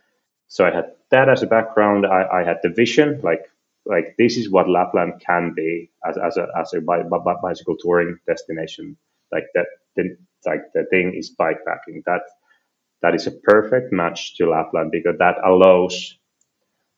So 0.49 0.66
I 0.66 0.70
had 0.70 0.93
that 1.11 1.28
as 1.28 1.43
a 1.43 1.47
background. 1.47 2.07
I, 2.07 2.41
I 2.41 2.45
had 2.45 2.59
the 2.62 2.70
vision, 2.70 3.20
like 3.22 3.47
like 3.87 4.14
this 4.18 4.37
is 4.37 4.51
what 4.51 4.68
Lapland 4.68 5.14
can 5.26 5.55
be 5.55 5.91
as, 6.07 6.16
as 6.18 6.37
a 6.37 6.47
as 6.59 6.72
a 6.74 6.80
bicycle 6.80 7.76
touring 7.80 8.18
destination. 8.26 8.97
Like 9.33 9.45
that, 9.55 9.66
the, 9.97 10.16
like 10.47 10.62
the 10.74 10.85
thing 10.91 11.14
is 11.16 11.35
bikepacking. 11.39 12.05
That 12.07 12.22
that 13.03 13.14
is 13.14 13.26
a 13.26 13.33
perfect 13.33 13.93
match 13.93 14.37
to 14.37 14.49
Lapland 14.49 14.91
because 14.93 15.16
that 15.18 15.37
allows 15.45 16.18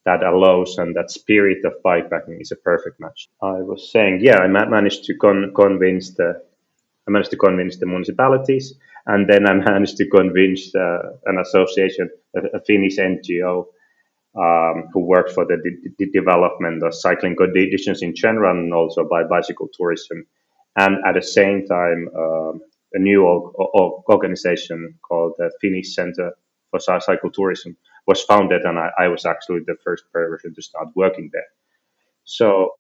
that 0.05 0.23
allows 0.23 0.77
and 0.79 0.95
that 0.97 1.11
spirit 1.11 1.65
of 1.65 1.73
bikepacking 1.85 2.41
is 2.41 2.53
a 2.53 2.57
perfect 2.57 3.01
match. 3.01 3.29
I 3.43 3.63
was 3.63 3.91
saying, 3.91 4.21
yeah, 4.21 4.39
I 4.39 4.47
managed 4.47 5.05
to 5.05 5.15
con- 5.15 5.53
convince 5.55 6.11
the 6.11 6.43
I 7.07 7.11
managed 7.11 7.33
to 7.33 7.37
convince 7.37 7.77
the 7.77 7.87
municipalities, 7.87 8.75
and 9.07 9.29
then 9.29 9.47
I 9.47 9.53
managed 9.71 9.99
to 9.99 10.09
convince 10.09 10.75
uh, 10.75 11.13
an 11.27 11.39
association, 11.39 12.09
a, 12.35 12.57
a 12.57 12.61
Finnish 12.61 12.97
NGO, 12.97 13.67
um, 14.37 14.89
who 14.93 15.01
works 15.01 15.33
for 15.35 15.45
the, 15.45 15.59
the, 15.99 16.07
development 16.11 16.83
of 16.83 16.95
cycling 16.95 17.37
conditions 17.37 18.03
in 18.03 18.17
general 18.17 18.59
and 18.59 18.73
also 18.73 19.07
by 19.09 19.23
bicycle 19.23 19.69
tourism, 19.73 20.27
and 20.77 20.97
at 21.07 21.15
the 21.15 21.23
same 21.23 21.67
time, 21.67 22.09
um, 22.17 22.61
a 22.95 22.99
new 22.99 23.25
organization 24.09 24.95
called 25.07 25.35
the 25.39 25.51
Finnish 25.61 25.95
Center 25.95 26.33
for 26.71 26.81
Cycle 26.81 27.31
Tourism, 27.31 27.77
was 28.07 28.23
founded, 28.23 28.63
and 28.63 28.79
I, 28.79 28.91
I 28.99 29.09
was 29.09 29.25
actually 29.25 29.61
the 29.67 29.77
first 29.83 30.05
person 30.13 30.55
to 30.55 30.63
start 30.63 30.89
working 30.95 31.31
there. 31.33 31.49
So 32.25 32.75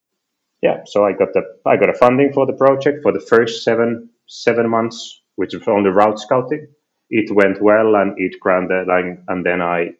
yeah, 0.62 0.78
so 0.86 1.04
I 1.04 1.12
got 1.12 1.32
the 1.34 1.42
I 1.66 1.76
got 1.76 1.90
a 1.90 1.94
funding 1.94 2.32
for 2.32 2.46
the 2.46 2.54
project 2.54 3.02
for 3.02 3.12
the 3.12 3.20
first 3.20 3.64
seven 3.64 4.10
seven 4.26 4.68
months, 4.68 5.22
which 5.36 5.54
was 5.54 5.68
only 5.68 5.90
route 5.90 6.18
scouting. 6.18 6.68
It 7.10 7.30
went 7.34 7.60
well, 7.62 7.96
and 7.96 8.14
it 8.16 8.40
granted, 8.40 8.88
and 9.28 9.44
then 9.44 9.60
I, 9.60 9.90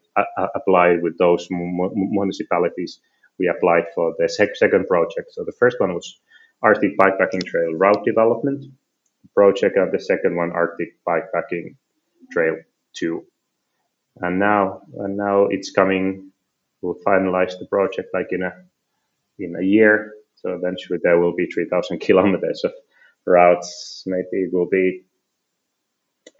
applied 0.54 1.02
with 1.02 1.18
those 1.18 1.46
municipalities. 1.50 3.00
We 3.38 3.48
applied 3.48 3.86
for 3.94 4.14
the 4.18 4.28
sec- 4.28 4.56
second 4.56 4.86
project. 4.86 5.32
So 5.32 5.44
the 5.44 5.56
first 5.58 5.80
one 5.80 5.92
was 5.92 6.20
Arctic 6.62 6.96
Bikepacking 6.96 7.44
Trail 7.44 7.72
route 7.74 8.04
development 8.04 8.64
project, 9.34 9.76
and 9.76 9.92
the 9.92 10.00
second 10.00 10.36
one 10.36 10.52
Arctic 10.52 10.96
Bikepacking 11.06 11.76
Trail 12.32 12.56
two 12.94 13.26
and 14.20 14.38
now 14.38 14.82
and 14.98 15.16
now 15.16 15.46
it's 15.46 15.70
coming. 15.70 16.30
We'll 16.82 16.96
finalize 17.06 17.58
the 17.58 17.66
project 17.66 18.08
like 18.12 18.28
in 18.30 18.42
a 18.42 18.52
in 19.38 19.56
a 19.56 19.62
year. 19.62 20.12
So 20.36 20.52
eventually 20.52 20.98
there 21.02 21.18
will 21.18 21.34
be 21.34 21.46
3,000 21.46 22.00
kilometers 22.00 22.62
of 22.64 22.72
routes. 23.26 24.02
Maybe 24.06 24.44
it 24.44 24.52
will 24.52 24.68
be 24.68 25.04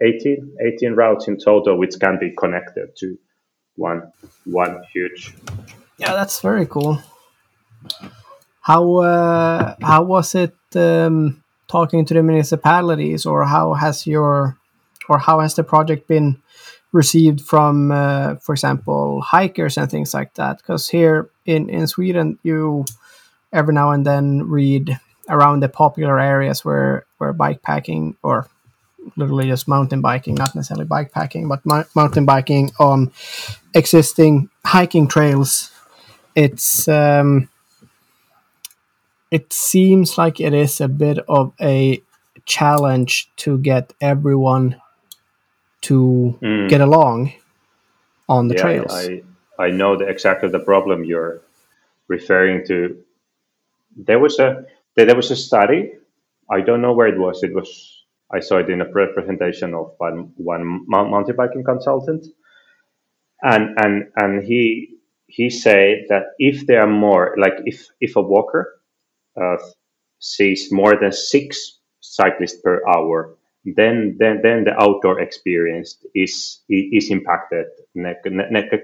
18, 0.01 0.57
18 0.61 0.93
routes 0.93 1.27
in 1.27 1.37
total, 1.37 1.77
which 1.77 1.99
can 1.99 2.19
be 2.19 2.31
connected 2.37 2.95
to 2.97 3.17
one 3.75 4.11
one 4.45 4.83
huge. 4.93 5.33
Yeah, 5.97 6.13
that's 6.13 6.41
very 6.41 6.65
cool. 6.65 7.01
How 8.61 8.97
uh, 8.97 9.75
how 9.81 10.03
was 10.03 10.35
it 10.35 10.55
um, 10.75 11.43
talking 11.67 12.05
to 12.05 12.13
the 12.13 12.23
municipalities, 12.23 13.25
or 13.25 13.45
how 13.45 13.73
has 13.73 14.07
your 14.07 14.57
or 15.07 15.19
how 15.19 15.39
has 15.39 15.55
the 15.55 15.63
project 15.63 16.07
been 16.07 16.41
received 16.95 17.41
from, 17.41 17.91
uh, 17.91 18.35
for 18.35 18.53
example, 18.53 19.19
hikers 19.19 19.77
and 19.77 19.91
things 19.91 20.13
like 20.13 20.33
that. 20.35 20.57
Because 20.57 20.87
here 20.87 21.29
in, 21.45 21.69
in 21.69 21.87
Sweden, 21.87 22.39
you 22.41 22.85
every 23.51 23.73
now 23.73 23.91
and 23.91 24.05
then 24.05 24.47
read 24.49 24.97
around 25.27 25.59
the 25.59 25.67
popular 25.67 26.19
areas 26.19 26.63
where, 26.63 27.05
where 27.17 27.33
bike 27.33 27.61
packing 27.61 28.15
or 28.23 28.47
literally 29.17 29.47
just 29.47 29.67
mountain 29.67 29.99
biking, 29.99 30.35
not 30.35 30.55
necessarily 30.55 30.85
bike 30.85 31.11
packing, 31.11 31.49
but 31.49 31.61
mountain 31.95 32.25
biking 32.25 32.71
on 32.79 33.11
existing 33.73 34.49
hiking 34.63 35.07
trails. 35.07 35.71
It's 36.33 36.87
um, 36.87 37.49
it 39.31 39.51
seems 39.51 40.17
like 40.17 40.39
it 40.39 40.53
is 40.53 40.79
a 40.79 40.87
bit 40.87 41.19
of 41.27 41.51
a 41.59 42.01
challenge 42.45 43.29
to 43.37 43.57
get 43.57 43.93
everyone 43.99 44.81
to 45.87 46.37
mm. 46.41 46.69
get 46.69 46.81
along 46.81 47.33
on 48.27 48.47
the 48.47 48.55
yeah, 48.55 48.61
trails. 48.61 48.93
I, 48.93 49.23
I 49.57 49.71
know 49.71 49.97
the, 49.97 50.05
exactly 50.07 50.49
the 50.49 50.59
problem 50.59 51.03
you're 51.03 51.41
referring 52.07 52.65
to. 52.67 52.97
There 53.95 54.19
was 54.19 54.39
a 54.39 54.65
there 54.95 55.15
was 55.15 55.31
a 55.31 55.35
study 55.35 55.93
I 56.49 56.61
don't 56.61 56.81
know 56.81 56.93
where 56.93 57.07
it 57.07 57.19
was. 57.19 57.43
It 57.43 57.53
was 57.53 58.03
I 58.33 58.39
saw 58.39 58.57
it 58.57 58.69
in 58.69 58.81
a 58.81 58.85
presentation 58.85 59.73
of 59.73 59.93
one, 59.97 60.33
one 60.37 60.85
mountain 60.87 61.35
biking 61.35 61.63
consultant, 61.63 62.25
and 63.41 63.77
and 63.77 64.05
and 64.15 64.43
he 64.43 64.97
he 65.27 65.49
said 65.49 66.05
that 66.09 66.33
if 66.37 66.65
there 66.67 66.81
are 66.81 66.87
more, 66.87 67.35
like 67.37 67.55
if 67.65 67.87
if 67.99 68.15
a 68.15 68.21
walker 68.21 68.79
uh, 69.39 69.57
sees 70.19 70.71
more 70.71 70.95
than 70.99 71.11
six 71.11 71.79
cyclists 72.01 72.59
per 72.61 72.81
hour, 72.87 73.35
then 73.65 74.17
then 74.19 74.41
then 74.43 74.63
the 74.63 74.79
outdoor 74.79 75.19
experience 75.19 75.97
is 76.13 76.61
is 76.69 77.09
impacted 77.09 77.65
negatively. 77.95 78.79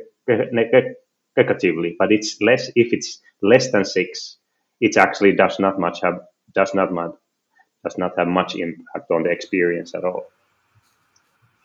But 1.99 2.11
it's 2.11 2.41
less 2.41 2.71
if 2.75 2.93
it's 2.93 3.19
less 3.41 3.71
than 3.71 3.85
six. 3.85 4.37
It 4.79 4.97
actually 4.97 5.33
does 5.33 5.59
not 5.59 5.79
much 5.79 6.01
have 6.01 6.19
does 6.55 6.73
not 6.73 6.91
much 6.91 7.11
does 7.83 7.97
not 7.97 8.13
have 8.17 8.27
much 8.27 8.55
impact 8.55 9.11
on 9.11 9.23
the 9.23 9.29
experience 9.29 9.93
at 9.93 10.03
all. 10.03 10.25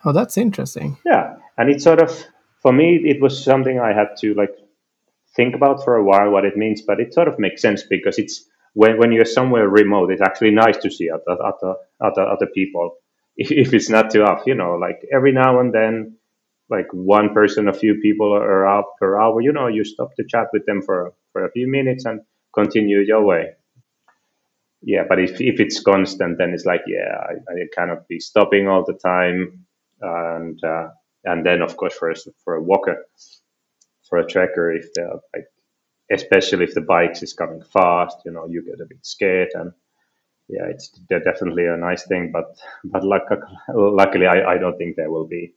Oh, 0.05 0.13
that's 0.13 0.37
interesting. 0.37 0.99
Yeah, 1.05 1.37
and 1.57 1.71
it's 1.71 1.85
sort 1.85 2.03
of 2.03 2.27
for 2.61 2.73
me 2.73 2.97
it 2.97 3.23
was 3.23 3.43
something 3.43 3.81
I 3.81 3.95
had 3.95 4.17
to 4.21 4.35
like 4.35 4.55
think 5.35 5.55
about 5.55 5.85
for 5.85 5.97
a 5.97 6.05
while 6.05 6.31
what 6.31 6.45
it 6.45 6.57
means, 6.57 6.83
but 6.83 7.01
it 7.01 7.15
sort 7.15 7.29
of 7.29 7.39
makes 7.39 7.63
sense 7.63 7.83
because 7.83 8.19
it's 8.19 8.45
when, 8.75 8.99
when 8.99 9.11
you're 9.11 9.25
somewhere 9.25 9.69
remote, 9.69 10.11
it's 10.11 10.21
actually 10.21 10.51
nice 10.51 10.77
to 10.79 10.91
see 10.91 11.09
other 11.11 11.43
other 11.43 11.77
other, 12.01 12.23
other 12.23 12.47
people. 12.55 12.97
If, 13.37 13.75
it's 13.75 13.91
not 13.91 14.11
too 14.11 14.23
off, 14.25 14.43
you 14.47 14.55
know, 14.55 14.77
like 14.77 15.01
every 15.13 15.33
now 15.33 15.61
and 15.61 15.73
then, 15.75 16.17
like 16.71 16.87
one 16.93 17.35
person, 17.35 17.69
a 17.69 17.73
few 17.75 17.97
people 18.03 18.33
are 18.35 18.67
out 18.67 18.87
per 19.01 19.21
hour. 19.21 19.41
You 19.43 19.53
know, 19.53 19.69
you 19.69 19.85
stop 19.85 20.15
to 20.17 20.25
chat 20.29 20.49
with 20.53 20.67
them 20.67 20.83
for 20.83 21.13
for 21.33 21.45
a 21.45 21.53
few 21.53 21.69
minutes 21.69 22.07
and 22.07 22.21
continue 22.55 23.01
your 23.01 23.25
way 23.25 23.47
yeah, 24.83 25.05
but 25.09 25.19
if, 25.21 25.41
if 25.41 25.61
it's 25.61 25.81
constant, 25.81 26.39
then 26.39 26.51
it's 26.55 26.65
like, 26.65 26.83
yeah, 26.87 27.19
I, 27.21 27.33
I 27.53 27.67
cannot 27.75 28.09
be 28.09 28.21
stopping 28.21 28.69
all 28.69 28.85
the 28.87 28.95
time. 28.95 29.67
And, 30.01 30.63
uh, 30.65 30.89
and 31.25 31.45
then 31.45 31.63
of 31.63 31.77
course 31.77 31.95
for 31.95 32.11
a, 32.11 32.15
for 32.45 32.55
a 32.57 32.63
walker, 32.63 33.05
for 34.09 34.19
a 34.19 34.27
trekker, 34.27 34.77
if 34.79 34.95
they're 34.95 35.11
like, 35.35 35.47
especially 36.13 36.65
if 36.65 36.75
the 36.75 36.83
bikes 36.83 37.23
is 37.23 37.35
coming 37.35 37.63
fast, 37.63 38.19
you 38.25 38.33
know, 38.33 38.47
you 38.49 38.65
get 38.65 38.81
a 38.81 38.87
bit 38.87 39.05
scared 39.05 39.51
and 39.55 39.73
yeah, 40.49 40.67
it's 40.69 40.89
definitely 41.09 41.67
a 41.67 41.77
nice 41.77 42.07
thing, 42.07 42.31
but, 42.33 42.57
but 42.85 43.05
luck, 43.05 43.25
luckily 43.75 44.27
I, 44.27 44.55
I 44.55 44.59
don't 44.59 44.77
think 44.79 44.97
there 44.97 45.11
will 45.11 45.27
be 45.27 45.55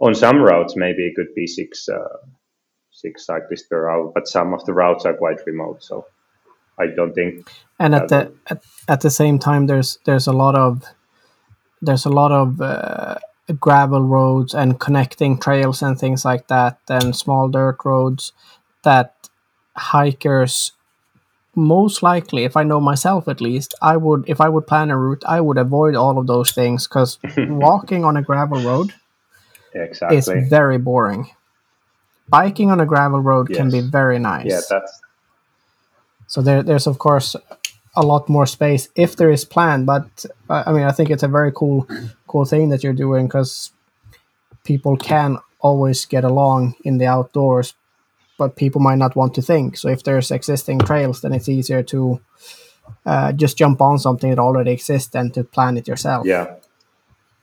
on 0.00 0.14
some 0.14 0.42
routes, 0.42 0.76
maybe 0.76 1.06
it 1.06 1.14
could 1.14 1.34
be 1.34 1.46
six, 1.46 1.88
uh, 1.88 2.18
six 2.90 3.26
cyclists 3.26 3.66
per 3.66 3.88
hour, 3.88 4.10
but 4.14 4.28
some 4.28 4.54
of 4.54 4.64
the 4.64 4.72
routes 4.72 5.04
are 5.04 5.14
quite 5.14 5.38
remote. 5.46 5.82
So 5.82 6.06
I 6.78 6.86
don't 6.86 7.14
think. 7.14 7.48
And 7.78 7.94
at 7.94 8.08
the 8.08 8.32
at, 8.46 8.62
at 8.88 9.00
the 9.00 9.10
same 9.10 9.38
time, 9.38 9.66
there's 9.66 9.98
there's 10.04 10.26
a 10.26 10.32
lot 10.32 10.54
of 10.54 10.82
there's 11.82 12.04
a 12.04 12.10
lot 12.10 12.32
of 12.32 12.60
uh, 12.60 13.16
gravel 13.60 14.02
roads 14.02 14.54
and 14.54 14.80
connecting 14.80 15.38
trails 15.38 15.82
and 15.82 15.98
things 15.98 16.24
like 16.24 16.48
that, 16.48 16.78
and 16.88 17.14
small 17.14 17.48
dirt 17.48 17.78
roads 17.84 18.32
that 18.82 19.28
hikers 19.76 20.72
most 21.56 22.02
likely 22.02 22.44
if 22.44 22.56
i 22.56 22.62
know 22.62 22.80
myself 22.80 23.28
at 23.28 23.40
least 23.40 23.74
i 23.80 23.96
would 23.96 24.24
if 24.28 24.40
i 24.40 24.48
would 24.48 24.66
plan 24.66 24.90
a 24.90 24.96
route 24.96 25.22
i 25.26 25.40
would 25.40 25.58
avoid 25.58 25.94
all 25.94 26.18
of 26.18 26.26
those 26.26 26.52
things 26.52 26.86
because 26.86 27.18
walking 27.36 28.04
on 28.04 28.16
a 28.16 28.22
gravel 28.22 28.60
road 28.62 28.92
exactly. 29.74 30.18
is 30.18 30.28
very 30.48 30.78
boring 30.78 31.30
biking 32.28 32.70
on 32.70 32.80
a 32.80 32.86
gravel 32.86 33.20
road 33.20 33.48
yes. 33.50 33.56
can 33.56 33.70
be 33.70 33.80
very 33.80 34.18
nice 34.18 34.46
yeah 34.46 34.60
that's 34.68 35.00
so 36.26 36.42
there, 36.42 36.62
there's 36.62 36.86
of 36.86 36.98
course 36.98 37.36
a 37.96 38.04
lot 38.04 38.28
more 38.28 38.46
space 38.46 38.88
if 38.94 39.16
there 39.16 39.30
is 39.30 39.44
plan. 39.44 39.84
But 39.84 40.26
uh, 40.48 40.64
I 40.66 40.72
mean, 40.72 40.84
I 40.84 40.92
think 40.92 41.10
it's 41.10 41.22
a 41.22 41.28
very 41.28 41.52
cool, 41.52 41.86
cool 42.26 42.44
thing 42.44 42.68
that 42.70 42.82
you're 42.82 42.92
doing 42.92 43.26
because 43.26 43.72
people 44.64 44.96
can 44.96 45.38
always 45.60 46.04
get 46.04 46.24
along 46.24 46.74
in 46.84 46.98
the 46.98 47.06
outdoors, 47.06 47.74
but 48.38 48.56
people 48.56 48.80
might 48.80 48.98
not 48.98 49.16
want 49.16 49.34
to 49.34 49.42
think. 49.42 49.76
So 49.76 49.88
if 49.88 50.02
there's 50.02 50.30
existing 50.30 50.80
trails, 50.80 51.20
then 51.20 51.32
it's 51.32 51.48
easier 51.48 51.82
to 51.84 52.20
uh, 53.06 53.32
just 53.32 53.56
jump 53.56 53.80
on 53.80 53.98
something 53.98 54.30
that 54.30 54.38
already 54.38 54.72
exists 54.72 55.10
than 55.10 55.30
to 55.32 55.44
plan 55.44 55.76
it 55.76 55.88
yourself. 55.88 56.26
Yeah, 56.26 56.56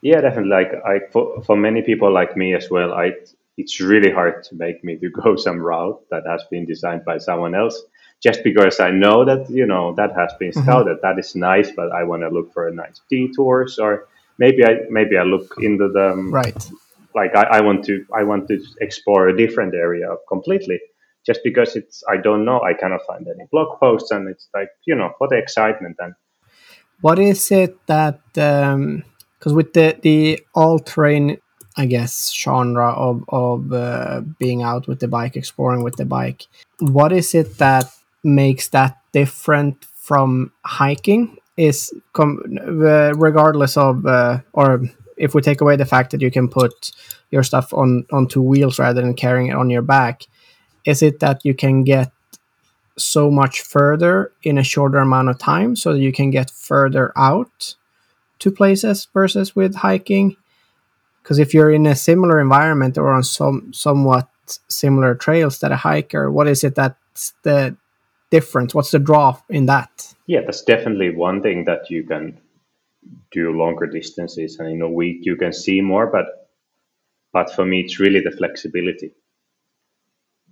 yeah, 0.02 0.22
definitely. 0.22 0.50
Like 0.50 0.74
I, 0.86 1.00
for, 1.12 1.44
for 1.44 1.56
many 1.56 1.82
people 1.82 2.12
like 2.12 2.36
me 2.36 2.54
as 2.56 2.70
well, 2.70 2.94
I 2.94 3.14
it's 3.58 3.80
really 3.80 4.12
hard 4.12 4.44
to 4.46 4.56
make 4.56 4.84
me 4.84 4.98
to 4.98 5.10
go 5.24 5.36
some 5.36 5.60
route 5.60 6.02
that 6.10 6.24
has 6.28 6.44
been 6.50 6.66
designed 6.66 7.06
by 7.06 7.18
someone 7.18 7.56
else 7.56 7.82
just 8.22 8.44
because 8.44 8.80
I 8.80 8.92
know 8.92 9.26
that 9.26 9.50
you 9.50 9.66
know 9.66 9.94
that 9.96 10.14
has 10.16 10.34
been 10.40 10.52
mm-hmm. 10.52 10.62
scouted. 10.62 10.98
Mm-hmm. 10.98 11.08
That 11.08 11.20
is 11.20 11.36
nice, 11.36 11.72
but 11.72 11.92
I 11.92 12.04
want 12.04 12.24
to 12.24 12.30
look 12.30 12.54
for 12.54 12.68
a 12.68 12.74
nice 12.74 13.02
detours 13.10 13.80
or 13.80 14.08
maybe 14.38 14.66
I 14.66 14.82
maybe 14.90 15.18
I 15.18 15.24
look 15.24 15.56
into 15.60 15.90
the 15.90 16.12
um, 16.12 16.32
right. 16.32 16.72
Like 17.16 17.36
I, 17.36 17.44
I 17.58 17.62
want 17.62 17.84
to 17.86 18.06
I 18.16 18.24
want 18.24 18.48
to 18.50 18.64
explore 18.80 19.28
a 19.28 19.36
different 19.36 19.74
area 19.74 20.08
completely. 20.28 20.80
Just 21.26 21.42
because 21.44 21.76
it's 21.76 22.04
I 22.10 22.18
don't 22.18 22.46
know 22.46 22.62
I 22.62 22.74
cannot 22.74 23.02
find 23.08 23.28
any 23.28 23.46
blog 23.52 23.80
posts 23.80 24.12
and 24.12 24.28
it's 24.30 24.48
like 24.54 24.70
you 24.86 24.96
know 24.96 25.14
the 25.20 25.38
excitement 25.38 25.98
and. 26.00 26.14
What 27.02 27.18
is 27.18 27.52
it 27.52 27.76
that 27.88 28.20
because 28.34 28.74
um, 28.74 29.56
with 29.56 29.74
the 29.74 29.98
the 30.02 30.40
all 30.54 30.78
terrain 30.80 31.38
I 31.78 31.86
guess 31.86 32.32
genre 32.34 32.92
of 32.92 33.24
of 33.30 33.72
uh, 33.72 34.22
being 34.40 34.62
out 34.62 34.88
with 34.88 35.00
the 35.00 35.08
bike, 35.08 35.36
exploring 35.36 35.84
with 35.84 35.96
the 35.96 36.06
bike. 36.06 36.46
What 36.80 37.12
is 37.12 37.34
it 37.34 37.58
that 37.58 37.86
makes 38.24 38.68
that 38.70 38.98
different 39.14 39.86
from 39.86 40.52
hiking 40.66 41.38
is 41.58 41.94
com- 42.14 42.44
uh, 42.62 43.14
regardless 43.16 43.78
of 43.78 44.06
uh, 44.06 44.40
or 44.54 44.82
if 45.22 45.34
we 45.34 45.42
take 45.42 45.62
away 45.62 45.76
the 45.76 45.86
fact 45.86 46.12
that 46.12 46.22
you 46.22 46.32
can 46.32 46.48
put 46.48 46.92
your 47.30 47.44
stuff 47.44 47.74
on 47.74 48.06
on 48.12 48.28
two 48.28 48.42
wheels 48.42 48.80
rather 48.80 49.02
than 49.02 49.14
carrying 49.14 49.48
it 49.48 49.56
on 49.56 49.70
your 49.70 49.82
back 49.82 50.24
is 50.86 51.02
it 51.02 51.20
that 51.20 51.46
you 51.46 51.54
can 51.54 51.84
get 51.84 52.12
so 52.98 53.32
much 53.32 53.62
further 53.62 54.32
in 54.44 54.58
a 54.58 54.64
shorter 54.64 54.98
amount 54.98 55.30
of 55.30 55.38
time 55.38 55.76
so 55.76 55.94
that 55.94 56.00
you 56.00 56.12
can 56.12 56.30
get 56.30 56.50
further 56.50 57.14
out 57.16 57.76
to 58.40 58.52
places 58.52 59.08
versus 59.14 59.56
with 59.56 59.76
hiking 59.76 60.36
because 61.22 61.40
if 61.40 61.54
you're 61.54 61.72
in 61.72 61.86
a 61.86 61.96
similar 61.96 62.40
environment 62.40 62.98
or 62.98 63.10
on 63.10 63.24
some 63.24 63.72
somewhat 63.74 64.28
similar 64.68 65.16
trails 65.16 65.60
that 65.60 65.72
a 65.72 65.78
hiker 65.78 66.30
what 66.32 66.48
is 66.48 66.64
it 66.64 66.76
that's 66.76 67.34
the 67.44 67.76
difference? 68.32 68.74
What's 68.74 68.90
the 68.90 68.98
draw 68.98 69.38
in 69.50 69.68
that? 69.68 70.16
Yeah, 70.26 70.42
that's 70.42 70.64
definitely 70.64 71.14
one 71.14 71.44
thing 71.44 71.66
that 71.66 71.92
you 71.92 72.04
can 72.04 72.40
do 73.32 73.52
longer 73.54 73.88
distances, 73.88 74.58
and 74.60 74.70
in 74.70 74.82
a 74.82 74.90
week 74.90 75.20
you 75.24 75.36
can 75.38 75.54
see 75.54 75.82
more. 75.82 76.08
But 76.08 76.28
but 77.34 77.54
for 77.54 77.66
me, 77.66 77.82
it's 77.82 78.00
really 78.00 78.22
the 78.22 78.32
flexibility. 78.32 79.14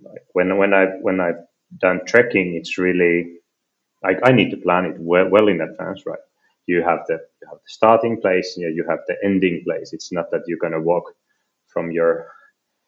Like 0.02 0.22
when 0.34 0.56
when 0.58 0.74
I 0.74 0.86
when 1.02 1.20
I've 1.20 1.44
done 1.78 2.02
trekking, 2.06 2.54
it's 2.56 2.78
really 2.78 3.38
like 4.04 4.20
I 4.24 4.32
need 4.32 4.50
to 4.52 4.58
plan 4.58 4.86
it 4.86 4.96
well, 4.98 5.28
well 5.30 5.48
in 5.48 5.60
advance, 5.62 6.04
right? 6.06 6.18
You 6.66 6.82
have 6.82 7.00
the 7.08 7.14
you 7.42 7.48
have 7.50 7.58
the 7.58 7.68
starting 7.68 8.20
place, 8.20 8.54
yeah, 8.58 8.68
you 8.68 8.86
have 8.88 9.00
the 9.08 9.16
ending 9.24 9.62
place. 9.66 9.92
It's 9.92 10.12
not 10.12 10.30
that 10.32 10.42
you're 10.46 10.58
gonna 10.58 10.80
walk 10.82 11.04
from 11.68 11.90
your 11.92 12.26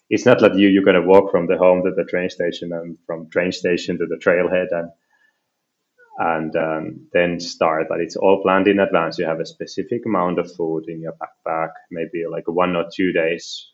it's 0.08 0.26
not 0.26 0.40
that 0.40 0.56
you 0.56 0.68
you're 0.68 0.84
going 0.84 1.00
to 1.00 1.08
walk 1.08 1.30
from 1.30 1.46
the 1.46 1.58
home 1.58 1.82
to 1.84 1.90
the 1.90 2.04
train 2.04 2.30
station 2.30 2.72
and 2.72 2.96
from 3.06 3.28
train 3.30 3.52
station 3.52 3.98
to 3.98 4.06
the 4.06 4.16
trailhead 4.16 4.68
and 4.70 4.90
and 6.18 6.54
um, 6.56 7.08
then 7.12 7.40
start. 7.40 7.86
But 7.88 8.00
it's 8.00 8.16
all 8.16 8.42
planned 8.42 8.68
in 8.68 8.80
advance. 8.80 9.18
You 9.18 9.26
have 9.26 9.40
a 9.40 9.46
specific 9.46 10.06
amount 10.06 10.38
of 10.38 10.52
food 10.54 10.84
in 10.88 11.00
your 11.02 11.14
backpack, 11.14 11.70
maybe 11.90 12.24
like 12.30 12.48
one 12.48 12.76
or 12.76 12.86
two 12.94 13.12
days, 13.12 13.72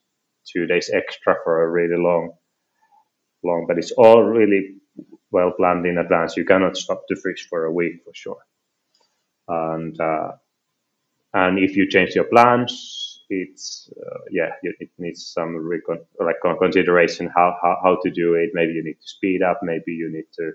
two 0.53 0.66
days 0.66 0.91
extra 0.93 1.36
for 1.45 1.64
a 1.64 1.70
really 1.70 2.03
long, 2.03 2.32
long. 3.45 3.66
But 3.68 3.78
it's 3.78 3.93
all 3.93 4.22
really 4.24 4.76
well 5.32 5.53
planned 5.57 5.86
in 5.86 5.99
advance. 5.99 6.36
You 6.36 6.45
cannot 6.47 6.76
stop 6.76 7.03
to 7.09 7.16
fish 7.16 7.49
for 7.51 7.66
a 7.66 7.72
week 7.72 8.03
for 8.05 8.12
sure. 8.14 8.43
And 9.49 10.01
uh, 10.01 10.32
and 11.34 11.59
if 11.59 11.76
you 11.76 11.89
change 11.89 12.14
your 12.14 12.24
plans, 12.24 13.22
it's 13.30 13.91
uh, 13.97 14.20
yeah, 14.30 14.51
it 14.62 14.91
needs 14.99 15.32
some 15.32 15.57
recon- 15.57 16.05
like 16.20 16.36
consideration 16.59 17.30
how, 17.34 17.57
how 17.62 17.76
how 17.84 17.99
to 18.03 18.11
do 18.11 18.34
it. 18.34 18.51
Maybe 18.55 18.72
you 18.74 18.84
need 18.84 19.01
to 19.01 19.09
speed 19.09 19.43
up. 19.43 19.61
Maybe 19.62 19.93
you 19.93 20.11
need 20.12 20.26
to 20.39 20.53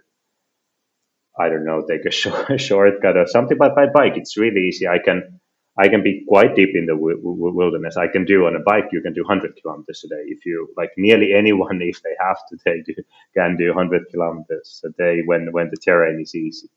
I 1.39 1.49
don't 1.49 1.65
know 1.65 1.85
take 1.87 2.05
a 2.05 2.11
short, 2.21 2.59
shortcut 2.61 3.17
or 3.17 3.27
something. 3.27 3.57
But 3.57 3.75
by 3.75 3.87
bike, 3.87 4.13
it's 4.17 4.37
really 4.37 4.67
easy. 4.67 4.87
I 4.87 4.99
can 4.99 5.39
I 5.77 5.87
can 5.89 6.03
be 6.03 6.23
quite 6.27 6.55
deep 6.55 6.75
in 6.75 6.85
the 6.85 6.93
w- 6.93 7.17
w- 7.17 7.55
wilderness. 7.55 7.97
I 7.97 8.07
can 8.07 8.25
do 8.25 8.45
on 8.45 8.55
a 8.55 8.59
bike. 8.59 8.89
You 8.91 9.01
can 9.01 9.13
do 9.13 9.23
100 9.23 9.57
kilometers 9.59 10.03
a 10.05 10.09
day. 10.09 10.23
If 10.27 10.45
you 10.45 10.69
like, 10.77 10.91
nearly 10.97 11.33
anyone, 11.33 11.81
if 11.83 12.01
they 12.03 12.15
have 12.19 12.37
to, 12.49 12.57
they 12.65 12.81
do, 12.85 12.93
can 13.35 13.57
do 13.57 13.69
100 13.69 14.09
kilometers 14.11 14.81
a 14.85 14.89
day 14.91 15.21
when 15.25 15.51
when 15.51 15.69
the 15.71 15.77
terrain 15.77 16.21
is 16.21 16.35
easy. 16.35 16.69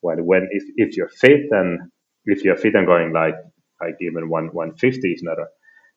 When 0.00 0.24
when 0.26 0.48
if 0.52 0.64
if 0.76 0.96
you're 0.96 1.08
fit 1.10 1.50
and 1.52 1.90
if 2.26 2.44
you're 2.44 2.56
fit 2.56 2.74
and 2.76 2.86
going 2.86 3.12
like 3.12 3.36
like 3.80 3.96
even 4.00 4.28
one 4.30 4.48
150 4.52 5.12
is 5.12 5.22
not 5.22 5.38
a, 5.38 5.46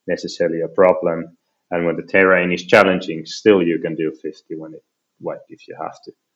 necessarily 0.07 0.61
a 0.61 0.67
problem. 0.69 1.37
And 1.71 1.85
when 1.85 1.97
the 1.97 2.03
terrain 2.03 2.51
is 2.53 2.65
challenging, 2.65 3.25
still 3.25 3.63
you 3.63 3.79
can 3.79 3.95
do 3.95 4.11
50 4.21 4.55
when 4.57 4.73
it 4.75 4.83
what 5.19 5.39
if 5.49 5.67
you 5.67 5.75
have 5.81 6.01
to. 6.05 6.26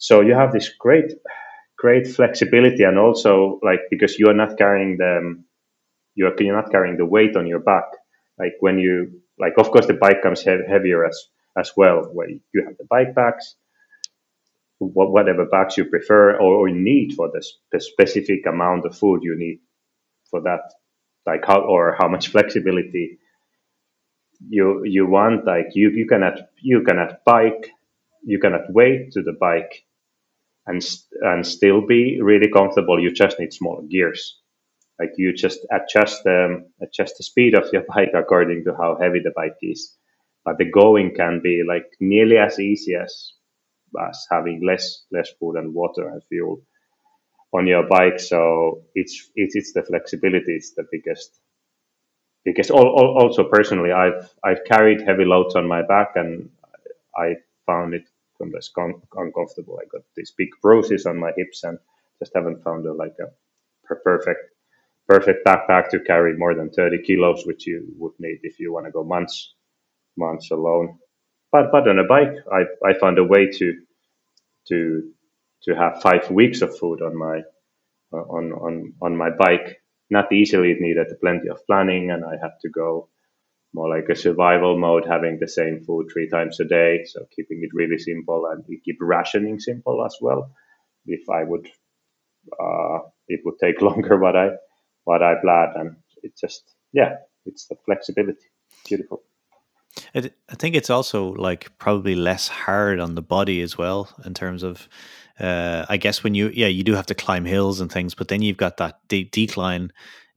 So 0.00 0.22
you 0.22 0.34
have 0.34 0.52
this 0.52 0.70
great 0.80 1.12
great 1.78 2.06
flexibility 2.08 2.84
and 2.84 2.98
also 2.98 3.60
like 3.62 3.80
because 3.90 4.18
you 4.18 4.28
are 4.28 4.34
not 4.44 4.58
carrying 4.58 4.98
the 4.98 5.18
um, 5.18 5.44
you're 6.16 6.34
you're 6.42 6.56
not 6.56 6.72
carrying 6.72 6.96
the 6.98 7.06
weight 7.06 7.36
on 7.36 7.46
your 7.46 7.60
back. 7.60 7.86
Like 8.38 8.54
when 8.60 8.78
you 8.78 9.22
like, 9.38 9.54
of 9.58 9.70
course, 9.72 9.86
the 9.86 9.94
bike 9.94 10.22
comes 10.22 10.42
he- 10.42 10.66
heavier 10.68 11.06
as 11.06 11.18
as 11.58 11.72
well. 11.76 12.02
Where 12.12 12.28
you 12.30 12.64
have 12.66 12.76
the 12.78 12.86
bike 12.90 13.14
packs, 13.16 13.56
whatever 14.78 15.44
bags 15.46 15.76
you 15.76 15.84
prefer 15.84 16.34
or, 16.36 16.54
or 16.54 16.70
need 16.70 17.12
for 17.14 17.28
the, 17.30 17.44
the 17.72 17.80
specific 17.80 18.46
amount 18.46 18.84
of 18.86 18.96
food 18.96 19.20
you 19.22 19.36
need 19.38 19.60
for 20.30 20.42
that, 20.42 20.62
like 21.26 21.44
how 21.46 21.60
or 21.62 21.96
how 21.98 22.08
much 22.08 22.28
flexibility 22.28 23.18
you 24.48 24.82
you 24.84 25.06
want. 25.06 25.44
Like 25.46 25.68
you 25.74 25.90
you 25.90 26.06
cannot 26.06 26.38
you 26.62 26.82
cannot 26.82 27.24
bike, 27.24 27.70
you 28.24 28.38
cannot 28.38 28.72
wait 28.72 29.12
to 29.12 29.22
the 29.22 29.32
bike, 29.40 29.84
and 30.70 30.82
and 31.22 31.46
still 31.46 31.86
be 31.86 32.20
really 32.22 32.50
comfortable. 32.50 33.00
You 33.00 33.12
just 33.12 33.40
need 33.40 33.54
smaller 33.54 33.84
gears. 33.90 34.40
Like 35.00 35.12
you 35.18 35.34
just 35.34 35.60
adjust 35.72 36.24
the 36.24 36.64
adjust 36.82 37.16
the 37.18 37.24
speed 37.24 37.54
of 37.54 37.72
your 37.72 37.84
bike 37.94 38.12
according 38.14 38.64
to 38.66 38.74
how 38.76 38.98
heavy 39.00 39.20
the 39.20 39.32
bike 39.36 39.58
is. 39.62 39.96
But 40.44 40.58
the 40.58 40.66
going 40.70 41.14
can 41.16 41.40
be 41.42 41.62
like 41.68 41.86
nearly 42.00 42.38
as 42.38 42.60
easy 42.60 42.94
as 42.96 43.32
as 44.08 44.26
having 44.30 44.64
less 44.66 45.04
less 45.12 45.30
food 45.40 45.56
and 45.56 45.74
water 45.74 46.08
and 46.08 46.22
fuel 46.30 46.62
on 47.54 47.66
your 47.68 47.86
bike. 47.88 48.20
So 48.20 48.82
it's 48.94 49.30
it's, 49.36 49.56
it's 49.56 49.72
the 49.74 49.82
flexibility. 49.84 50.54
It's 50.56 50.74
the 50.74 50.86
biggest 50.92 51.40
because 52.44 52.70
also 52.70 53.44
personally, 53.50 53.92
I've 53.92 54.30
I've 54.44 54.64
carried 54.66 55.02
heavy 55.02 55.24
loads 55.26 55.56
on 55.56 55.68
my 55.68 55.82
back 55.82 56.12
and 56.16 56.50
I 57.16 57.36
found 57.66 57.94
it 57.94 58.09
less 58.48 58.70
uncomfortable. 59.16 59.78
I 59.80 59.86
got 59.92 60.02
these 60.16 60.32
big 60.36 60.50
bruises 60.62 61.06
on 61.06 61.18
my 61.18 61.32
hips 61.36 61.64
and 61.64 61.78
just 62.18 62.32
haven't 62.34 62.62
found 62.62 62.86
a, 62.86 62.92
like 62.94 63.14
a 63.20 63.28
perfect 64.04 64.40
perfect 65.08 65.46
backpack 65.46 65.90
to 65.90 66.00
carry 66.00 66.36
more 66.36 66.54
than 66.54 66.70
30 66.70 67.02
kilos, 67.02 67.44
which 67.46 67.66
you 67.66 67.86
would 67.98 68.12
need 68.20 68.40
if 68.42 68.60
you 68.60 68.72
want 68.72 68.86
to 68.86 68.92
go 68.92 69.04
months 69.04 69.54
months 70.16 70.50
alone. 70.50 70.98
But 71.52 71.72
but 71.72 71.88
on 71.88 71.98
a 71.98 72.04
bike, 72.04 72.34
I 72.52 72.62
I 72.88 72.94
found 72.94 73.18
a 73.18 73.24
way 73.24 73.50
to 73.58 73.74
to 74.68 75.12
to 75.64 75.74
have 75.76 76.02
five 76.02 76.30
weeks 76.30 76.62
of 76.62 76.76
food 76.78 77.02
on 77.02 77.16
my 77.16 77.42
on 78.12 78.52
on 78.52 78.94
on 79.02 79.16
my 79.16 79.30
bike. 79.30 79.82
Not 80.10 80.32
easily, 80.32 80.72
it 80.72 80.80
needed 80.80 81.08
plenty 81.20 81.48
of 81.48 81.64
planning, 81.66 82.10
and 82.10 82.24
I 82.24 82.36
had 82.42 82.54
to 82.62 82.70
go 82.70 83.08
more 83.72 83.88
like 83.88 84.08
a 84.08 84.16
survival 84.16 84.78
mode, 84.78 85.06
having 85.06 85.38
the 85.38 85.48
same 85.48 85.84
food 85.84 86.08
three 86.12 86.28
times 86.28 86.58
a 86.60 86.64
day. 86.64 87.04
So 87.06 87.26
keeping 87.34 87.60
it 87.62 87.70
really 87.72 87.98
simple 87.98 88.46
and 88.50 88.64
we 88.68 88.80
keep 88.80 88.98
rationing 89.00 89.60
simple 89.60 90.04
as 90.04 90.16
well. 90.20 90.50
If 91.06 91.28
I 91.30 91.44
would, 91.44 91.68
uh, 92.60 92.98
it 93.28 93.40
would 93.44 93.58
take 93.60 93.80
longer 93.88 94.18
what 94.18 94.36
I 94.36 94.50
what 95.04 95.22
I 95.22 95.34
planned, 95.40 95.76
and 95.76 95.96
it 96.22 96.32
just 96.38 96.62
yeah, 96.92 97.16
it's 97.46 97.66
the 97.66 97.76
flexibility. 97.84 98.46
Beautiful. 98.86 99.22
It, 100.14 100.34
I 100.48 100.54
think 100.54 100.76
it's 100.76 100.90
also 100.90 101.32
like 101.32 101.76
probably 101.78 102.14
less 102.14 102.48
hard 102.48 103.00
on 103.00 103.14
the 103.14 103.22
body 103.22 103.60
as 103.62 103.78
well 103.78 104.08
in 104.24 104.34
terms 104.34 104.62
of. 104.62 104.88
Uh, 105.38 105.86
I 105.88 105.96
guess 105.96 106.22
when 106.22 106.34
you 106.34 106.50
yeah 106.52 106.66
you 106.66 106.84
do 106.84 106.94
have 106.94 107.06
to 107.06 107.14
climb 107.14 107.46
hills 107.46 107.80
and 107.80 107.90
things, 107.90 108.14
but 108.14 108.28
then 108.28 108.42
you've 108.42 108.58
got 108.58 108.76
that 108.76 108.98
de- 109.08 109.24
decline 109.24 109.90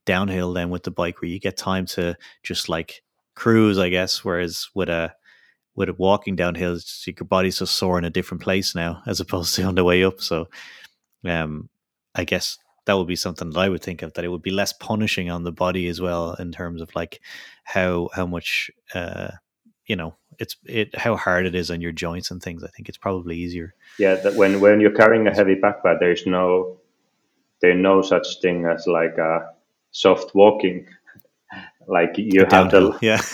downhill 0.05 0.53
then 0.53 0.69
with 0.69 0.83
the 0.83 0.91
bike 0.91 1.21
where 1.21 1.29
you 1.29 1.39
get 1.39 1.57
time 1.57 1.85
to 1.85 2.15
just 2.41 2.69
like 2.69 3.03
cruise, 3.35 3.77
I 3.77 3.89
guess. 3.89 4.23
Whereas 4.23 4.69
with 4.73 4.89
a 4.89 5.13
with 5.75 5.89
a 5.89 5.93
walking 5.93 6.35
downhill, 6.35 6.77
your 7.05 7.15
body's 7.25 7.59
just 7.59 7.75
sore 7.75 7.97
in 7.97 8.05
a 8.05 8.09
different 8.09 8.43
place 8.43 8.75
now 8.75 9.01
as 9.07 9.19
opposed 9.19 9.55
to 9.55 9.63
on 9.63 9.75
the 9.75 9.83
way 9.83 10.03
up. 10.03 10.21
So, 10.21 10.47
um, 11.25 11.69
I 12.15 12.23
guess 12.25 12.57
that 12.85 12.97
would 12.97 13.07
be 13.07 13.15
something 13.15 13.49
that 13.49 13.59
I 13.59 13.69
would 13.69 13.81
think 13.81 14.01
of 14.01 14.13
that 14.13 14.25
it 14.25 14.29
would 14.29 14.41
be 14.41 14.51
less 14.51 14.73
punishing 14.73 15.29
on 15.29 15.43
the 15.43 15.51
body 15.51 15.87
as 15.87 16.01
well 16.01 16.33
in 16.33 16.51
terms 16.51 16.81
of 16.81 16.93
like 16.95 17.21
how 17.63 18.09
how 18.13 18.25
much 18.25 18.69
uh, 18.93 19.29
you 19.85 19.95
know 19.95 20.15
it's 20.39 20.57
it 20.65 20.95
how 20.95 21.15
hard 21.15 21.45
it 21.45 21.55
is 21.55 21.71
on 21.71 21.81
your 21.81 21.91
joints 21.91 22.31
and 22.31 22.41
things. 22.41 22.63
I 22.63 22.67
think 22.67 22.89
it's 22.89 22.97
probably 22.97 23.37
easier. 23.37 23.73
Yeah, 23.99 24.15
that 24.15 24.35
when 24.35 24.59
when 24.59 24.79
you're 24.81 24.91
carrying 24.91 25.27
a 25.27 25.33
heavy 25.33 25.55
backpack, 25.55 25.99
there's 25.99 26.25
no 26.25 26.77
there's 27.61 27.81
no 27.81 28.01
such 28.01 28.41
thing 28.41 28.65
as 28.65 28.87
like 28.87 29.17
a 29.17 29.49
soft 29.91 30.35
walking. 30.35 30.87
Like 31.87 32.17
you 32.17 32.45
have 32.49 32.69
to 32.71 32.97
yeah. 33.01 33.21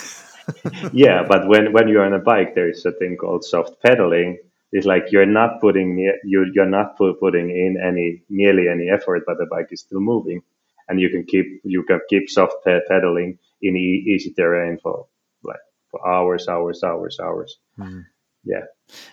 yeah, 0.92 1.24
but 1.26 1.48
when 1.48 1.72
when 1.72 1.88
you're 1.88 2.04
on 2.04 2.14
a 2.14 2.18
bike, 2.18 2.54
there 2.54 2.68
is 2.68 2.84
a 2.84 2.92
thing 2.92 3.16
called 3.16 3.44
soft 3.44 3.80
pedaling. 3.82 4.38
It's 4.72 4.86
like 4.86 5.10
you're 5.10 5.26
not 5.26 5.60
putting 5.60 5.98
you 5.98 6.50
you're 6.54 6.66
not 6.66 6.96
putting 6.96 7.50
in 7.50 7.76
any 7.82 8.22
nearly 8.28 8.68
any 8.68 8.88
effort, 8.88 9.24
but 9.26 9.38
the 9.38 9.46
bike 9.46 9.68
is 9.70 9.80
still 9.80 10.00
moving, 10.00 10.42
and 10.88 11.00
you 11.00 11.08
can 11.10 11.24
keep 11.24 11.60
you 11.64 11.82
can 11.84 12.00
keep 12.08 12.28
soft 12.28 12.56
pedaling 12.64 13.38
in 13.62 13.76
easy 13.76 14.32
terrain 14.32 14.78
for 14.82 15.06
like 15.42 15.60
for 15.90 16.06
hours, 16.06 16.48
hours, 16.48 16.82
hours, 16.84 17.18
hours. 17.20 17.58
Mm. 17.78 18.04
Yeah. 18.44 18.62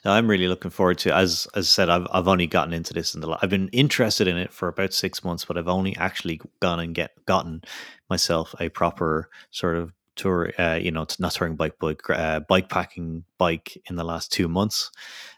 I'm 0.06 0.30
really 0.30 0.48
looking 0.48 0.72
forward 0.72 1.00
to 1.00 1.16
as 1.16 1.48
as 1.56 1.66
I 1.66 1.68
said 1.68 1.90
I've 1.90 2.08
I've 2.12 2.28
only 2.28 2.48
gotten 2.48 2.74
into 2.74 2.94
this 2.94 3.16
in 3.16 3.22
the 3.22 3.38
I've 3.42 3.50
been 3.50 3.70
interested 3.70 4.28
in 4.28 4.38
it 4.38 4.54
for 4.54 4.68
about 4.70 4.94
6 4.94 5.24
months 5.24 5.46
but 5.46 5.58
I've 5.58 5.68
only 5.68 5.96
actually 5.98 6.42
gone 6.62 6.80
and 6.80 6.96
get 6.96 7.12
gotten 7.26 7.64
myself 8.10 8.56
a 8.60 8.70
proper 8.70 9.30
sort 9.52 9.78
of 9.78 9.94
tour 10.18 10.52
uh, 10.60 10.78
you 10.82 10.92
know 10.92 11.04
it's 11.04 11.20
not 11.20 11.32
touring 11.32 11.56
bike 11.56 11.78
bike 11.80 12.02
uh, 12.10 12.40
bike 12.42 12.70
packing 12.70 13.24
bike 13.38 13.78
in 13.90 13.96
the 13.96 14.04
last 14.04 14.32
2 14.32 14.48
months 14.48 14.92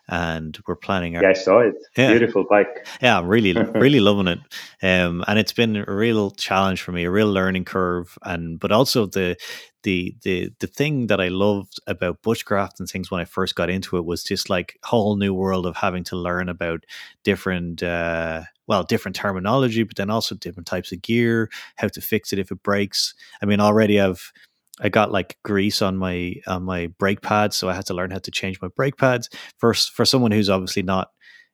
and 0.08 0.58
we're 0.66 0.76
planning 0.76 1.16
our, 1.16 1.24
yeah 1.24 1.30
i 1.30 1.34
saw 1.34 1.60
it. 1.60 1.76
Yeah. 1.96 2.10
beautiful 2.12 2.46
bike. 2.50 2.88
Yeah 3.02 3.18
i'm 3.20 3.28
really 3.28 3.54
really 3.76 4.00
loving 4.00 4.28
it. 4.28 4.40
Um, 4.82 5.24
and 5.28 5.38
it's 5.38 5.54
been 5.54 5.76
a 5.76 5.86
real 5.94 6.32
challenge 6.32 6.82
for 6.82 6.92
me 6.92 7.04
a 7.04 7.12
real 7.12 7.32
learning 7.32 7.66
curve 7.66 8.18
and 8.24 8.60
but 8.60 8.72
also 8.72 9.06
the 9.06 9.38
the 9.84 10.16
the 10.24 10.52
the 10.60 10.68
thing 10.68 11.08
that 11.08 11.22
i 11.22 11.28
loved 11.30 11.80
about 11.88 12.22
bushcraft 12.22 12.80
and 12.80 12.90
things 12.90 13.10
when 13.10 13.22
i 13.22 13.26
first 13.26 13.56
got 13.56 13.70
into 13.70 13.98
it 13.98 14.06
was 14.06 14.24
just 14.24 14.50
like 14.50 14.78
a 14.84 14.88
whole 14.88 15.16
new 15.16 15.34
world 15.34 15.66
of 15.66 15.76
having 15.76 16.04
to 16.04 16.16
learn 16.16 16.50
about 16.50 16.84
different 17.24 17.82
uh, 17.84 18.42
well 18.68 18.84
different 18.84 19.16
terminology 19.16 19.84
but 19.84 19.96
then 19.96 20.10
also 20.10 20.36
different 20.36 20.68
types 20.68 20.92
of 20.92 21.02
gear 21.02 21.50
how 21.78 21.88
to 21.88 22.02
fix 22.02 22.34
it 22.34 22.40
if 22.40 22.52
it 22.52 22.62
breaks. 22.64 23.14
I 23.42 23.46
mean 23.46 23.60
already 23.60 24.00
i've 24.00 24.32
I 24.80 24.90
got 24.90 25.12
like 25.12 25.38
grease 25.44 25.82
on 25.82 25.98
my 25.98 26.36
on 26.48 26.64
my 26.64 26.88
brake 26.88 27.22
pads, 27.22 27.56
so 27.56 27.70
I 27.70 27.74
had 27.74 27.86
to 27.88 27.94
learn 27.94 28.12
how 28.12 28.20
to 28.20 28.32
change 28.32 28.62
my 28.62 28.70
brake 28.76 28.98
pads. 28.98 29.30
First, 29.58 29.92
for 29.92 30.06
someone 30.06 30.32
who's 30.32 30.50
obviously 30.50 30.84
not 30.84 31.10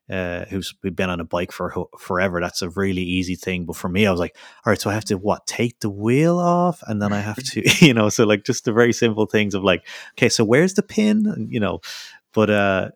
uh, 0.10 0.46
who's 0.46 0.74
been 0.84 1.10
on 1.10 1.20
a 1.20 1.26
bike 1.26 1.52
for 1.52 1.88
forever, 1.98 2.40
that's 2.40 2.62
a 2.62 2.70
really 2.70 3.02
easy 3.02 3.36
thing. 3.36 3.66
But 3.66 3.76
for 3.76 3.90
me, 3.90 4.06
I 4.06 4.12
was 4.12 4.20
like, 4.20 4.36
all 4.66 4.72
right, 4.72 4.80
so 4.80 4.90
I 4.90 4.94
have 4.94 5.06
to 5.06 5.18
what 5.18 5.48
take 5.48 5.80
the 5.80 5.90
wheel 5.90 6.38
off, 6.38 6.84
and 6.88 7.02
then 7.02 7.12
I 7.14 7.22
have 7.22 7.38
to, 7.52 7.64
you 7.86 7.94
know, 7.94 8.10
so 8.10 8.26
like 8.26 8.44
just 8.44 8.66
the 8.66 8.74
very 8.74 8.94
simple 8.94 9.26
things 9.26 9.54
of 9.54 9.64
like, 9.64 9.86
okay, 10.12 10.30
so 10.30 10.44
where's 10.44 10.76
the 10.76 10.84
pin, 10.84 11.26
and, 11.26 11.52
you 11.52 11.60
know, 11.60 11.80
but 12.34 12.50
uh, 12.50 12.90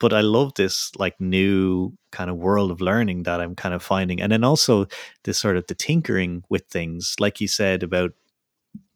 but 0.00 0.12
I 0.12 0.22
love 0.22 0.54
this 0.54 0.90
like 0.98 1.20
new 1.20 1.92
kind 2.10 2.30
of 2.30 2.36
world 2.36 2.70
of 2.70 2.80
learning 2.80 3.24
that 3.24 3.40
I'm 3.40 3.54
kind 3.54 3.74
of 3.74 3.82
finding, 3.82 4.20
and 4.20 4.32
then 4.32 4.44
also 4.44 4.86
this 5.24 5.38
sort 5.38 5.56
of 5.56 5.66
the 5.66 5.74
tinkering 5.74 6.42
with 6.48 6.66
things, 6.68 7.16
like 7.20 7.40
you 7.40 7.48
said 7.48 7.82
about 7.82 8.12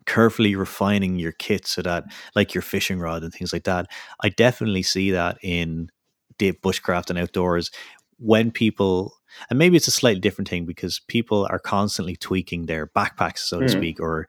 carefully 0.08 0.54
refining 0.54 1.18
your 1.18 1.32
kit 1.32 1.66
so 1.66 1.82
that 1.82 2.04
like 2.34 2.54
your 2.54 2.62
fishing 2.62 2.98
rod 2.98 3.22
and 3.22 3.32
things 3.32 3.52
like 3.52 3.64
that 3.64 3.86
i 4.22 4.28
definitely 4.30 4.82
see 4.82 5.10
that 5.10 5.36
in 5.42 5.90
the 6.38 6.52
bushcraft 6.52 7.10
and 7.10 7.18
outdoors 7.18 7.70
when 8.18 8.50
people 8.50 9.14
and 9.50 9.58
maybe 9.58 9.76
it's 9.76 9.86
a 9.86 9.92
slightly 9.92 10.18
different 10.18 10.48
thing 10.48 10.64
because 10.64 11.00
people 11.08 11.46
are 11.50 11.58
constantly 11.58 12.16
tweaking 12.16 12.64
their 12.64 12.86
backpacks 12.86 13.40
so 13.40 13.60
to 13.60 13.66
mm. 13.66 13.70
speak 13.70 14.00
or 14.00 14.26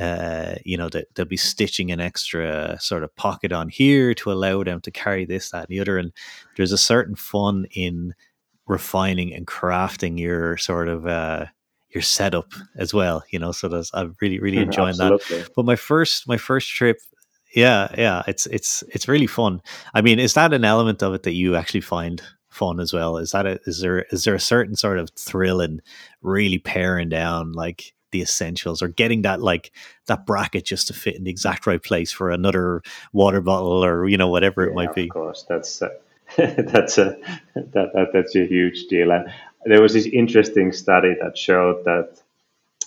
uh, 0.00 0.56
you 0.64 0.76
know 0.76 0.88
they, 0.88 1.04
they'll 1.14 1.24
be 1.24 1.36
stitching 1.36 1.92
an 1.92 2.00
extra 2.00 2.76
sort 2.80 3.04
of 3.04 3.14
pocket 3.14 3.52
on 3.52 3.68
here 3.68 4.12
to 4.14 4.32
allow 4.32 4.64
them 4.64 4.80
to 4.80 4.90
carry 4.90 5.24
this 5.24 5.50
that 5.50 5.60
and 5.60 5.68
the 5.68 5.80
other 5.80 5.96
and 5.96 6.12
there's 6.56 6.72
a 6.72 6.78
certain 6.78 7.14
fun 7.14 7.66
in 7.70 8.12
refining 8.66 9.32
and 9.32 9.46
crafting 9.46 10.18
your 10.18 10.56
sort 10.56 10.88
of 10.88 11.06
uh, 11.06 11.46
your 11.92 12.02
setup 12.02 12.52
as 12.76 12.94
well 12.94 13.22
you 13.30 13.38
know 13.38 13.52
so 13.52 13.68
that's 13.68 13.90
i'm 13.94 14.14
really 14.20 14.38
really 14.38 14.58
mm-hmm, 14.58 14.70
enjoying 14.70 14.96
that. 14.96 15.48
but 15.56 15.64
my 15.64 15.76
first 15.76 16.28
my 16.28 16.36
first 16.36 16.68
trip 16.68 16.98
yeah 17.54 17.92
yeah 17.96 18.22
it's 18.26 18.46
it's 18.46 18.82
it's 18.88 19.08
really 19.08 19.26
fun. 19.26 19.60
I 19.94 20.00
mean 20.00 20.18
is 20.18 20.34
that 20.34 20.52
an 20.52 20.64
element 20.64 21.02
of 21.02 21.14
it 21.14 21.24
that 21.24 21.34
you 21.34 21.56
actually 21.56 21.80
find 21.80 22.22
fun 22.48 22.80
as 22.80 22.92
well? 22.92 23.16
Is 23.16 23.32
that 23.32 23.46
a, 23.46 23.60
is 23.66 23.80
there 23.80 24.02
is 24.10 24.24
there 24.24 24.34
a 24.34 24.40
certain 24.40 24.76
sort 24.76 24.98
of 24.98 25.10
thrill 25.18 25.60
in 25.60 25.80
really 26.22 26.58
paring 26.58 27.08
down 27.08 27.52
like 27.52 27.92
the 28.12 28.22
essentials 28.22 28.82
or 28.82 28.88
getting 28.88 29.22
that 29.22 29.40
like 29.40 29.72
that 30.06 30.26
bracket 30.26 30.64
just 30.64 30.88
to 30.88 30.92
fit 30.92 31.16
in 31.16 31.24
the 31.24 31.30
exact 31.30 31.66
right 31.66 31.82
place 31.82 32.10
for 32.10 32.30
another 32.30 32.82
water 33.12 33.40
bottle 33.40 33.84
or 33.84 34.08
you 34.08 34.16
know 34.16 34.28
whatever 34.28 34.64
yeah, 34.64 34.70
it 34.70 34.74
might 34.74 34.94
be 34.94 35.04
of 35.04 35.10
course 35.10 35.46
that's 35.48 35.80
uh, 35.80 35.88
that's 36.36 36.98
a 36.98 37.16
that, 37.54 37.90
that 37.92 38.08
that's 38.12 38.36
a 38.36 38.46
huge 38.46 38.86
deal. 38.86 39.10
And 39.10 39.32
there 39.64 39.82
was 39.82 39.92
this 39.92 40.06
interesting 40.06 40.72
study 40.72 41.14
that 41.20 41.36
showed 41.36 41.84
that 41.84 42.18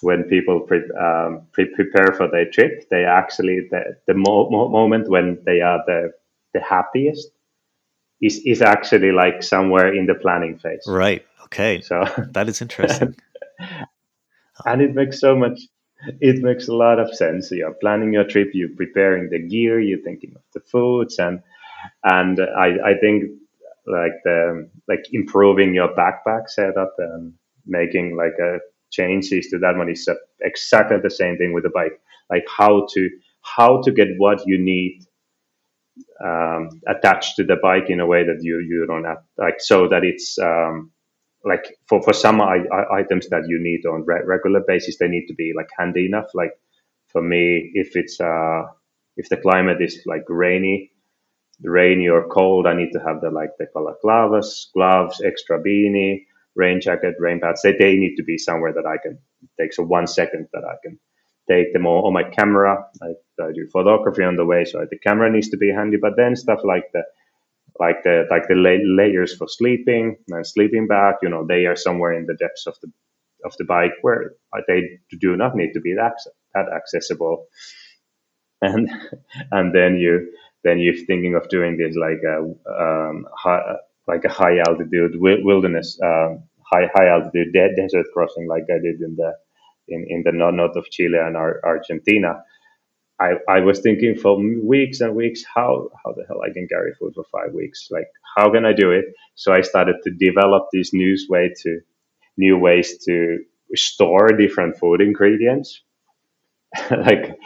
when 0.01 0.23
people 0.23 0.59
pre- 0.59 0.91
um, 0.99 1.41
pre- 1.51 1.73
prepare 1.73 2.13
for 2.13 2.27
their 2.27 2.49
trip, 2.49 2.89
they 2.89 3.05
actually 3.05 3.67
the, 3.71 3.95
the 4.07 4.13
mo- 4.13 4.49
mo- 4.49 4.69
moment 4.69 5.09
when 5.09 5.39
they 5.45 5.61
are 5.61 5.83
the 5.85 6.13
the 6.53 6.61
happiest 6.61 7.29
is 8.21 8.41
is 8.45 8.61
actually 8.61 9.11
like 9.11 9.43
somewhere 9.43 9.93
in 9.93 10.05
the 10.05 10.15
planning 10.15 10.57
phase. 10.57 10.83
Right. 10.87 11.25
Okay. 11.45 11.81
So 11.81 12.03
that 12.31 12.49
is 12.49 12.61
interesting. 12.61 13.15
and 14.65 14.81
it 14.81 14.93
makes 14.93 15.19
so 15.19 15.35
much 15.35 15.59
it 16.19 16.43
makes 16.43 16.67
a 16.67 16.73
lot 16.73 16.99
of 16.99 17.13
sense. 17.15 17.51
You're 17.51 17.73
planning 17.73 18.13
your 18.13 18.25
trip, 18.25 18.51
you're 18.53 18.75
preparing 18.75 19.29
the 19.29 19.39
gear, 19.39 19.79
you're 19.79 19.99
thinking 19.99 20.33
of 20.35 20.41
the 20.53 20.59
foods, 20.59 21.17
and 21.19 21.41
and 22.03 22.39
I, 22.39 22.91
I 22.91 22.93
think 22.99 23.31
like 23.87 24.13
the 24.23 24.69
like 24.87 25.03
improving 25.13 25.73
your 25.75 25.89
backpack 25.95 26.49
setup 26.49 26.93
and 26.99 27.33
making 27.65 28.15
like 28.17 28.33
a 28.41 28.59
changes 28.91 29.47
to 29.49 29.59
that 29.59 29.75
one 29.77 29.89
is 29.89 30.07
exactly 30.41 30.97
the 31.01 31.09
same 31.09 31.37
thing 31.37 31.53
with 31.53 31.63
the 31.63 31.71
bike. 31.71 31.99
Like 32.29 32.45
how 32.47 32.87
to 32.93 33.09
how 33.41 33.81
to 33.81 33.91
get 33.91 34.09
what 34.17 34.43
you 34.45 34.57
need 34.59 35.01
um, 36.23 36.81
attached 36.87 37.35
to 37.37 37.43
the 37.43 37.57
bike 37.61 37.89
in 37.89 37.99
a 37.99 38.05
way 38.07 38.23
that 38.25 38.39
you 38.41 38.59
you 38.59 38.85
don't 38.87 39.05
have 39.05 39.19
like 39.37 39.59
so 39.59 39.87
that 39.89 40.03
it's 40.03 40.37
um, 40.39 40.91
like 41.45 41.77
for 41.87 42.01
for 42.03 42.13
some 42.13 42.41
I, 42.41 42.59
I, 42.73 42.99
items 42.99 43.29
that 43.29 43.45
you 43.47 43.59
need 43.61 43.85
on 43.85 44.05
re- 44.05 44.23
regular 44.25 44.61
basis 44.67 44.97
they 44.99 45.09
need 45.09 45.27
to 45.27 45.35
be 45.35 45.53
like 45.55 45.69
handy 45.77 46.05
enough 46.07 46.27
like 46.35 46.53
for 47.09 47.21
me 47.23 47.71
if 47.75 47.95
it's 47.97 48.21
uh 48.21 48.63
if 49.17 49.29
the 49.29 49.37
climate 49.37 49.81
is 49.81 50.01
like 50.07 50.23
rainy 50.29 50.92
rainy 51.63 52.07
or 52.09 52.27
cold 52.29 52.67
i 52.67 52.73
need 52.75 52.91
to 52.93 52.99
have 52.99 53.21
the 53.21 53.29
like 53.31 53.51
the 53.59 53.67
gloves 54.03 54.69
gloves 54.73 55.21
extra 55.25 55.61
beanie 55.63 56.25
rain 56.55 56.81
jacket 56.81 57.15
rain 57.19 57.39
pads. 57.39 57.61
They, 57.63 57.73
they 57.77 57.95
need 57.97 58.15
to 58.17 58.23
be 58.23 58.37
somewhere 58.37 58.73
that 58.73 58.85
i 58.87 58.97
can 59.01 59.19
take. 59.59 59.73
So 59.73 59.83
one 59.83 60.07
second 60.07 60.47
that 60.53 60.63
i 60.65 60.75
can 60.83 60.99
take 61.49 61.73
them 61.73 61.85
all 61.87 62.07
on 62.07 62.13
my 62.13 62.23
camera. 62.23 62.85
I, 63.03 63.07
I 63.43 63.51
do 63.53 63.67
photography 63.71 64.23
on 64.23 64.35
the 64.37 64.45
way 64.45 64.65
so 64.65 64.85
the 64.89 64.99
camera 64.99 65.31
needs 65.31 65.49
to 65.51 65.57
be 65.57 65.71
handy 65.71 65.97
but 66.01 66.13
then 66.17 66.35
stuff 66.35 66.61
like 66.63 66.85
the 66.93 67.03
like 67.79 68.03
the 68.03 68.25
like 68.31 68.47
the 68.49 68.55
layers 68.97 69.35
for 69.35 69.47
sleeping 69.49 70.17
and 70.29 70.47
sleeping 70.47 70.87
bag 70.87 71.15
you 71.23 71.29
know 71.29 71.45
they 71.47 71.65
are 71.67 71.75
somewhere 71.77 72.13
in 72.13 72.25
the 72.27 72.35
depths 72.35 72.67
of 72.67 72.75
the 72.81 72.91
of 73.45 73.55
the 73.57 73.65
bike 73.65 73.93
where 74.01 74.33
they 74.67 74.99
do 75.21 75.37
not 75.37 75.55
need 75.55 75.73
to 75.73 75.81
be 75.81 75.95
that 75.95 76.15
that 76.55 76.67
accessible. 76.75 77.47
And 78.61 78.89
and 79.51 79.75
then 79.75 79.97
you 79.97 80.33
then 80.63 80.79
you're 80.79 80.95
thinking 81.07 81.35
of 81.35 81.49
doing 81.49 81.77
this 81.77 81.95
like 81.95 82.21
a 82.25 82.39
um, 82.83 83.25
high, 83.37 83.75
like 84.07 84.23
a 84.25 84.29
high 84.31 84.59
altitude 84.67 85.15
wilderness 85.19 85.99
um, 86.03 86.43
high 86.71 86.89
high 86.95 87.07
altitude 87.09 87.53
desert 87.77 88.05
crossing 88.13 88.47
like 88.47 88.63
I 88.69 88.79
did 88.81 89.01
in 89.01 89.15
the 89.17 89.33
in, 89.89 90.05
in 90.09 90.23
the 90.25 90.31
north 90.33 90.75
of 90.75 90.89
Chile 90.91 91.17
and 91.19 91.37
Argentina. 91.65 92.43
I, 93.19 93.33
I 93.49 93.61
was 93.61 93.81
thinking 93.81 94.15
for 94.15 94.37
weeks 94.63 95.01
and 95.01 95.15
weeks 95.15 95.43
how 95.55 95.89
how 96.03 96.13
the 96.13 96.25
hell 96.27 96.41
I 96.43 96.53
can 96.53 96.67
carry 96.67 96.93
food 96.99 97.13
for 97.15 97.25
five 97.31 97.53
weeks? 97.53 97.89
Like 97.91 98.07
how 98.37 98.51
can 98.51 98.65
I 98.65 98.73
do 98.73 98.91
it? 98.91 99.05
So 99.35 99.53
I 99.53 99.61
started 99.61 99.97
to 100.03 100.11
develop 100.11 100.67
these 100.73 100.91
new 100.93 101.15
way 101.29 101.53
to 101.63 101.79
new 102.37 102.57
ways 102.57 102.97
to 103.05 103.39
store 103.75 104.29
different 104.29 104.77
food 104.79 105.01
ingredients. 105.01 105.81
Like 106.91 107.37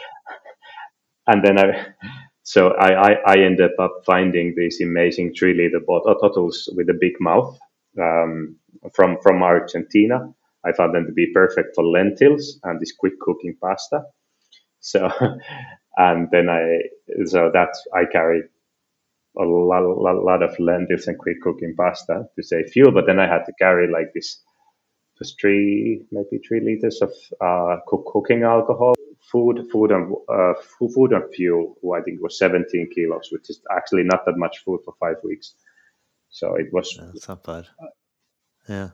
and 1.26 1.44
then 1.44 1.58
I 1.58 1.86
so 2.48 2.68
I, 2.80 3.10
I, 3.10 3.12
I 3.26 3.38
ended 3.40 3.72
up 3.78 4.04
finding 4.06 4.54
these 4.56 4.80
amazing 4.80 5.34
three 5.34 5.52
liter 5.52 5.80
bottles 5.80 6.66
with 6.74 6.88
a 6.88 6.96
big 6.98 7.12
mouth 7.20 7.58
um, 8.00 8.56
from 8.94 9.18
from 9.22 9.42
Argentina. 9.42 10.32
I 10.64 10.72
found 10.72 10.94
them 10.94 11.04
to 11.04 11.12
be 11.12 11.30
perfect 11.34 11.74
for 11.74 11.84
lentils 11.84 12.58
and 12.64 12.80
this 12.80 12.92
quick 12.98 13.20
cooking 13.20 13.54
pasta. 13.62 14.00
So, 14.80 15.10
and 15.98 16.28
then 16.32 16.48
I, 16.48 16.62
so 17.26 17.50
that's, 17.52 17.86
I 17.94 18.06
carried 18.10 18.44
a 19.38 19.44
lot, 19.44 19.82
lot, 19.82 20.24
lot 20.24 20.42
of 20.42 20.58
lentils 20.58 21.06
and 21.06 21.18
quick 21.18 21.42
cooking 21.42 21.74
pasta 21.76 22.30
to 22.34 22.42
save 22.42 22.70
fuel, 22.70 22.92
but 22.92 23.04
then 23.04 23.20
I 23.20 23.26
had 23.26 23.44
to 23.44 23.52
carry 23.60 23.92
like 23.92 24.14
this, 24.14 24.40
just 25.18 25.38
three, 25.38 26.02
maybe 26.10 26.40
three 26.48 26.60
liters 26.60 27.02
of 27.02 27.12
uh, 27.44 27.80
cook, 27.86 28.06
cooking 28.10 28.44
alcohol, 28.44 28.94
food, 29.30 29.68
food 29.70 29.90
and 29.90 30.14
uh, 30.28 30.54
food 30.94 31.12
and 31.12 31.24
fuel. 31.34 31.76
I 31.96 32.00
think 32.02 32.18
it 32.18 32.22
was 32.22 32.38
17 32.38 32.90
kilos, 32.94 33.28
which 33.30 33.50
is 33.50 33.60
actually 33.70 34.04
not 34.04 34.24
that 34.26 34.36
much 34.36 34.58
food 34.64 34.80
for 34.84 34.94
five 34.98 35.16
weeks. 35.24 35.54
So 36.30 36.56
it 36.56 36.72
was. 36.72 36.94
Yeah, 36.98 37.10
it's 37.14 37.28
not 37.28 37.42
bad. 37.44 37.66
Yeah. 38.68 38.90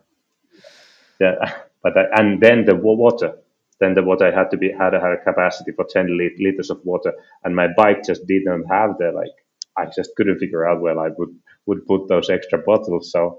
Yeah, 1.21 1.53
but 1.83 1.97
I, 1.97 2.05
and 2.21 2.41
then 2.41 2.65
the 2.65 2.75
water 2.75 3.35
then 3.81 3.95
the 3.95 4.03
water 4.03 4.33
had 4.33 4.51
to 4.51 4.57
be 4.57 4.71
had 4.71 4.93
had 4.93 5.13
a 5.13 5.25
capacity 5.25 5.73
for 5.73 5.85
10 5.85 6.17
liters 6.39 6.71
of 6.71 6.81
water 6.85 7.13
and 7.43 7.57
my 7.57 7.69
bike 7.77 8.05
just 8.05 8.27
didn't 8.27 8.65
have 8.71 8.97
the 8.99 9.11
like 9.13 9.37
i 9.77 9.85
just 9.95 10.11
couldn't 10.17 10.39
figure 10.39 10.67
out 10.67 10.81
where 10.81 10.99
i 10.99 11.09
would 11.19 11.35
would 11.67 11.87
put 11.87 12.09
those 12.09 12.31
extra 12.31 12.59
bottles 12.59 13.11
so 13.11 13.39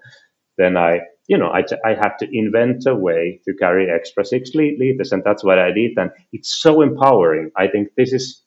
then 0.58 0.78
i 0.78 1.00
you 1.28 1.38
know 1.38 1.48
i, 1.48 1.64
I 1.84 1.94
had 1.94 2.18
to 2.20 2.28
invent 2.32 2.86
a 2.86 2.96
way 2.96 3.42
to 3.46 3.54
carry 3.54 3.90
extra 3.90 4.26
six 4.26 4.52
liters 4.54 5.12
and 5.12 5.24
that's 5.24 5.44
what 5.44 5.60
i 5.60 5.72
did 5.72 5.98
and 5.98 6.12
it's 6.32 6.54
so 6.54 6.82
empowering. 6.82 7.52
I 7.56 7.68
think 7.68 7.90
this 7.96 8.14
is 8.14 8.42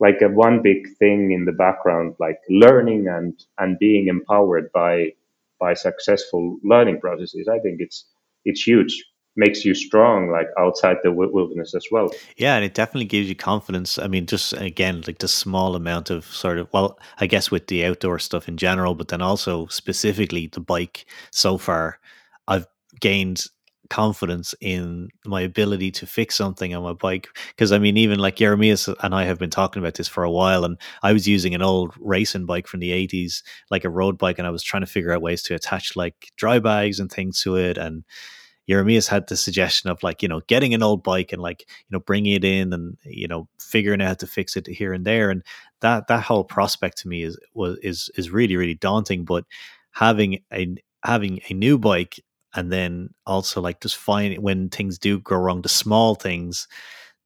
like 0.00 0.20
a 0.22 0.28
one 0.28 0.62
big 0.62 0.86
thing 0.98 1.32
in 1.32 1.44
the 1.44 1.52
background 1.52 2.14
like 2.18 2.40
learning 2.48 3.08
and 3.08 3.34
and 3.58 3.78
being 3.78 4.08
empowered 4.08 4.70
by 4.72 5.12
by 5.60 5.74
successful 5.74 6.58
learning 6.62 7.00
processes. 7.00 7.48
I 7.48 7.58
think 7.58 7.80
it's 7.80 8.04
it's 8.44 8.62
huge. 8.62 9.04
Makes 9.36 9.64
you 9.64 9.72
strong 9.72 10.32
like 10.32 10.48
outside 10.58 10.96
the 11.04 11.12
wilderness 11.12 11.72
as 11.72 11.86
well. 11.92 12.10
Yeah 12.36 12.56
and 12.56 12.64
it 12.64 12.74
definitely 12.74 13.06
gives 13.06 13.28
you 13.28 13.36
confidence. 13.36 13.96
I 13.98 14.08
mean 14.08 14.26
just 14.26 14.52
again 14.54 15.04
like 15.06 15.18
the 15.18 15.28
small 15.28 15.76
amount 15.76 16.10
of 16.10 16.24
sort 16.24 16.58
of 16.58 16.68
well 16.72 16.98
i 17.18 17.26
guess 17.26 17.50
with 17.50 17.68
the 17.68 17.84
outdoor 17.84 18.18
stuff 18.18 18.48
in 18.48 18.56
general 18.56 18.96
but 18.96 19.08
then 19.08 19.22
also 19.22 19.66
specifically 19.68 20.48
the 20.48 20.60
bike 20.60 21.06
so 21.30 21.56
far 21.56 22.00
gained 23.00 23.44
confidence 23.90 24.54
in 24.60 25.08
my 25.24 25.40
ability 25.40 25.90
to 25.90 26.06
fix 26.06 26.34
something 26.34 26.74
on 26.74 26.82
my 26.82 26.92
bike 26.92 27.26
because 27.48 27.72
i 27.72 27.78
mean 27.78 27.96
even 27.96 28.18
like 28.18 28.36
jeremias 28.36 28.86
and 29.02 29.14
i 29.14 29.24
have 29.24 29.38
been 29.38 29.48
talking 29.48 29.80
about 29.80 29.94
this 29.94 30.08
for 30.08 30.24
a 30.24 30.30
while 30.30 30.62
and 30.64 30.76
i 31.02 31.10
was 31.10 31.26
using 31.26 31.54
an 31.54 31.62
old 31.62 31.94
racing 31.98 32.44
bike 32.44 32.66
from 32.66 32.80
the 32.80 32.90
80s 32.90 33.42
like 33.70 33.84
a 33.84 33.90
road 33.90 34.18
bike 34.18 34.38
and 34.38 34.46
i 34.46 34.50
was 34.50 34.62
trying 34.62 34.82
to 34.82 34.86
figure 34.86 35.12
out 35.12 35.22
ways 35.22 35.42
to 35.42 35.54
attach 35.54 35.96
like 35.96 36.30
dry 36.36 36.58
bags 36.58 37.00
and 37.00 37.10
things 37.10 37.40
to 37.40 37.56
it 37.56 37.78
and 37.78 38.04
Jeremias 38.68 39.08
had 39.08 39.26
the 39.26 39.36
suggestion 39.36 39.88
of 39.88 40.02
like, 40.02 40.22
you 40.22 40.28
know, 40.28 40.42
getting 40.46 40.74
an 40.74 40.82
old 40.82 41.02
bike 41.02 41.32
and 41.32 41.40
like, 41.40 41.62
you 41.66 41.96
know, 41.96 42.00
bringing 42.00 42.34
it 42.34 42.44
in 42.44 42.72
and, 42.74 42.98
you 43.02 43.26
know, 43.26 43.48
figuring 43.58 44.02
out 44.02 44.08
how 44.08 44.14
to 44.14 44.26
fix 44.26 44.56
it 44.56 44.66
here 44.66 44.92
and 44.92 45.06
there. 45.06 45.30
And 45.30 45.42
that, 45.80 46.06
that 46.08 46.22
whole 46.22 46.44
prospect 46.44 46.98
to 46.98 47.08
me 47.08 47.22
is, 47.22 47.38
was, 47.54 47.78
is, 47.78 48.10
is 48.16 48.30
really, 48.30 48.56
really 48.56 48.74
daunting. 48.74 49.24
But 49.24 49.44
having 49.92 50.40
a, 50.52 50.76
having 51.02 51.40
a 51.48 51.54
new 51.54 51.78
bike 51.78 52.20
and 52.54 52.72
then 52.72 53.10
also 53.26 53.60
like 53.60 53.80
just 53.80 53.96
find 53.96 54.38
when 54.38 54.68
things 54.68 54.98
do 54.98 55.20
go 55.20 55.36
wrong, 55.36 55.62
the 55.62 55.68
small 55.68 56.14
things 56.14 56.68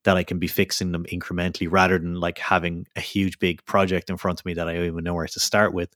that 0.05 0.17
I 0.17 0.25
can 0.25 0.39
be 0.39 0.49
fixing 0.49 0.91
them 0.93 1.05
incrementally 1.05 1.69
rather 1.71 1.99
than 1.99 2.17
like 2.17 2.39
having 2.39 2.87
a 2.97 3.01
huge 3.01 3.39
big 3.39 3.65
project 3.65 4.11
in 4.11 4.17
front 4.17 4.41
of 4.41 4.47
me 4.47 4.55
that 4.55 4.69
I 4.69 4.75
don't 4.75 4.87
even 4.87 5.05
know 5.05 5.15
where 5.15 5.27
to 5.27 5.41
start 5.41 5.73
with 5.73 5.95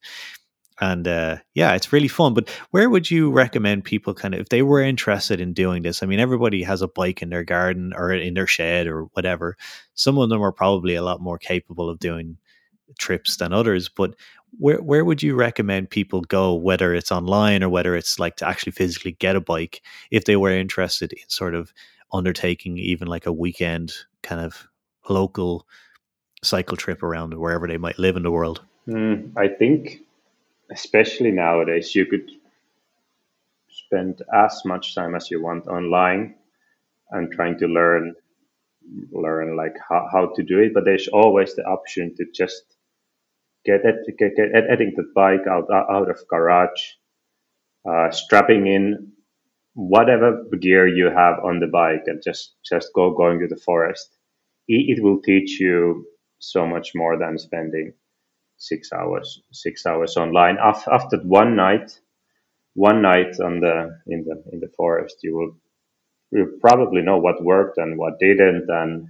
and 0.80 1.08
uh, 1.08 1.36
yeah, 1.54 1.74
it's 1.74 1.92
really 1.92 2.08
fun. 2.08 2.34
But 2.34 2.50
where 2.70 2.90
would 2.90 3.10
you 3.10 3.30
recommend 3.30 3.84
people 3.84 4.14
kind 4.14 4.34
of 4.34 4.40
if 4.40 4.48
they 4.50 4.62
were 4.62 4.82
interested 4.82 5.40
in 5.40 5.52
doing 5.52 5.82
this? 5.82 6.02
I 6.02 6.06
mean, 6.06 6.20
everybody 6.20 6.62
has 6.62 6.82
a 6.82 6.88
bike 6.88 7.22
in 7.22 7.30
their 7.30 7.44
garden 7.44 7.92
or 7.96 8.12
in 8.12 8.34
their 8.34 8.46
shed 8.46 8.86
or 8.86 9.04
whatever. 9.14 9.56
Some 9.94 10.18
of 10.18 10.28
them 10.28 10.42
are 10.42 10.52
probably 10.52 10.94
a 10.94 11.02
lot 11.02 11.20
more 11.20 11.38
capable 11.38 11.88
of 11.88 11.98
doing 11.98 12.36
trips 12.98 13.36
than 13.36 13.52
others. 13.52 13.88
But 13.88 14.14
where 14.58 14.82
where 14.82 15.04
would 15.04 15.22
you 15.22 15.34
recommend 15.34 15.90
people 15.90 16.20
go, 16.22 16.54
whether 16.54 16.94
it's 16.94 17.12
online 17.12 17.62
or 17.62 17.68
whether 17.68 17.96
it's 17.96 18.18
like 18.18 18.36
to 18.36 18.48
actually 18.48 18.72
physically 18.72 19.12
get 19.12 19.36
a 19.36 19.40
bike, 19.40 19.82
if 20.10 20.24
they 20.24 20.36
were 20.36 20.50
interested 20.50 21.12
in 21.12 21.28
sort 21.28 21.54
of 21.54 21.72
undertaking 22.12 22.78
even 22.78 23.08
like 23.08 23.26
a 23.26 23.32
weekend 23.32 23.92
kind 24.22 24.40
of 24.40 24.68
local 25.08 25.66
cycle 26.42 26.76
trip 26.76 27.02
around 27.02 27.34
wherever 27.34 27.66
they 27.66 27.78
might 27.78 27.98
live 27.98 28.16
in 28.16 28.22
the 28.22 28.30
world? 28.30 28.62
Mm, 28.88 29.32
I 29.36 29.48
think 29.48 30.00
especially 30.70 31.30
nowadays, 31.30 31.94
you 31.94 32.06
could 32.06 32.30
spend 33.68 34.22
as 34.34 34.62
much 34.64 34.94
time 34.94 35.14
as 35.14 35.30
you 35.30 35.42
want 35.42 35.66
online 35.66 36.34
and 37.10 37.30
trying 37.32 37.58
to 37.58 37.66
learn 37.66 38.14
learn 39.10 39.56
like 39.56 39.74
how, 39.88 40.08
how 40.12 40.26
to 40.34 40.44
do 40.44 40.60
it 40.60 40.72
but 40.72 40.84
there's 40.84 41.08
always 41.08 41.56
the 41.56 41.64
option 41.64 42.14
to 42.14 42.24
just 42.32 42.75
get 43.66 43.82
get, 44.18 44.36
get 44.36 44.50
adding 44.70 44.94
the 44.96 45.04
bike 45.14 45.46
out 45.50 45.66
out 45.72 46.10
of 46.10 46.18
garage 46.28 46.82
uh, 47.88 48.10
strapping 48.10 48.66
in 48.66 49.12
whatever 49.74 50.44
gear 50.60 50.88
you 50.88 51.06
have 51.06 51.38
on 51.44 51.60
the 51.60 51.66
bike 51.66 52.04
and 52.06 52.22
just 52.24 52.54
just 52.64 52.92
go 52.94 53.12
going 53.14 53.40
to 53.40 53.48
the 53.48 53.60
forest. 53.60 54.16
It, 54.68 54.98
it 54.98 55.02
will 55.02 55.20
teach 55.22 55.60
you 55.60 56.06
so 56.38 56.66
much 56.66 56.92
more 56.94 57.18
than 57.18 57.38
spending 57.38 57.92
six 58.58 58.92
hours 58.92 59.42
six 59.52 59.86
hours 59.86 60.16
online. 60.16 60.58
After 60.58 61.18
one 61.24 61.56
night 61.56 61.92
one 62.74 63.02
night 63.02 63.40
on 63.40 63.60
the 63.60 63.98
in 64.06 64.24
the 64.24 64.42
in 64.52 64.60
the 64.60 64.70
forest 64.76 65.18
you 65.22 65.34
will 65.36 65.56
you 66.32 66.58
probably 66.60 67.02
know 67.02 67.18
what 67.18 67.42
worked 67.42 67.78
and 67.78 67.98
what 67.98 68.18
didn't 68.20 68.66
and 68.68 69.08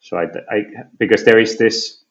so 0.00 0.18
I, 0.18 0.24
I 0.50 0.58
because 0.98 1.24
there 1.24 1.38
is 1.38 1.58
this 1.58 2.04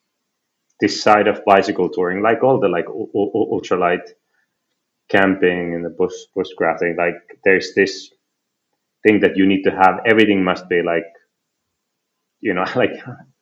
this 0.82 1.02
side 1.02 1.28
of 1.28 1.44
bicycle 1.46 1.90
touring 1.90 2.22
like 2.22 2.44
all 2.44 2.60
the 2.60 2.70
like 2.70 2.86
ultralight 2.88 4.08
camping 5.10 5.76
and 5.76 5.86
the 5.86 5.90
bush 5.90 6.14
bushcrafting 6.38 6.98
like 6.98 7.16
there's 7.46 7.74
this 7.76 8.12
thing 9.04 9.20
that 9.22 9.38
you 9.38 9.46
need 9.48 9.64
to 9.64 9.72
have 9.72 10.00
everything 10.06 10.44
must 10.44 10.68
be 10.70 10.82
like 10.84 11.06
you 12.42 12.54
know 12.54 12.66
like 12.76 12.92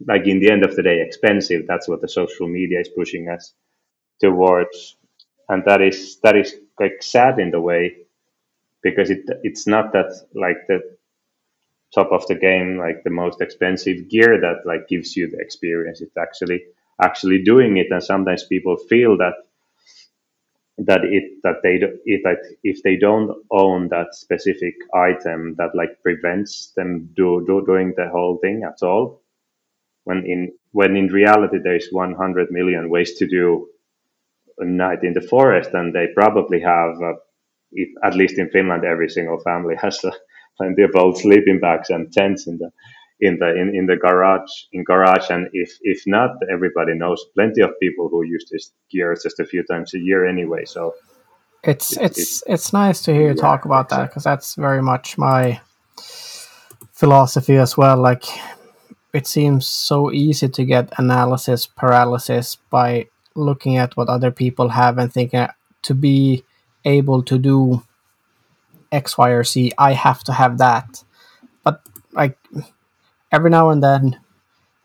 like 0.08 0.28
in 0.28 0.40
the 0.40 0.52
end 0.52 0.64
of 0.64 0.76
the 0.76 0.84
day 0.84 1.02
expensive. 1.02 1.66
That's 1.68 1.88
what 1.88 2.02
the 2.02 2.10
social 2.10 2.48
media 2.48 2.80
is 2.80 2.90
pushing 2.90 3.30
us 3.30 3.54
towards. 4.22 4.98
And 5.50 5.64
that 5.66 5.82
is 5.82 6.20
that 6.24 6.38
is 6.38 6.56
like 6.80 7.02
sad 7.04 7.40
in 7.40 7.52
the 7.52 7.62
way 7.62 7.98
because 8.84 9.10
it 9.10 9.22
it's 9.44 9.68
not 9.68 9.94
that 9.94 10.12
like 10.36 10.58
the 10.68 10.82
top 11.96 12.12
of 12.12 12.28
the 12.28 12.36
game 12.36 12.78
like 12.78 13.04
the 13.04 13.10
most 13.12 13.42
expensive 13.42 14.10
gear 14.10 14.42
that 14.42 14.66
like 14.66 14.88
gives 14.88 15.16
you 15.18 15.30
the 15.30 15.40
experience. 15.40 16.02
It's 16.02 16.18
actually 16.18 16.64
actually 17.02 17.44
doing 17.44 17.78
it 17.78 17.88
and 17.92 18.04
sometimes 18.04 18.44
people 18.46 18.78
feel 18.90 19.18
that 19.18 19.34
that 20.80 21.02
it 21.06 21.24
that 21.44 21.58
they 21.64 21.76
it 22.06 22.22
that 22.26 22.40
if 22.64 22.84
they 22.84 22.98
don't 22.98 23.32
own 23.52 23.90
that 23.90 24.14
specific 24.16 24.76
item 24.96 25.56
that 25.58 25.72
like 25.76 26.02
prevents 26.04 26.74
them 26.76 27.10
do, 27.16 27.44
do 27.48 27.64
doing 27.66 27.94
the 27.98 28.10
whole 28.10 28.38
thing 28.40 28.64
at 28.64 28.84
all 28.86 29.22
when 30.06 30.26
in 30.26 30.52
when 30.72 30.96
in 30.98 31.08
reality 31.08 31.60
there's 31.64 31.90
100 31.92 32.52
million 32.52 32.90
ways 32.90 33.16
to 33.16 33.28
do 33.28 33.68
a 34.60 34.66
night 34.66 35.04
in 35.04 35.14
the 35.14 35.22
forest 35.22 35.72
and 35.74 35.94
they 35.96 36.08
probably 36.16 36.62
have 36.62 36.96
uh, 37.04 37.14
if, 37.74 37.90
at 38.04 38.16
least 38.16 38.40
in 38.40 38.50
Finland 38.50 38.86
every 38.86 39.10
single 39.10 39.40
family 39.42 39.76
has 39.82 40.04
uh, 40.06 40.12
plenty 40.58 40.84
of 40.84 40.92
old 40.96 41.18
sleeping 41.20 41.60
bags 41.60 41.90
and 41.90 42.14
tents 42.14 42.48
in 42.48 42.58
the 42.60 42.72
in 43.20 43.38
the 43.40 43.50
in, 43.56 43.76
in 43.76 43.86
the 43.86 43.96
garage 43.96 44.52
in 44.72 44.84
garage. 44.84 45.30
And 45.30 45.50
if 45.54 45.78
if 45.82 46.04
not 46.06 46.32
everybody 46.52 46.94
knows 46.96 47.24
plenty 47.34 47.62
of 47.62 47.72
people 47.80 48.10
who 48.10 48.24
use 48.24 48.46
this 48.52 48.72
gear 48.92 49.16
just 49.22 49.40
a 49.40 49.46
few 49.46 49.64
times 49.64 49.94
a 49.94 50.00
year 50.00 50.26
anyway. 50.26 50.66
So 50.66 50.96
it's 51.64 51.96
it's 51.98 52.20
it's, 52.20 52.44
it's 52.48 52.74
nice 52.74 53.02
to 53.04 53.14
hear 53.14 53.30
you 53.30 53.36
talk 53.36 53.66
about 53.66 53.90
that 53.90 54.10
because 54.10 54.24
that's 54.24 54.56
very 54.56 54.82
much 54.82 55.18
my 55.18 55.62
philosophy 56.92 57.58
as 57.58 57.78
well. 57.78 57.98
Like 57.98 58.26
it 59.14 59.28
seems 59.28 59.68
so 59.68 60.12
easy 60.12 60.50
to 60.50 60.66
get 60.66 60.92
analysis 60.98 61.68
paralysis 61.68 62.58
by 62.70 63.08
looking 63.36 63.78
at 63.78 63.96
what 63.96 64.10
other 64.10 64.32
people 64.32 64.70
have 64.70 64.98
and 64.98 65.12
thinking 65.12 65.40
uh, 65.40 65.52
to 65.84 65.94
be 65.94 66.44
able 66.86 67.24
to 67.24 67.38
do 67.38 67.84
x 68.92 69.18
y 69.18 69.30
or 69.30 69.44
z 69.44 69.72
i 69.78 69.94
have 69.94 70.24
to 70.24 70.34
have 70.34 70.58
that. 70.58 71.04
But 71.64 71.82
like 72.12 72.38
every 73.34 73.50
now 73.50 73.70
and 73.70 73.84
then, 73.84 74.20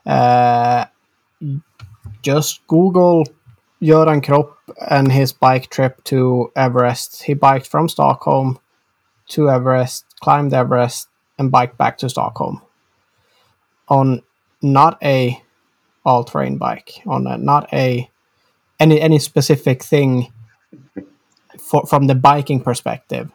uh, 0.07 0.87
just 2.23 2.67
Google 2.67 3.25
Göran 3.81 4.25
Kropp 4.25 4.55
and 4.91 5.13
his 5.13 5.33
bike 5.33 5.71
trip 5.71 6.03
to 6.05 6.51
Everest. 6.57 7.23
He 7.23 7.35
biked 7.35 7.67
from 7.69 7.89
Stockholm 7.89 8.59
to 9.29 9.51
Everest, 9.51 10.07
climbed 10.21 10.53
Everest, 10.53 11.09
and 11.39 11.53
biked 11.53 11.79
back 11.79 11.99
to 11.99 12.09
Stockholm 12.09 12.63
on 13.89 14.23
not 14.63 14.99
a 15.03 15.41
all-terrain 16.05 16.57
bike, 16.57 17.03
on 17.07 17.27
a, 17.27 17.37
not 17.39 17.73
a 17.73 18.11
any 18.81 19.01
any 19.01 19.19
specific 19.19 19.83
thing 19.83 20.33
for, 21.61 21.87
from 21.87 22.07
the 22.07 22.15
biking 22.15 22.61
perspective. 22.61 23.31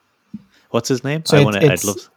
What's 0.71 0.89
his 0.89 1.03
name? 1.03 1.23
So 1.25 1.37
I 1.37 1.43
want 1.43 1.57
to. 1.57 1.71
I'd 1.71 1.83
love. 1.83 2.09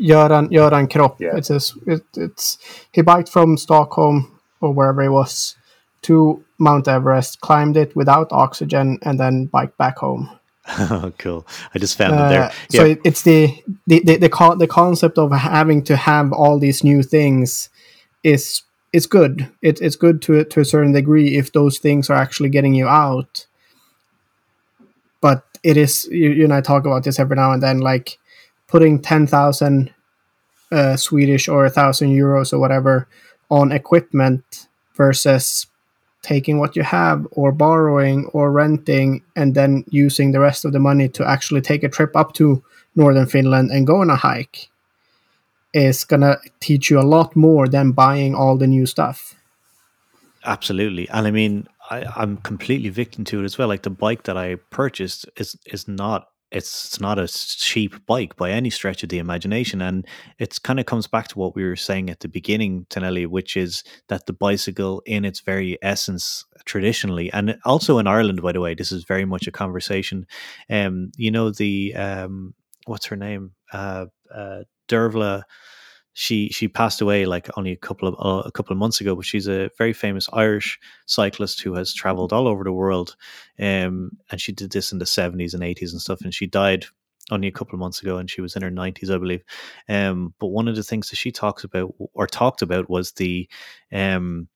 Göran 0.00 0.50
Göran 0.50 0.88
Kropp. 0.88 1.20
Yeah. 1.20 1.36
It's 1.36 1.48
his, 1.48 1.74
it, 1.86 2.02
it's 2.16 2.58
he 2.92 3.02
biked 3.02 3.28
from 3.28 3.56
Stockholm 3.56 4.40
or 4.60 4.72
wherever 4.72 5.02
he 5.02 5.08
was 5.08 5.56
to 6.02 6.44
Mount 6.58 6.88
Everest, 6.88 7.40
climbed 7.40 7.76
it 7.76 7.94
without 7.94 8.32
oxygen, 8.32 8.98
and 9.02 9.18
then 9.18 9.46
biked 9.46 9.76
back 9.78 9.98
home. 9.98 10.30
Oh, 10.70 11.12
cool! 11.16 11.46
I 11.74 11.78
just 11.78 11.96
found 11.96 12.12
uh, 12.12 12.24
it 12.24 12.28
there. 12.28 12.42
Uh, 12.42 12.52
yeah. 12.70 12.80
So 12.80 12.96
it's 13.02 13.22
the 13.22 13.54
the 13.86 14.00
the 14.04 14.16
the, 14.16 14.28
co- 14.28 14.54
the 14.54 14.66
concept 14.66 15.16
of 15.16 15.32
having 15.32 15.82
to 15.84 15.96
have 15.96 16.30
all 16.30 16.58
these 16.58 16.84
new 16.84 17.02
things 17.02 17.70
is 18.22 18.62
it's 18.92 19.06
good. 19.06 19.48
It, 19.62 19.80
it's 19.80 19.96
good 19.96 20.20
to 20.22 20.44
to 20.44 20.60
a 20.60 20.64
certain 20.66 20.92
degree 20.92 21.38
if 21.38 21.52
those 21.52 21.78
things 21.78 22.10
are 22.10 22.16
actually 22.18 22.50
getting 22.50 22.74
you 22.74 22.86
out. 22.86 23.46
But 25.22 25.44
it 25.62 25.78
is 25.78 26.06
you, 26.10 26.30
you 26.30 26.44
and 26.44 26.52
I 26.52 26.60
talk 26.60 26.84
about 26.84 27.04
this 27.04 27.18
every 27.18 27.36
now 27.36 27.52
and 27.52 27.62
then, 27.62 27.78
like 27.78 28.18
putting 28.68 29.00
10,000 29.00 29.92
uh, 30.70 30.96
Swedish 30.96 31.48
or 31.48 31.64
a 31.64 31.70
thousand 31.70 32.10
euros 32.10 32.52
or 32.52 32.58
whatever 32.58 33.08
on 33.50 33.72
equipment 33.72 34.68
versus 34.94 35.66
taking 36.22 36.58
what 36.58 36.76
you 36.76 36.82
have 36.82 37.26
or 37.32 37.52
borrowing 37.52 38.26
or 38.34 38.52
renting 38.52 39.22
and 39.36 39.54
then 39.54 39.84
using 39.88 40.32
the 40.32 40.40
rest 40.40 40.64
of 40.64 40.72
the 40.72 40.78
money 40.78 41.08
to 41.08 41.26
actually 41.26 41.60
take 41.60 41.82
a 41.82 41.88
trip 41.88 42.14
up 42.14 42.34
to 42.34 42.62
northern 42.96 43.26
Finland 43.26 43.70
and 43.70 43.86
go 43.86 44.00
on 44.00 44.10
a 44.10 44.16
hike 44.16 44.68
is 45.72 46.04
going 46.04 46.20
to 46.20 46.38
teach 46.60 46.90
you 46.90 46.98
a 46.98 47.02
lot 47.02 47.36
more 47.36 47.68
than 47.68 47.92
buying 47.92 48.34
all 48.34 48.56
the 48.56 48.66
new 48.66 48.86
stuff. 48.86 49.34
Absolutely. 50.44 51.08
And 51.10 51.26
I 51.26 51.30
mean, 51.30 51.68
I, 51.90 52.04
I'm 52.16 52.38
completely 52.38 52.88
victim 52.88 53.24
to 53.26 53.40
it 53.40 53.44
as 53.44 53.58
well. 53.58 53.68
Like 53.68 53.82
the 53.82 53.90
bike 53.90 54.24
that 54.24 54.36
I 54.36 54.56
purchased 54.70 55.26
is 55.36 55.56
is 55.66 55.88
not 55.88 56.28
it's 56.50 57.00
not 57.00 57.18
a 57.18 57.28
cheap 57.28 57.94
bike 58.06 58.36
by 58.36 58.50
any 58.50 58.70
stretch 58.70 59.02
of 59.02 59.08
the 59.08 59.18
imagination. 59.18 59.82
And 59.82 60.06
it 60.38 60.62
kind 60.62 60.80
of 60.80 60.86
comes 60.86 61.06
back 61.06 61.28
to 61.28 61.38
what 61.38 61.54
we 61.54 61.64
were 61.64 61.76
saying 61.76 62.10
at 62.10 62.20
the 62.20 62.28
beginning, 62.28 62.86
Tonelli, 62.88 63.26
which 63.26 63.56
is 63.56 63.84
that 64.08 64.26
the 64.26 64.32
bicycle, 64.32 65.02
in 65.04 65.24
its 65.24 65.40
very 65.40 65.78
essence, 65.82 66.44
traditionally, 66.64 67.30
and 67.32 67.58
also 67.64 67.98
in 67.98 68.06
Ireland, 68.06 68.42
by 68.42 68.52
the 68.52 68.60
way, 68.60 68.74
this 68.74 68.92
is 68.92 69.04
very 69.04 69.24
much 69.24 69.46
a 69.46 69.52
conversation. 69.52 70.26
Um, 70.70 71.12
you 71.16 71.30
know, 71.30 71.50
the, 71.50 71.94
um, 71.94 72.54
what's 72.86 73.06
her 73.06 73.16
name? 73.16 73.52
Uh, 73.72 74.06
uh, 74.34 74.62
Dervla 74.88 75.42
she 76.18 76.48
she 76.48 76.66
passed 76.66 77.00
away 77.00 77.26
like 77.26 77.48
only 77.56 77.70
a 77.70 77.76
couple 77.76 78.08
of 78.08 78.14
uh, 78.18 78.42
a 78.44 78.50
couple 78.50 78.72
of 78.72 78.78
months 78.78 79.00
ago, 79.00 79.14
but 79.14 79.24
she's 79.24 79.46
a 79.46 79.70
very 79.78 79.92
famous 79.92 80.28
Irish 80.32 80.76
cyclist 81.06 81.60
who 81.62 81.74
has 81.74 81.94
traveled 81.94 82.32
all 82.32 82.48
over 82.48 82.64
the 82.64 82.72
world, 82.72 83.14
um, 83.60 84.10
and 84.28 84.40
she 84.40 84.50
did 84.50 84.72
this 84.72 84.90
in 84.90 84.98
the 84.98 85.06
seventies 85.06 85.54
and 85.54 85.62
eighties 85.62 85.92
and 85.92 86.02
stuff, 86.02 86.20
and 86.22 86.34
she 86.34 86.48
died 86.48 86.86
only 87.30 87.46
a 87.46 87.52
couple 87.52 87.74
of 87.74 87.78
months 87.78 88.02
ago, 88.02 88.16
and 88.18 88.28
she 88.28 88.40
was 88.40 88.56
in 88.56 88.62
her 88.62 88.70
nineties, 88.70 89.10
I 89.10 89.18
believe. 89.18 89.44
Um, 89.88 90.34
but 90.40 90.48
one 90.48 90.66
of 90.66 90.74
the 90.74 90.82
things 90.82 91.08
that 91.10 91.16
she 91.16 91.30
talks 91.30 91.62
about 91.62 91.94
or 92.14 92.26
talked 92.26 92.62
about 92.62 92.90
was 92.90 93.12
the 93.12 93.48
um, 93.92 94.48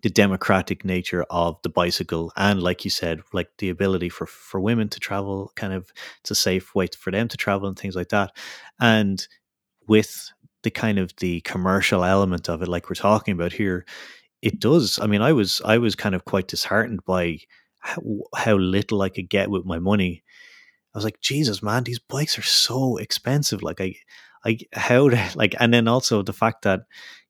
the 0.00 0.08
democratic 0.08 0.86
nature 0.86 1.26
of 1.28 1.58
the 1.64 1.68
bicycle 1.68 2.32
and 2.36 2.62
like 2.62 2.84
you 2.84 2.90
said 2.90 3.20
like 3.32 3.48
the 3.58 3.68
ability 3.68 4.08
for 4.08 4.26
for 4.26 4.60
women 4.60 4.88
to 4.88 5.00
travel 5.00 5.50
kind 5.56 5.72
of 5.72 5.92
it's 6.20 6.30
a 6.30 6.36
safe 6.36 6.72
way 6.74 6.86
for 6.96 7.10
them 7.10 7.26
to 7.26 7.36
travel 7.36 7.66
and 7.66 7.76
things 7.76 7.96
like 7.96 8.10
that 8.10 8.30
and 8.80 9.26
with 9.88 10.30
the 10.62 10.70
kind 10.70 10.98
of 10.98 11.12
the 11.18 11.40
commercial 11.42 12.04
element 12.04 12.48
of 12.48 12.62
it, 12.62 12.68
like 12.68 12.88
we're 12.88 12.94
talking 12.94 13.32
about 13.32 13.52
here, 13.52 13.84
it 14.42 14.60
does. 14.60 14.98
I 15.00 15.06
mean, 15.06 15.22
I 15.22 15.32
was 15.32 15.60
I 15.64 15.78
was 15.78 15.94
kind 15.94 16.14
of 16.14 16.24
quite 16.24 16.48
disheartened 16.48 17.04
by 17.04 17.38
how, 17.80 18.02
how 18.34 18.56
little 18.56 19.02
I 19.02 19.08
could 19.08 19.28
get 19.28 19.50
with 19.50 19.64
my 19.64 19.78
money. 19.78 20.22
I 20.94 20.98
was 20.98 21.04
like, 21.04 21.20
Jesus, 21.20 21.62
man, 21.62 21.84
these 21.84 21.98
bikes 21.98 22.38
are 22.38 22.42
so 22.42 22.96
expensive. 22.96 23.62
Like, 23.62 23.80
I, 23.80 23.94
I, 24.44 24.58
how, 24.72 25.10
like, 25.34 25.54
and 25.60 25.72
then 25.72 25.88
also 25.88 26.22
the 26.22 26.32
fact 26.32 26.62
that 26.62 26.80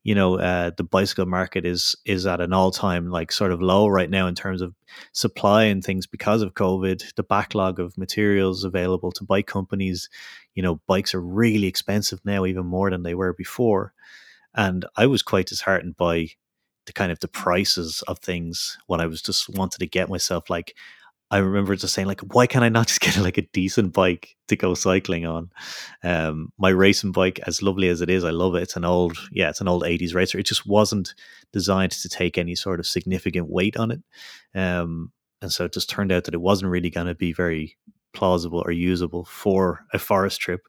you 0.09 0.15
know 0.15 0.39
uh, 0.39 0.71
the 0.79 0.85
bicycle 0.85 1.27
market 1.27 1.67
is 1.67 1.95
is 2.07 2.25
at 2.25 2.41
an 2.41 2.55
all 2.55 2.71
time 2.71 3.11
like 3.11 3.31
sort 3.31 3.53
of 3.53 3.61
low 3.61 3.87
right 3.89 4.09
now 4.09 4.27
in 4.27 4.35
terms 4.35 4.63
of 4.63 4.75
supply 5.13 5.65
and 5.65 5.85
things 5.85 6.07
because 6.07 6.41
of 6.41 6.55
COVID. 6.55 7.15
The 7.17 7.23
backlog 7.23 7.79
of 7.79 7.99
materials 7.99 8.65
available 8.65 9.13
to 9.13 9.25
bike 9.25 9.47
companies, 9.47 10.09
you 10.55 10.63
know, 10.63 10.81
bikes 10.87 11.13
are 11.15 11.21
really 11.21 11.67
expensive 11.67 12.21
now, 12.25 12.47
even 12.47 12.65
more 12.65 12.91
than 12.91 13.03
they 13.03 13.15
were 13.15 13.35
before. 13.35 13.93
And 14.55 14.87
I 14.97 15.05
was 15.05 15.23
quite 15.23 15.45
disheartened 15.45 15.99
by 15.99 16.29
the 16.87 16.95
kind 16.95 17.13
of 17.13 17.21
the 17.21 17.29
prices 17.29 18.03
of 18.09 18.19
things 18.21 18.79
when 18.87 19.03
I 19.03 19.07
was 19.07 19.21
just 19.21 19.51
wanted 19.51 19.81
to 19.81 19.87
get 19.87 20.09
myself 20.09 20.49
like 20.49 20.75
I 21.31 21.39
remember 21.39 21.77
just 21.77 21.93
saying 21.93 22.09
like, 22.09 22.21
why 22.21 22.47
can't 22.47 22.65
I 22.65 22.69
not 22.71 22.87
just 22.87 23.01
get 23.01 23.19
like 23.19 23.39
a 23.39 23.43
decent 23.43 23.93
bike 23.93 24.37
to 24.49 24.57
go 24.57 24.75
cycling 24.75 25.27
on? 25.27 25.51
Um, 26.03 26.53
my 26.59 26.71
racing 26.71 27.13
bike, 27.13 27.41
as 27.47 27.63
lovely 27.63 27.89
as 27.89 28.01
it 28.01 28.09
is, 28.09 28.25
I 28.25 28.31
love 28.31 28.55
it. 28.55 28.63
It's 28.63 28.77
an 28.77 28.85
old, 28.85 29.19
yeah, 29.31 29.51
it's 29.51 29.61
an 29.61 29.69
old 29.69 29.83
'80s 29.83 30.15
racer. 30.15 30.39
It 30.39 30.47
just 30.47 30.67
wasn't 30.67 31.15
designed 31.53 31.93
to 31.93 32.09
take 32.09 32.39
any 32.39 32.55
sort 32.55 32.81
of 32.81 32.87
significant 32.87 33.49
weight 33.49 33.77
on 33.77 33.91
it, 33.91 34.03
um, 34.55 35.13
and 35.43 35.53
so 35.53 35.65
it 35.65 35.73
just 35.73 35.91
turned 35.91 36.13
out 36.13 36.25
that 36.25 36.35
it 36.35 36.41
wasn't 36.41 36.71
really 36.71 36.91
going 36.91 37.07
to 37.07 37.15
be 37.15 37.33
very 37.33 37.77
plausible 38.13 38.63
or 38.65 38.73
usable 38.73 39.25
for 39.25 39.85
a 39.93 39.99
forest 39.99 40.41
trip. 40.41 40.67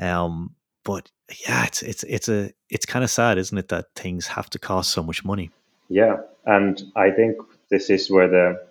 Um, 0.00 0.54
but 0.84 1.10
yeah, 1.46 1.64
it's 1.66 1.82
it's 1.82 2.02
it's 2.04 2.28
a 2.28 2.50
it's 2.70 2.86
kind 2.86 3.04
of 3.04 3.10
sad, 3.10 3.38
isn't 3.38 3.58
it, 3.58 3.68
that 3.68 3.86
things 3.94 4.26
have 4.26 4.50
to 4.50 4.58
cost 4.58 4.90
so 4.90 5.02
much 5.02 5.24
money? 5.24 5.50
Yeah, 5.88 6.16
and 6.44 6.82
I 6.96 7.10
think 7.10 7.36
this 7.70 7.90
is 7.90 8.10
where 8.10 8.28
the 8.28 8.65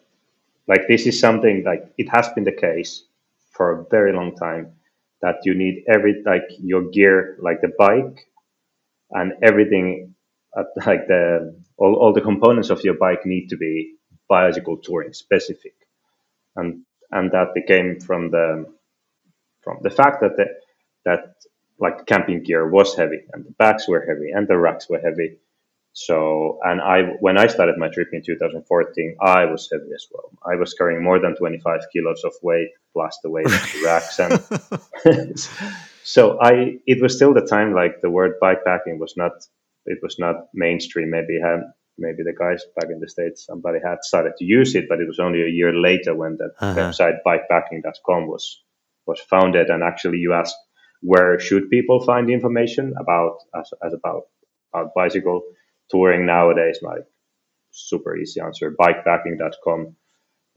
like 0.68 0.88
this 0.88 1.06
is 1.08 1.20
something 1.20 1.64
like 1.66 1.84
it 1.98 2.10
has 2.10 2.30
been 2.30 2.46
the 2.46 2.52
case 2.54 3.06
for 3.52 3.72
a 3.82 3.86
very 3.90 4.14
long 4.14 4.36
time 4.36 4.74
that 5.22 5.38
you 5.46 5.56
need 5.56 5.84
every 5.88 6.24
like 6.26 6.46
your 6.60 6.90
gear, 6.92 7.38
like 7.42 7.62
the 7.62 7.72
bike 7.78 8.28
and 9.12 9.34
everything, 9.44 10.16
at, 10.58 10.68
like 10.88 11.08
the 11.08 11.56
all, 11.78 11.96
all 11.96 12.14
the 12.14 12.22
components 12.22 12.70
of 12.70 12.84
your 12.84 12.96
bike 12.96 13.26
need 13.26 13.50
to 13.50 13.58
be 13.58 13.96
biological 14.30 14.78
touring 14.78 15.14
specific, 15.14 15.76
and 16.56 16.84
and 17.12 17.32
that 17.32 17.54
became 17.56 18.00
from 18.00 18.32
the 18.32 18.66
from 19.64 19.80
the 19.84 19.90
fact 19.90 20.22
that 20.22 20.38
the, 20.38 20.46
that 21.06 21.36
like 21.80 22.06
camping 22.06 22.44
gear 22.44 22.70
was 22.70 22.96
heavy 22.96 23.22
and 23.34 23.46
the 23.46 23.52
bags 23.52 23.88
were 23.88 24.02
heavy 24.02 24.32
and 24.32 24.48
the 24.48 24.58
racks 24.58 24.90
were 24.90 25.00
heavy. 25.00 25.38
So, 25.98 26.60
and 26.62 26.82
I, 26.82 27.04
when 27.22 27.38
I 27.38 27.48
started 27.48 27.78
my 27.78 27.88
trip 27.88 28.10
in 28.12 28.22
2014, 28.22 29.16
I 29.22 29.46
was 29.46 29.70
heavy 29.72 29.94
as 29.96 30.06
well. 30.12 30.30
I 30.46 30.58
was 30.58 30.74
carrying 30.74 31.02
more 31.02 31.22
than 31.22 31.38
25 31.38 31.80
kilos 31.94 32.22
of 32.26 32.34
weight 32.44 32.68
plus 32.92 33.18
the 33.24 33.30
weight 33.30 33.46
of 33.46 33.52
the 33.52 33.82
racks. 33.86 34.20
And 34.20 35.40
so 36.04 36.38
I, 36.42 36.80
it 36.86 37.02
was 37.02 37.16
still 37.16 37.34
the 37.34 37.48
time 37.48 37.74
like 37.74 38.02
the 38.02 38.10
word 38.10 38.34
bikepacking 38.44 39.00
was 39.00 39.14
not, 39.16 39.32
it 39.86 40.00
was 40.04 40.20
not 40.20 40.48
mainstream. 40.54 41.12
Maybe 41.12 41.40
had, 41.42 41.62
maybe 41.98 42.24
the 42.24 42.36
guys 42.38 42.62
back 42.76 42.92
in 42.92 43.00
the 43.00 43.08
States, 43.08 43.46
somebody 43.46 43.80
had 43.82 44.00
started 44.04 44.34
to 44.40 44.44
use 44.44 44.76
it, 44.76 44.88
but 44.90 45.00
it 45.00 45.08
was 45.08 45.20
only 45.20 45.44
a 45.44 45.50
year 45.50 45.74
later 45.74 46.14
when 46.14 46.36
the 46.36 46.52
uh-huh. 46.60 46.78
website 46.78 47.20
bikepacking.com 47.26 48.28
was, 48.28 48.64
was 49.08 49.22
founded. 49.22 49.70
And 49.70 49.82
actually 49.82 50.18
you 50.18 50.34
asked, 50.34 50.58
where 51.00 51.40
should 51.40 51.70
people 51.70 52.04
find 52.04 52.30
information 52.30 52.96
about 53.00 53.38
as, 53.58 53.72
as 53.82 53.94
about, 53.94 54.24
about 54.74 54.94
bicycle 54.94 55.42
touring 55.90 56.26
nowadays? 56.26 56.80
Like 56.82 57.06
super 57.72 58.16
easy 58.16 58.42
answer, 58.42 58.76
bikepacking.com. 58.80 59.96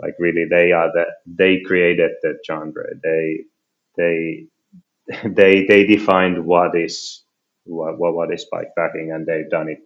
Like 0.00 0.14
really, 0.18 0.46
they 0.48 0.72
are 0.72 0.90
the 0.92 1.06
they 1.26 1.60
created 1.60 2.12
the 2.22 2.38
genre. 2.46 2.86
They 3.02 3.44
they 3.96 4.46
they 5.24 5.66
they 5.66 5.86
defined 5.86 6.44
what 6.44 6.76
is 6.76 7.22
what, 7.64 7.98
what 7.98 8.32
is 8.32 8.46
bikepacking, 8.52 9.14
and 9.14 9.26
they've 9.26 9.50
done 9.50 9.68
it 9.68 9.80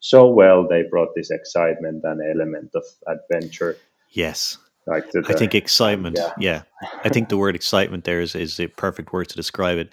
so 0.00 0.28
well. 0.28 0.66
They 0.68 0.84
brought 0.88 1.14
this 1.16 1.30
excitement 1.30 2.04
and 2.04 2.20
element 2.22 2.70
of 2.74 2.84
adventure. 3.08 3.76
Yes, 4.10 4.58
like 4.86 5.10
the, 5.10 5.24
I 5.28 5.32
think 5.32 5.54
excitement. 5.54 6.16
Yeah. 6.16 6.32
yeah. 6.38 6.62
I 7.04 7.08
think 7.08 7.28
the 7.28 7.36
word 7.36 7.56
excitement 7.56 8.04
there 8.04 8.20
is, 8.20 8.34
is 8.34 8.56
the 8.56 8.68
perfect 8.68 9.12
word 9.12 9.28
to 9.30 9.36
describe 9.36 9.78
it. 9.78 9.90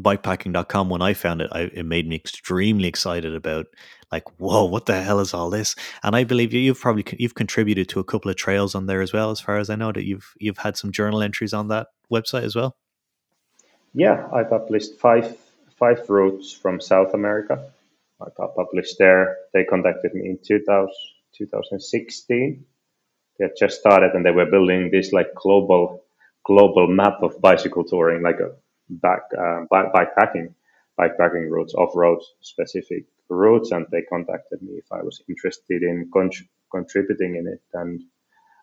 Bikepacking.com, 0.00 0.88
when 0.88 1.02
I 1.02 1.14
found 1.14 1.42
it, 1.42 1.48
I, 1.52 1.62
it 1.62 1.84
made 1.84 2.08
me 2.08 2.16
extremely 2.16 2.88
excited 2.88 3.34
about 3.34 3.66
like, 4.12 4.24
whoa, 4.38 4.64
what 4.64 4.86
the 4.86 5.00
hell 5.02 5.20
is 5.20 5.34
all 5.34 5.50
this? 5.50 5.74
And 6.02 6.14
I 6.14 6.24
believe 6.24 6.52
you, 6.52 6.60
you've 6.60 6.80
probably 6.80 7.04
you've 7.18 7.34
contributed 7.34 7.88
to 7.90 8.00
a 8.00 8.04
couple 8.04 8.30
of 8.30 8.36
trails 8.36 8.74
on 8.74 8.86
there 8.86 9.02
as 9.02 9.12
well, 9.12 9.30
as 9.30 9.40
far 9.40 9.58
as 9.58 9.70
I 9.70 9.76
know. 9.76 9.92
That 9.92 10.04
you've 10.04 10.34
you've 10.38 10.58
had 10.58 10.76
some 10.76 10.92
journal 10.92 11.22
entries 11.22 11.52
on 11.52 11.68
that 11.68 11.88
website 12.10 12.44
as 12.44 12.54
well. 12.56 12.76
Yeah, 13.92 14.28
I 14.32 14.44
published 14.44 14.98
five 14.98 15.36
five 15.78 16.08
routes 16.08 16.52
from 16.52 16.80
South 16.80 17.14
America. 17.14 17.70
I 18.20 18.28
published 18.36 18.96
there. 18.98 19.36
They 19.52 19.64
contacted 19.64 20.12
me 20.14 20.28
in 20.30 20.38
2000, 20.44 20.88
2016 21.36 22.64
they 23.38 23.44
had 23.44 23.54
just 23.58 23.78
started 23.80 24.12
and 24.14 24.24
they 24.24 24.30
were 24.30 24.46
building 24.46 24.90
this 24.90 25.12
like 25.12 25.34
global 25.34 26.02
global 26.44 26.88
map 26.88 27.22
of 27.22 27.40
bicycle 27.40 27.84
touring, 27.84 28.22
like 28.22 28.40
a 28.40 28.52
back 28.90 29.22
uh, 29.38 29.64
bikepacking 29.72 30.54
bikepacking 31.00 31.50
routes, 31.50 31.74
off 31.74 31.92
road 31.96 32.20
specific 32.42 33.04
routes, 33.30 33.72
and 33.72 33.86
they 33.92 34.02
contacted 34.02 34.62
me 34.62 34.74
if 34.74 34.86
I 34.92 35.02
was 35.02 35.22
interested 35.28 35.82
in 35.82 36.10
con- 36.12 36.30
contributing 36.72 37.36
in 37.36 37.48
it, 37.48 37.62
and 37.74 38.02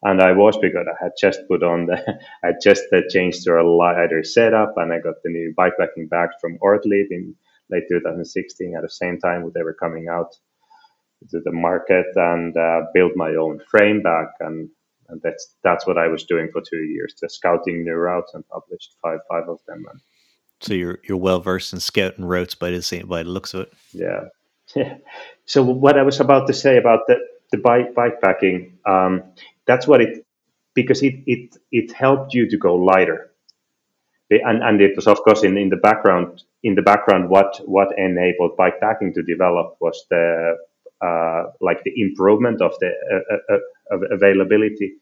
and 0.03 0.21
I 0.21 0.33
was 0.33 0.57
because 0.59 0.87
I 0.87 1.03
had 1.03 1.13
just 1.19 1.41
put 1.49 1.63
on 1.63 1.87
the 1.87 1.97
I 2.43 2.53
just 2.63 2.85
uh, 2.93 3.01
changed 3.09 3.43
to 3.45 3.59
a 3.59 3.63
lighter 3.63 4.23
setup, 4.23 4.75
and 4.77 4.93
I 4.93 4.99
got 4.99 5.15
the 5.23 5.31
new 5.31 5.53
bikepacking 5.57 6.09
bag 6.09 6.29
from 6.41 6.57
Ortlieb 6.61 7.07
in 7.11 7.35
late 7.71 7.83
2016 7.89 8.75
at 8.75 8.83
the 8.83 8.89
same 8.89 9.19
time 9.19 9.51
they 9.55 9.63
were 9.63 9.73
coming 9.75 10.07
out 10.09 10.33
to 11.29 11.41
the 11.41 11.51
market 11.51 12.07
and 12.15 12.55
uh, 12.57 12.81
build 12.93 13.13
my 13.15 13.31
own 13.35 13.59
frame 13.71 14.01
bag 14.01 14.27
and 14.41 14.69
and 15.09 15.21
that's 15.23 15.55
that's 15.63 15.87
what 15.87 15.97
I 15.99 16.07
was 16.07 16.25
doing 16.25 16.49
for 16.51 16.61
two 16.61 16.83
years, 16.83 17.15
just 17.19 17.35
scouting 17.35 17.83
new 17.83 17.93
routes 17.95 18.33
and 18.33 18.47
published 18.49 18.95
five 19.03 19.19
five 19.29 19.49
of 19.49 19.59
them. 19.67 19.85
And 19.91 20.01
so 20.65 20.73
you're 20.73 20.99
you're 21.07 21.17
well 21.17 21.39
versed 21.39 21.73
in 21.73 21.79
scouting 21.79 22.25
routes 22.25 22.55
by 22.55 22.71
the 22.71 23.03
by 23.07 23.23
the 23.23 23.29
looks 23.29 23.53
of 23.53 23.61
it. 23.61 23.73
Yeah. 23.93 24.25
So 25.47 25.63
what 25.63 25.95
I 25.95 26.01
was 26.01 26.19
about 26.19 26.47
to 26.47 26.53
say 26.53 26.75
about 26.77 27.01
the 27.07 27.17
the 27.51 27.59
bike 27.59 27.93
bikepacking, 27.93 28.71
um, 28.87 29.21
that's 29.67 29.85
what 29.85 30.01
it 30.01 30.25
because 30.73 31.03
it 31.03 31.21
it 31.27 31.55
it 31.71 31.91
helped 31.91 32.33
you 32.33 32.49
to 32.49 32.57
go 32.57 32.73
lighter, 32.73 33.29
and 34.31 34.63
and 34.63 34.81
it 34.81 34.95
was 34.95 35.05
of 35.05 35.19
course 35.19 35.43
in 35.43 35.55
in 35.55 35.69
the 35.69 35.77
background 35.77 36.41
in 36.63 36.73
the 36.73 36.81
background 36.81 37.29
what 37.29 37.61
what 37.65 37.89
enabled 37.95 38.57
bikepacking 38.57 39.13
to 39.13 39.21
develop 39.21 39.77
was 39.79 40.03
the 40.09 40.57
uh, 41.01 41.43
like 41.61 41.83
the 41.83 41.93
improvement 42.01 42.59
of 42.61 42.73
the 42.79 42.89
uh, 43.13 43.53
uh, 43.53 43.97
availability 44.11 44.95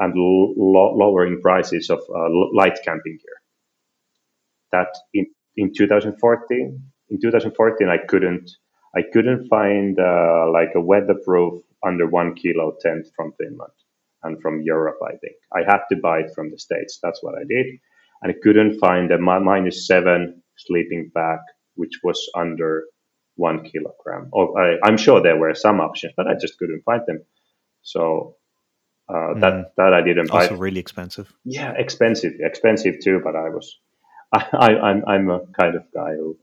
and 0.00 0.12
lo- 0.16 0.94
lowering 0.96 1.40
prices 1.40 1.88
of 1.88 2.00
light 2.52 2.78
camping 2.84 3.16
gear. 3.22 3.39
That 4.72 4.88
in, 5.14 5.26
in 5.56 5.72
2014, 5.76 6.82
in 7.10 7.20
2014, 7.20 7.88
I 7.88 7.98
couldn't 8.06 8.50
I 8.96 9.02
couldn't 9.12 9.48
find 9.48 9.96
like 10.52 10.72
a 10.74 10.80
weatherproof 10.80 11.62
under 11.86 12.06
one 12.06 12.34
kilo 12.34 12.76
tent 12.80 13.06
from 13.16 13.32
Finland 13.38 13.72
and 14.22 14.40
from 14.42 14.62
Europe, 14.62 14.98
I 15.04 15.16
think. 15.16 15.36
I 15.52 15.60
had 15.60 15.82
to 15.90 15.96
buy 15.96 16.20
it 16.20 16.32
from 16.34 16.50
the 16.50 16.58
States. 16.58 16.98
That's 17.02 17.22
what 17.22 17.34
I 17.34 17.44
did. 17.48 17.66
And 18.22 18.32
I 18.32 18.34
couldn't 18.42 18.78
find 18.78 19.10
a 19.12 19.18
minus 19.18 19.86
seven 19.86 20.42
sleeping 20.56 21.10
bag, 21.14 21.38
which 21.74 22.00
was 22.02 22.20
under 22.36 22.84
one 23.36 23.64
kilogram. 23.64 24.28
Or 24.32 24.60
I, 24.60 24.88
am 24.88 24.98
sure 24.98 25.22
there 25.22 25.38
were 25.38 25.54
some 25.54 25.80
options, 25.80 26.12
but 26.16 26.26
I 26.26 26.34
just 26.38 26.58
couldn't 26.58 26.82
find 26.84 27.02
them. 27.06 27.24
So 27.82 28.36
uh, 29.08 29.34
that 29.40 29.52
mm. 29.54 29.64
that 29.78 29.94
I 29.94 30.02
didn't 30.02 30.30
buy. 30.30 30.42
Also, 30.42 30.56
really 30.56 30.80
expensive. 30.80 31.32
Yeah, 31.44 31.72
expensive, 31.76 32.34
expensive 32.40 32.96
too. 33.02 33.20
But 33.24 33.34
I 33.36 33.48
was, 33.48 33.78
I, 34.32 34.76
I'm, 34.76 35.04
I'm 35.06 35.30
a 35.30 35.40
kind 35.58 35.74
of 35.76 35.82
guy 35.94 36.12
who 36.12 36.36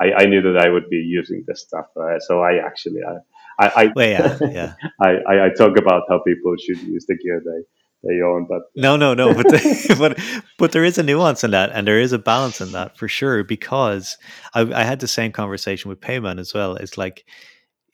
I, 0.00 0.12
I 0.22 0.24
knew 0.26 0.42
that 0.42 0.56
I 0.58 0.68
would 0.68 0.88
be 0.88 0.96
using 0.96 1.44
this 1.46 1.62
stuff. 1.62 1.86
Uh, 1.96 2.18
so 2.20 2.40
I 2.40 2.56
actually 2.64 3.00
I 3.06 3.18
I 3.58 3.72
I, 3.82 3.92
well, 3.94 4.08
yeah, 4.08 4.38
yeah. 4.40 4.74
I, 5.00 5.46
I, 5.46 5.50
talk 5.56 5.76
about 5.76 6.04
how 6.08 6.20
people 6.20 6.54
should 6.56 6.80
use 6.80 7.06
the 7.06 7.16
gear 7.16 7.42
they 7.44 8.08
they 8.08 8.22
own. 8.22 8.46
But 8.48 8.62
no, 8.76 8.96
no, 8.96 9.14
no. 9.14 9.34
But 9.34 9.46
but 9.98 10.18
but 10.58 10.72
there 10.72 10.84
is 10.84 10.98
a 10.98 11.02
nuance 11.02 11.44
in 11.44 11.50
that, 11.50 11.70
and 11.72 11.86
there 11.86 12.00
is 12.00 12.12
a 12.12 12.18
balance 12.18 12.60
in 12.60 12.72
that 12.72 12.96
for 12.96 13.08
sure. 13.08 13.44
Because 13.44 14.16
I, 14.54 14.60
I 14.60 14.84
had 14.84 15.00
the 15.00 15.08
same 15.08 15.32
conversation 15.32 15.88
with 15.88 16.00
Payman 16.00 16.38
as 16.38 16.54
well. 16.54 16.76
It's 16.76 16.96
like 16.96 17.24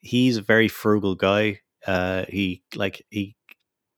he's 0.00 0.36
a 0.36 0.42
very 0.42 0.68
frugal 0.68 1.14
guy. 1.14 1.60
Uh, 1.86 2.24
he 2.28 2.62
like 2.74 3.04
he 3.10 3.36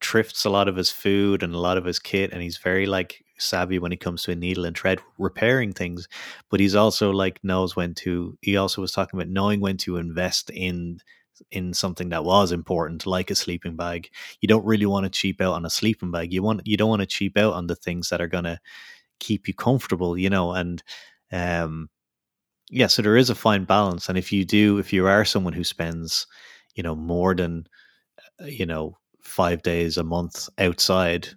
thrifts 0.01 0.45
a 0.45 0.51
lot 0.51 0.69
of 0.69 0.77
his 0.77 0.91
food 0.91 1.43
and 1.43 1.55
a 1.55 1.59
lot 1.59 1.79
of 1.79 1.85
his 1.85 1.99
kit, 1.99 2.33
and 2.33 2.43
he's 2.43 2.59
very 2.59 2.87
like 2.87 3.23
savvy 3.39 3.79
when 3.79 3.93
it 3.93 4.01
comes 4.01 4.23
to 4.25 4.33
a 4.33 4.37
needle 4.37 4.65
and 4.65 4.77
thread 4.77 5.01
repairing 5.19 5.73
things. 5.73 6.09
But 6.51 6.61
he's 6.61 6.75
also 6.75 7.11
like 7.11 7.43
knows 7.45 7.77
when 7.77 7.95
to. 7.97 8.37
He 8.43 8.57
also 8.57 8.81
was 8.81 8.93
talking 8.93 9.19
about 9.19 9.31
knowing 9.31 9.61
when 9.61 9.77
to 9.79 9.97
invest 9.99 10.51
in 10.51 11.01
in 11.51 11.75
something 11.75 12.09
that 12.11 12.25
was 12.25 12.51
important, 12.53 13.07
like 13.07 13.31
a 13.31 13.35
sleeping 13.35 13.77
bag. 13.77 14.09
You 14.41 14.49
don't 14.49 14.65
really 14.65 14.87
want 14.87 15.05
to 15.05 15.11
cheap 15.11 15.41
out 15.41 15.53
on 15.55 15.67
a 15.67 15.71
sleeping 15.71 16.11
bag. 16.11 16.33
You 16.33 16.43
want 16.43 16.63
you 16.67 16.77
don't 16.77 16.89
want 16.91 17.01
to 17.03 17.07
cheap 17.07 17.37
out 17.39 17.55
on 17.55 17.67
the 17.67 17.77
things 17.77 18.09
that 18.09 18.21
are 18.21 18.29
gonna 18.29 18.61
keep 19.21 19.49
you 19.49 19.55
comfortable, 19.55 20.19
you 20.19 20.31
know, 20.31 20.53
and 20.53 20.83
um 21.33 21.89
yeah, 22.71 22.87
so 22.89 23.03
there 23.03 23.17
is 23.17 23.31
a 23.31 23.35
fine 23.35 23.65
balance. 23.65 24.09
And 24.09 24.19
if 24.19 24.33
you 24.33 24.45
do, 24.45 24.79
if 24.79 24.93
you 24.93 25.07
are 25.07 25.25
someone 25.25 25.53
who 25.53 25.65
spends, 25.65 26.27
you 26.75 26.83
know, 26.83 26.97
more 26.97 27.35
than 27.35 27.67
uh, 28.43 28.47
you 28.47 28.67
know, 28.67 28.99
five 29.23 29.63
days 29.63 29.97
a 29.99 30.05
month 30.05 30.49
outside 30.59 31.29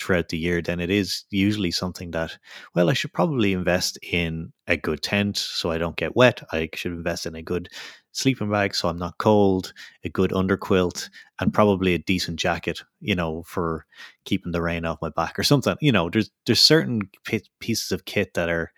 throughout 0.00 0.28
the 0.28 0.38
year, 0.38 0.62
then 0.62 0.80
it 0.80 0.90
is 0.90 1.24
usually 1.30 1.70
something 1.70 2.10
that, 2.12 2.38
well, 2.74 2.90
I 2.90 2.94
should 2.94 3.12
probably 3.12 3.52
invest 3.52 3.98
in 4.02 4.52
a 4.66 4.76
good 4.76 5.02
tent 5.02 5.36
so 5.36 5.70
I 5.70 5.78
don't 5.78 5.96
get 5.96 6.16
wet. 6.16 6.42
I 6.52 6.68
should 6.74 6.92
invest 6.92 7.26
in 7.26 7.34
a 7.34 7.42
good 7.42 7.68
sleeping 8.12 8.50
bag 8.50 8.74
so 8.74 8.88
I'm 8.88 8.98
not 8.98 9.18
cold, 9.18 9.72
a 10.04 10.08
good 10.08 10.30
underquilt, 10.30 11.10
and 11.38 11.52
probably 11.52 11.94
a 11.94 11.98
decent 11.98 12.38
jacket, 12.38 12.82
you 13.00 13.14
know, 13.14 13.42
for 13.44 13.84
keeping 14.24 14.52
the 14.52 14.62
rain 14.62 14.84
off 14.84 15.02
my 15.02 15.10
back 15.10 15.38
or 15.38 15.42
something. 15.42 15.76
You 15.80 15.92
know, 15.92 16.10
there's 16.10 16.30
there's 16.46 16.60
certain 16.60 17.02
pieces 17.60 17.92
of 17.92 18.06
kit 18.06 18.34
that 18.34 18.48
are 18.48 18.72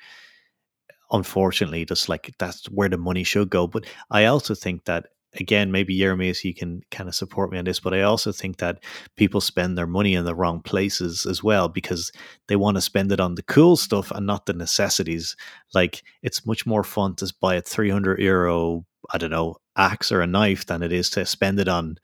unfortunately 1.11 1.85
just 1.85 2.09
like 2.09 2.33
that's 2.39 2.67
where 2.67 2.89
the 2.89 2.99
money 2.99 3.25
should 3.25 3.51
go. 3.51 3.67
But 3.67 3.87
I 4.11 4.27
also 4.27 4.55
think 4.55 4.85
that 4.85 5.07
again, 5.35 5.71
maybe 5.71 5.99
Jeremias, 5.99 6.45
you 6.45 6.55
can 6.55 6.83
kind 6.91 7.09
of 7.09 7.15
support 7.15 7.53
me 7.53 7.59
on 7.59 7.65
this, 7.65 7.81
but 7.81 7.95
I 7.95 8.03
also 8.03 8.33
think 8.33 8.59
that 8.59 8.83
people 9.17 9.41
spend 9.41 9.77
their 9.77 9.87
money 9.87 10.15
in 10.15 10.25
the 10.25 10.35
wrong 10.35 10.61
places 10.61 11.27
as 11.27 11.43
well 11.43 11.69
because 11.69 12.11
they 12.47 12.57
want 12.57 12.77
to 12.77 12.81
spend 12.81 13.13
it 13.13 13.21
on 13.21 13.35
the 13.35 13.43
cool 13.43 13.77
stuff 13.77 14.11
and 14.11 14.27
not 14.27 14.47
the 14.47 14.53
necessities. 14.53 15.37
Like 15.75 16.03
it's 16.23 16.47
much 16.47 16.67
more 16.67 16.85
fun 16.85 17.15
to 17.17 17.33
buy 17.41 17.57
a 17.57 17.61
300 17.61 18.19
euro, 18.21 18.87
I 19.11 19.19
don't 19.19 19.31
know, 19.31 19.57
axe 19.77 20.11
or 20.11 20.21
a 20.21 20.27
knife 20.27 20.67
than 20.67 20.83
it 20.83 20.93
is 20.93 21.11
to 21.11 21.27
spend 21.27 21.61
it 21.61 21.69
on 21.69 21.99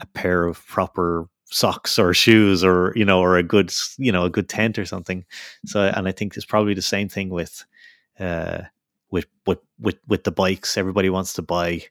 a 0.00 0.06
pair 0.06 0.46
of 0.46 0.64
proper 0.66 1.28
socks 1.46 1.98
or 1.98 2.12
shoes 2.12 2.64
or, 2.64 2.92
you 2.96 3.04
know, 3.04 3.20
or 3.20 3.36
a 3.36 3.42
good, 3.42 3.72
you 3.98 4.10
know, 4.10 4.24
a 4.24 4.30
good 4.30 4.48
tent 4.48 4.78
or 4.78 4.84
something. 4.84 5.24
So, 5.66 5.80
and 5.82 6.08
I 6.08 6.12
think 6.12 6.36
it's 6.36 6.46
probably 6.46 6.74
the 6.74 6.82
same 6.82 7.08
thing 7.08 7.28
with, 7.28 7.64
uh, 8.18 8.62
with, 9.10 9.26
with, 9.46 9.58
with, 9.78 9.98
with 10.08 10.24
the 10.24 10.32
bikes. 10.32 10.76
Everybody 10.76 11.08
wants 11.08 11.34
to 11.34 11.42
buy, 11.42 11.82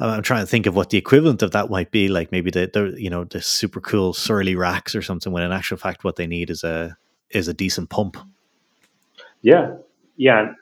I'm 0.00 0.22
trying 0.22 0.42
to 0.42 0.46
think 0.46 0.66
of 0.66 0.74
what 0.74 0.90
the 0.90 0.98
equivalent 0.98 1.42
of 1.42 1.50
that 1.52 1.68
might 1.70 1.90
be. 1.90 2.08
Like 2.08 2.32
maybe 2.32 2.50
the, 2.50 2.70
the 2.72 2.94
you 3.00 3.10
know 3.10 3.24
the 3.24 3.40
super 3.40 3.80
cool 3.80 4.12
surly 4.12 4.56
racks 4.56 4.94
or 4.94 5.02
something. 5.02 5.32
When 5.32 5.42
in 5.42 5.52
actual 5.52 5.76
fact, 5.76 6.04
what 6.04 6.16
they 6.16 6.26
need 6.26 6.50
is 6.50 6.64
a 6.64 6.96
is 7.30 7.48
a 7.48 7.54
decent 7.54 7.90
pump. 7.90 8.16
Yeah, 9.42 9.76
yeah, 10.16 10.52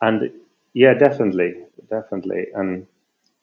and 0.00 0.30
yeah, 0.74 0.94
definitely, 0.94 1.54
definitely, 1.88 2.46
and 2.54 2.86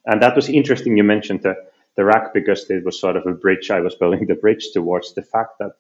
and 0.05 0.21
that 0.21 0.35
was 0.35 0.49
interesting. 0.49 0.97
You 0.97 1.03
mentioned 1.03 1.43
the 1.43 1.55
the 1.95 2.03
rack 2.03 2.33
because 2.33 2.69
it 2.69 2.83
was 2.83 2.99
sort 2.99 3.15
of 3.15 3.25
a 3.25 3.33
bridge. 3.33 3.71
I 3.71 3.79
was 3.79 3.95
building 3.95 4.27
the 4.27 4.35
bridge 4.35 4.71
towards 4.73 5.13
the 5.13 5.21
fact 5.21 5.59
that 5.59 5.73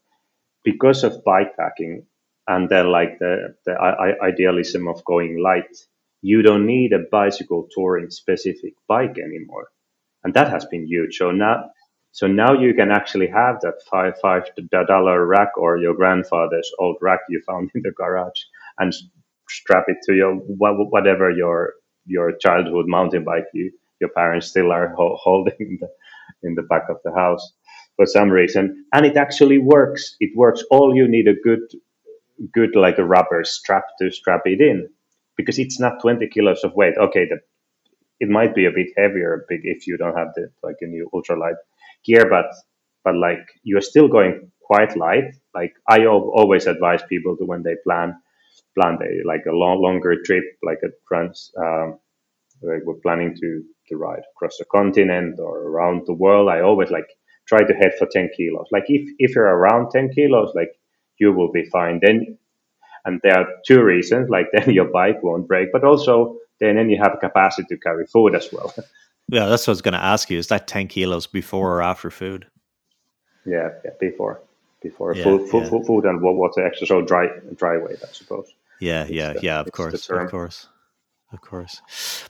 because 0.63 1.03
of 1.03 1.23
bikepacking 1.25 2.03
and 2.47 2.69
then 2.69 2.87
like 2.87 3.19
the 3.19 3.55
the 3.65 3.75
idealism 4.21 4.87
of 4.87 5.03
going 5.05 5.41
light 5.41 5.85
you 6.23 6.43
don't 6.43 6.67
need 6.67 6.93
a 6.93 7.05
bicycle 7.11 7.69
touring 7.75 8.11
specific 8.11 8.75
bike 8.87 9.17
anymore. 9.19 9.69
And 10.23 10.33
that 10.35 10.49
has 10.49 10.65
been 10.65 10.87
huge. 10.87 11.17
So 11.17 11.31
now, 11.31 11.65
so 12.11 12.27
now 12.27 12.53
you 12.53 12.73
can 12.75 12.91
actually 12.91 13.27
have 13.27 13.61
that 13.61 13.81
five 13.91 14.15
five 14.21 14.45
dollar 14.87 15.25
rack 15.27 15.57
or 15.57 15.77
your 15.77 15.95
grandfather's 15.95 16.71
old 16.79 16.97
rack 17.01 17.21
you 17.29 17.41
found 17.47 17.71
in 17.75 17.83
the 17.83 17.91
garage 17.91 18.41
and 18.79 18.93
strap 19.49 19.85
it 19.89 19.97
to 20.07 20.15
your 20.15 20.35
whatever 20.35 21.31
your 21.31 21.73
your 22.07 22.33
childhood 22.37 22.87
mountain 22.87 23.25
bike 23.25 23.47
you 23.53 23.71
your 24.01 24.11
parents 24.11 24.47
still 24.49 24.71
are 24.71 24.93
holding 24.97 25.55
in 25.59 25.79
the 25.81 25.89
in 26.43 26.55
the 26.55 26.63
back 26.63 26.83
of 26.89 26.97
the 27.05 27.13
house 27.13 27.53
for 27.97 28.05
some 28.07 28.29
reason 28.29 28.85
and 28.93 29.05
it 29.05 29.17
actually 29.17 29.59
works 29.59 30.15
it 30.21 30.31
works 30.35 30.63
all 30.71 30.95
you 30.95 31.07
need 31.07 31.27
a 31.27 31.35
good 31.43 31.61
good 32.53 32.75
like 32.75 32.97
a 32.99 33.05
rubber 33.05 33.43
strap 33.43 33.85
to 33.99 34.11
strap 34.11 34.41
it 34.45 34.61
in 34.61 34.87
because 35.37 35.59
it's 35.59 35.79
not 35.79 36.01
20 36.01 36.27
kilos 36.29 36.63
of 36.63 36.73
weight. 36.75 36.95
Okay, 36.97 37.25
the, 37.25 37.39
it 38.19 38.29
might 38.29 38.55
be 38.55 38.65
a 38.65 38.71
bit 38.71 38.89
heavier 38.97 39.45
big 39.49 39.61
if 39.63 39.87
you 39.87 39.97
don't 39.97 40.17
have 40.17 40.29
the 40.35 40.49
like 40.63 40.77
a 40.81 40.87
new 40.87 41.09
ultralight 41.13 41.57
gear, 42.05 42.29
but 42.29 42.47
but 43.03 43.15
like 43.15 43.45
you're 43.63 43.81
still 43.81 44.07
going 44.07 44.51
quite 44.61 44.97
light. 44.97 45.35
Like 45.55 45.73
I 45.89 46.05
always 46.07 46.67
advise 46.67 47.03
people 47.09 47.37
to 47.37 47.45
when 47.45 47.63
they 47.63 47.75
plan 47.85 48.15
plan 48.75 48.99
a, 49.01 49.27
like 49.27 49.45
a 49.47 49.51
long 49.53 49.81
longer 49.81 50.15
trip, 50.25 50.45
like 50.63 50.79
a 50.83 50.89
trans. 51.07 51.51
Um, 51.57 51.99
like 52.61 52.83
we're 52.85 53.01
planning 53.03 53.35
to 53.41 53.63
to 53.89 53.97
ride 53.97 54.23
across 54.35 54.57
the 54.57 54.65
continent 54.65 55.39
or 55.39 55.59
around 55.69 56.03
the 56.07 56.13
world. 56.13 56.49
I 56.49 56.61
always 56.61 56.91
like 56.91 57.07
try 57.47 57.63
to 57.63 57.73
head 57.73 57.93
for 57.99 58.07
10 58.11 58.29
kilos. 58.37 58.67
Like 58.71 58.85
if 58.87 59.09
if 59.19 59.35
you're 59.35 59.45
around 59.45 59.91
10 59.91 60.11
kilos, 60.13 60.53
like 60.55 60.71
you 61.19 61.33
will 61.33 61.51
be 61.51 61.65
fine. 61.65 61.99
Then 62.01 62.37
and 63.05 63.19
there 63.23 63.37
are 63.37 63.47
two 63.65 63.83
reasons, 63.83 64.29
like 64.29 64.47
then 64.53 64.71
your 64.71 64.85
bike 64.85 65.21
won't 65.23 65.47
break, 65.47 65.71
but 65.71 65.83
also 65.83 66.37
then, 66.59 66.75
then 66.75 66.89
you 66.89 66.97
have 66.97 67.17
capacity 67.19 67.67
to 67.69 67.77
carry 67.77 68.05
food 68.05 68.35
as 68.35 68.51
well. 68.51 68.73
Yeah, 69.29 69.45
that's 69.45 69.65
what 69.65 69.71
I 69.71 69.75
was 69.75 69.81
going 69.81 69.93
to 69.93 70.03
ask 70.03 70.29
you. 70.29 70.37
Is 70.37 70.47
that 70.47 70.67
10 70.67 70.89
kilos 70.89 71.27
before 71.27 71.77
or 71.77 71.81
after 71.81 72.11
food? 72.11 72.45
Yeah, 73.45 73.69
yeah 73.85 73.91
before. 73.97 74.41
Before 74.81 75.15
yeah, 75.15 75.23
food, 75.23 75.49
food, 75.49 75.63
yeah. 75.71 75.87
food 75.87 76.03
and 76.03 76.21
water 76.21 76.67
extra, 76.67 76.85
so 76.85 77.01
dry, 77.01 77.29
dry 77.55 77.77
weight, 77.77 77.99
I 78.03 78.11
suppose. 78.11 78.53
Yeah, 78.81 79.05
yeah, 79.07 79.31
the, 79.31 79.41
yeah, 79.41 79.61
of 79.61 79.71
course, 79.71 80.09
of 80.09 80.29
course 80.29 80.67
of 81.33 81.41
course. 81.41 81.81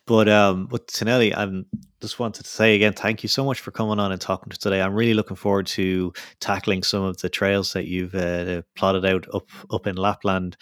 But 0.06 0.28
um, 0.30 0.68
but 0.68 0.88
Tonelli, 0.88 1.36
I'm 1.36 1.66
just 2.02 2.20
wanted 2.20 2.44
to 2.44 2.50
say 2.50 2.76
again, 2.76 2.94
thank 2.94 3.24
you 3.24 3.30
so 3.30 3.46
much 3.46 3.60
for 3.60 3.72
coming 3.72 4.00
on 4.00 4.12
and 4.12 4.20
talking 4.20 4.50
to 4.50 4.58
today. 4.58 4.82
I'm 4.82 4.96
really 4.96 5.14
looking 5.14 5.36
forward 5.36 5.68
to 5.68 6.14
tackling 6.40 6.84
some 6.84 7.04
of 7.04 7.18
the 7.18 7.30
trails 7.30 7.74
that 7.74 7.88
you've 7.88 8.16
uh, 8.16 8.64
plotted 8.76 9.06
out 9.06 9.28
up 9.34 9.48
up 9.72 9.88
in 9.88 9.96
Lapland. 9.96 10.58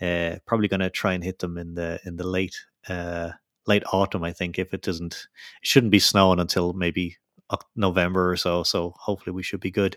Uh, 0.00 0.36
probably 0.46 0.68
going 0.68 0.80
to 0.80 0.90
try 0.90 1.12
and 1.12 1.24
hit 1.24 1.38
them 1.40 1.58
in 1.58 1.74
the 1.74 2.00
in 2.04 2.16
the 2.16 2.26
late 2.26 2.56
uh, 2.88 3.30
late 3.66 3.82
autumn. 3.92 4.24
I 4.24 4.32
think 4.32 4.58
if 4.58 4.72
it 4.72 4.82
doesn't, 4.82 5.14
it 5.62 5.66
shouldn't 5.66 5.92
be 5.92 5.98
snowing 5.98 6.40
until 6.40 6.72
maybe 6.72 7.16
November 7.76 8.30
or 8.30 8.36
so. 8.36 8.62
So 8.62 8.94
hopefully 8.96 9.34
we 9.34 9.42
should 9.42 9.60
be 9.60 9.70
good. 9.70 9.96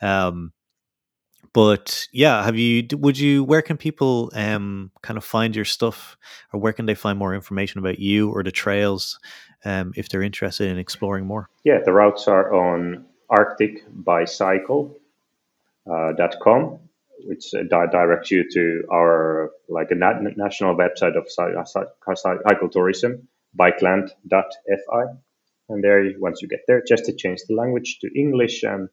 Um, 0.00 0.52
but 1.52 2.08
yeah 2.12 2.42
have 2.44 2.56
you 2.56 2.86
would 2.92 3.18
you 3.18 3.44
where 3.44 3.62
can 3.62 3.76
people 3.76 4.30
um 4.34 4.90
kind 5.02 5.16
of 5.16 5.24
find 5.24 5.54
your 5.56 5.64
stuff? 5.64 6.16
Or 6.52 6.60
where 6.60 6.72
can 6.72 6.86
they 6.86 6.94
find 6.94 7.18
more 7.18 7.34
information 7.34 7.78
about 7.78 7.98
you 7.98 8.30
or 8.30 8.42
the 8.42 8.52
trails 8.52 9.18
um 9.64 9.92
if 9.96 10.08
they're 10.08 10.22
interested 10.22 10.68
in 10.68 10.78
exploring 10.78 11.26
more? 11.26 11.48
Yeah 11.64 11.80
the 11.84 11.92
routes 11.92 12.28
are 12.28 12.52
on 12.52 13.04
arcticbicycle.com 13.30 14.94
uh, 15.86 16.78
which 17.24 17.54
uh, 17.54 17.62
directs 17.86 18.30
you 18.30 18.48
to 18.50 18.84
our 18.92 19.50
like 19.68 19.90
a 19.90 19.94
nat- 19.94 20.36
national 20.36 20.74
website 20.76 21.16
of 21.16 21.30
cycle 21.30 22.68
tourism 22.68 23.28
bikeland.fi 23.58 25.04
and 25.68 25.84
there 25.84 26.12
once 26.18 26.42
you 26.42 26.48
get 26.48 26.60
there 26.66 26.82
just 26.86 27.04
to 27.04 27.12
change 27.12 27.40
the 27.48 27.54
language 27.54 27.98
to 28.00 28.08
english 28.18 28.62
and 28.62 28.88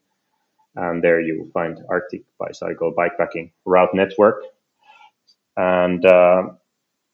and 0.75 1.03
there 1.03 1.21
you 1.21 1.39
will 1.39 1.51
find 1.51 1.79
Arctic 1.89 2.23
Bicycle 2.39 2.93
Bikepacking 2.97 3.51
Route 3.65 3.93
Network. 3.93 4.43
And 5.57 6.05
uh, 6.05 6.43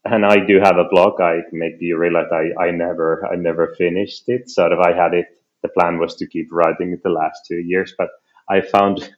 and 0.05 0.25
I 0.25 0.45
do 0.45 0.59
have 0.59 0.77
a 0.77 0.89
blog. 0.89 1.19
I 1.21 1.39
maybe 1.51 1.85
you 1.85 1.97
realize 1.97 2.27
I, 2.31 2.63
I 2.63 2.71
never 2.71 3.25
I 3.31 3.35
never 3.35 3.75
finished 3.77 4.23
it. 4.27 4.49
Sort 4.49 4.71
of 4.71 4.79
I 4.79 4.93
had 4.93 5.13
it. 5.13 5.27
The 5.63 5.69
plan 5.69 5.99
was 5.99 6.15
to 6.17 6.27
keep 6.27 6.49
writing 6.51 6.93
it 6.93 7.01
the 7.03 7.09
last 7.09 7.41
two 7.47 7.57
years, 7.57 7.93
but 7.97 8.09
I 8.49 8.61
found 8.61 9.09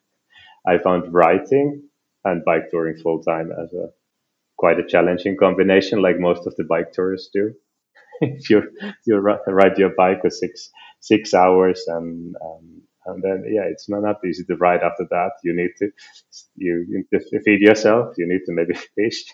I 0.67 0.77
found 0.79 1.13
writing 1.13 1.83
and 2.25 2.43
bike 2.45 2.69
touring 2.71 2.97
full 2.97 3.21
time 3.23 3.51
as 3.51 3.73
a 3.73 3.89
quite 4.57 4.79
a 4.79 4.87
challenging 4.87 5.37
combination, 5.37 6.01
like 6.01 6.19
most 6.19 6.47
of 6.47 6.55
the 6.57 6.65
bike 6.65 6.93
tourists 6.93 7.29
do. 7.33 7.53
if 8.21 8.49
you 8.49 8.63
you 9.05 9.17
ride 9.19 9.77
your 9.77 9.93
bike 9.95 10.21
for 10.21 10.29
six 10.29 10.71
six 11.01 11.33
hours 11.33 11.83
and 11.87 12.35
um, 12.43 12.81
and 13.07 13.23
then 13.23 13.45
yeah 13.49 13.63
it's 13.63 13.89
not, 13.89 14.03
easy 14.25 14.43
to 14.45 14.55
ride 14.57 14.81
after 14.83 15.05
that. 15.11 15.31
You 15.43 15.55
need 15.55 15.71
to 15.79 15.91
you, 16.55 16.85
you 16.89 17.05
need 17.11 17.29
to 17.31 17.41
feed 17.41 17.61
yourself. 17.61 18.15
You 18.17 18.27
need 18.27 18.41
to 18.45 18.53
maybe 18.53 18.73
fish. 18.95 19.25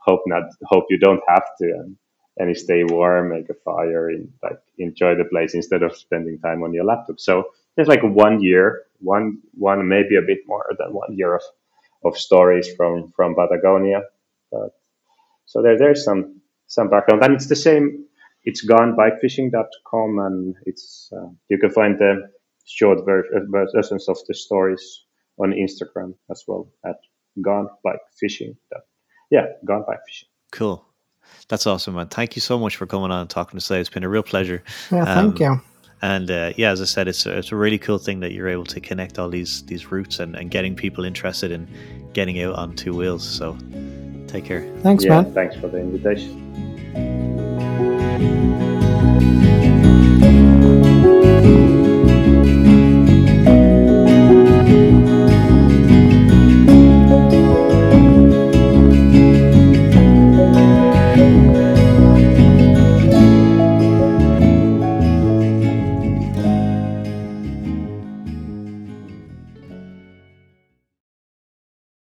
Hope 0.00 0.22
not 0.26 0.44
hope 0.64 0.86
you 0.90 0.98
don't 0.98 1.22
have 1.28 1.44
to 1.60 1.64
and, 1.64 1.96
and 2.38 2.56
stay 2.56 2.84
warm 2.84 3.30
make 3.30 3.48
a 3.50 3.54
fire 3.54 4.10
and 4.10 4.28
like 4.42 4.60
enjoy 4.78 5.16
the 5.16 5.24
place 5.24 5.54
instead 5.54 5.82
of 5.82 5.96
spending 5.96 6.38
time 6.40 6.62
on 6.62 6.72
your 6.74 6.84
laptop. 6.84 7.20
So 7.20 7.44
there's 7.76 7.88
like 7.88 8.02
one 8.02 8.42
year 8.42 8.84
one 9.00 9.40
one 9.54 9.88
maybe 9.88 10.16
a 10.16 10.22
bit 10.22 10.40
more 10.46 10.66
than 10.78 10.92
one 10.92 11.16
year 11.16 11.34
of 11.36 11.42
of 12.04 12.18
stories 12.18 12.68
from 12.76 13.12
from 13.16 13.34
patagonia. 13.34 14.02
But 14.52 14.70
so 15.46 15.62
there 15.62 15.78
there's 15.78 16.04
some 16.04 16.40
some 16.66 16.90
background. 16.90 17.24
And 17.24 17.34
it's 17.34 17.48
the 17.48 17.56
same 17.56 18.06
it's 18.44 18.64
gonebikefishing.com 18.64 20.18
and 20.20 20.54
it's 20.66 21.10
uh, 21.16 21.28
you 21.48 21.58
can 21.58 21.70
find 21.70 21.98
the 21.98 22.30
short 22.66 22.98
versions 23.04 24.08
of 24.08 24.18
the 24.28 24.34
stories 24.34 25.04
on 25.38 25.52
Instagram 25.52 26.14
as 26.30 26.44
well 26.46 26.68
at 26.84 26.96
Gone 27.42 27.68
Bike 27.84 28.00
Fishing. 28.18 28.56
Yeah, 29.30 29.46
Gone 29.64 29.84
Bike 29.86 30.00
Fishing. 30.06 30.28
Cool. 30.52 30.84
That's 31.48 31.66
awesome, 31.66 31.94
man. 31.94 32.08
Thank 32.08 32.36
you 32.36 32.40
so 32.40 32.58
much 32.58 32.76
for 32.76 32.86
coming 32.86 33.10
on 33.10 33.20
and 33.20 33.30
talking 33.30 33.52
to 33.52 33.56
us 33.58 33.68
today. 33.68 33.80
It's 33.80 33.90
been 33.90 34.04
a 34.04 34.08
real 34.08 34.22
pleasure. 34.22 34.62
Yeah, 34.90 35.04
thank 35.04 35.40
um, 35.40 35.42
you. 35.42 35.60
And 36.02 36.30
uh, 36.30 36.52
yeah, 36.56 36.70
as 36.70 36.80
I 36.80 36.84
said, 36.84 37.08
it's 37.08 37.24
a, 37.26 37.38
it's 37.38 37.52
a 37.52 37.56
really 37.56 37.78
cool 37.78 37.98
thing 37.98 38.20
that 38.20 38.32
you're 38.32 38.48
able 38.48 38.66
to 38.66 38.80
connect 38.80 39.18
all 39.18 39.28
these 39.28 39.64
these 39.64 39.90
routes 39.90 40.18
and, 40.18 40.36
and 40.36 40.50
getting 40.50 40.76
people 40.76 41.04
interested 41.04 41.50
in 41.50 41.68
getting 42.12 42.40
out 42.42 42.54
on 42.54 42.76
two 42.76 42.94
wheels. 42.94 43.26
So 43.26 43.56
take 44.26 44.44
care. 44.44 44.70
Thanks, 44.82 45.04
yeah, 45.04 45.22
man. 45.22 45.32
Thanks 45.32 45.56
for 45.56 45.68
the 45.68 45.78
invitation. 45.78 46.65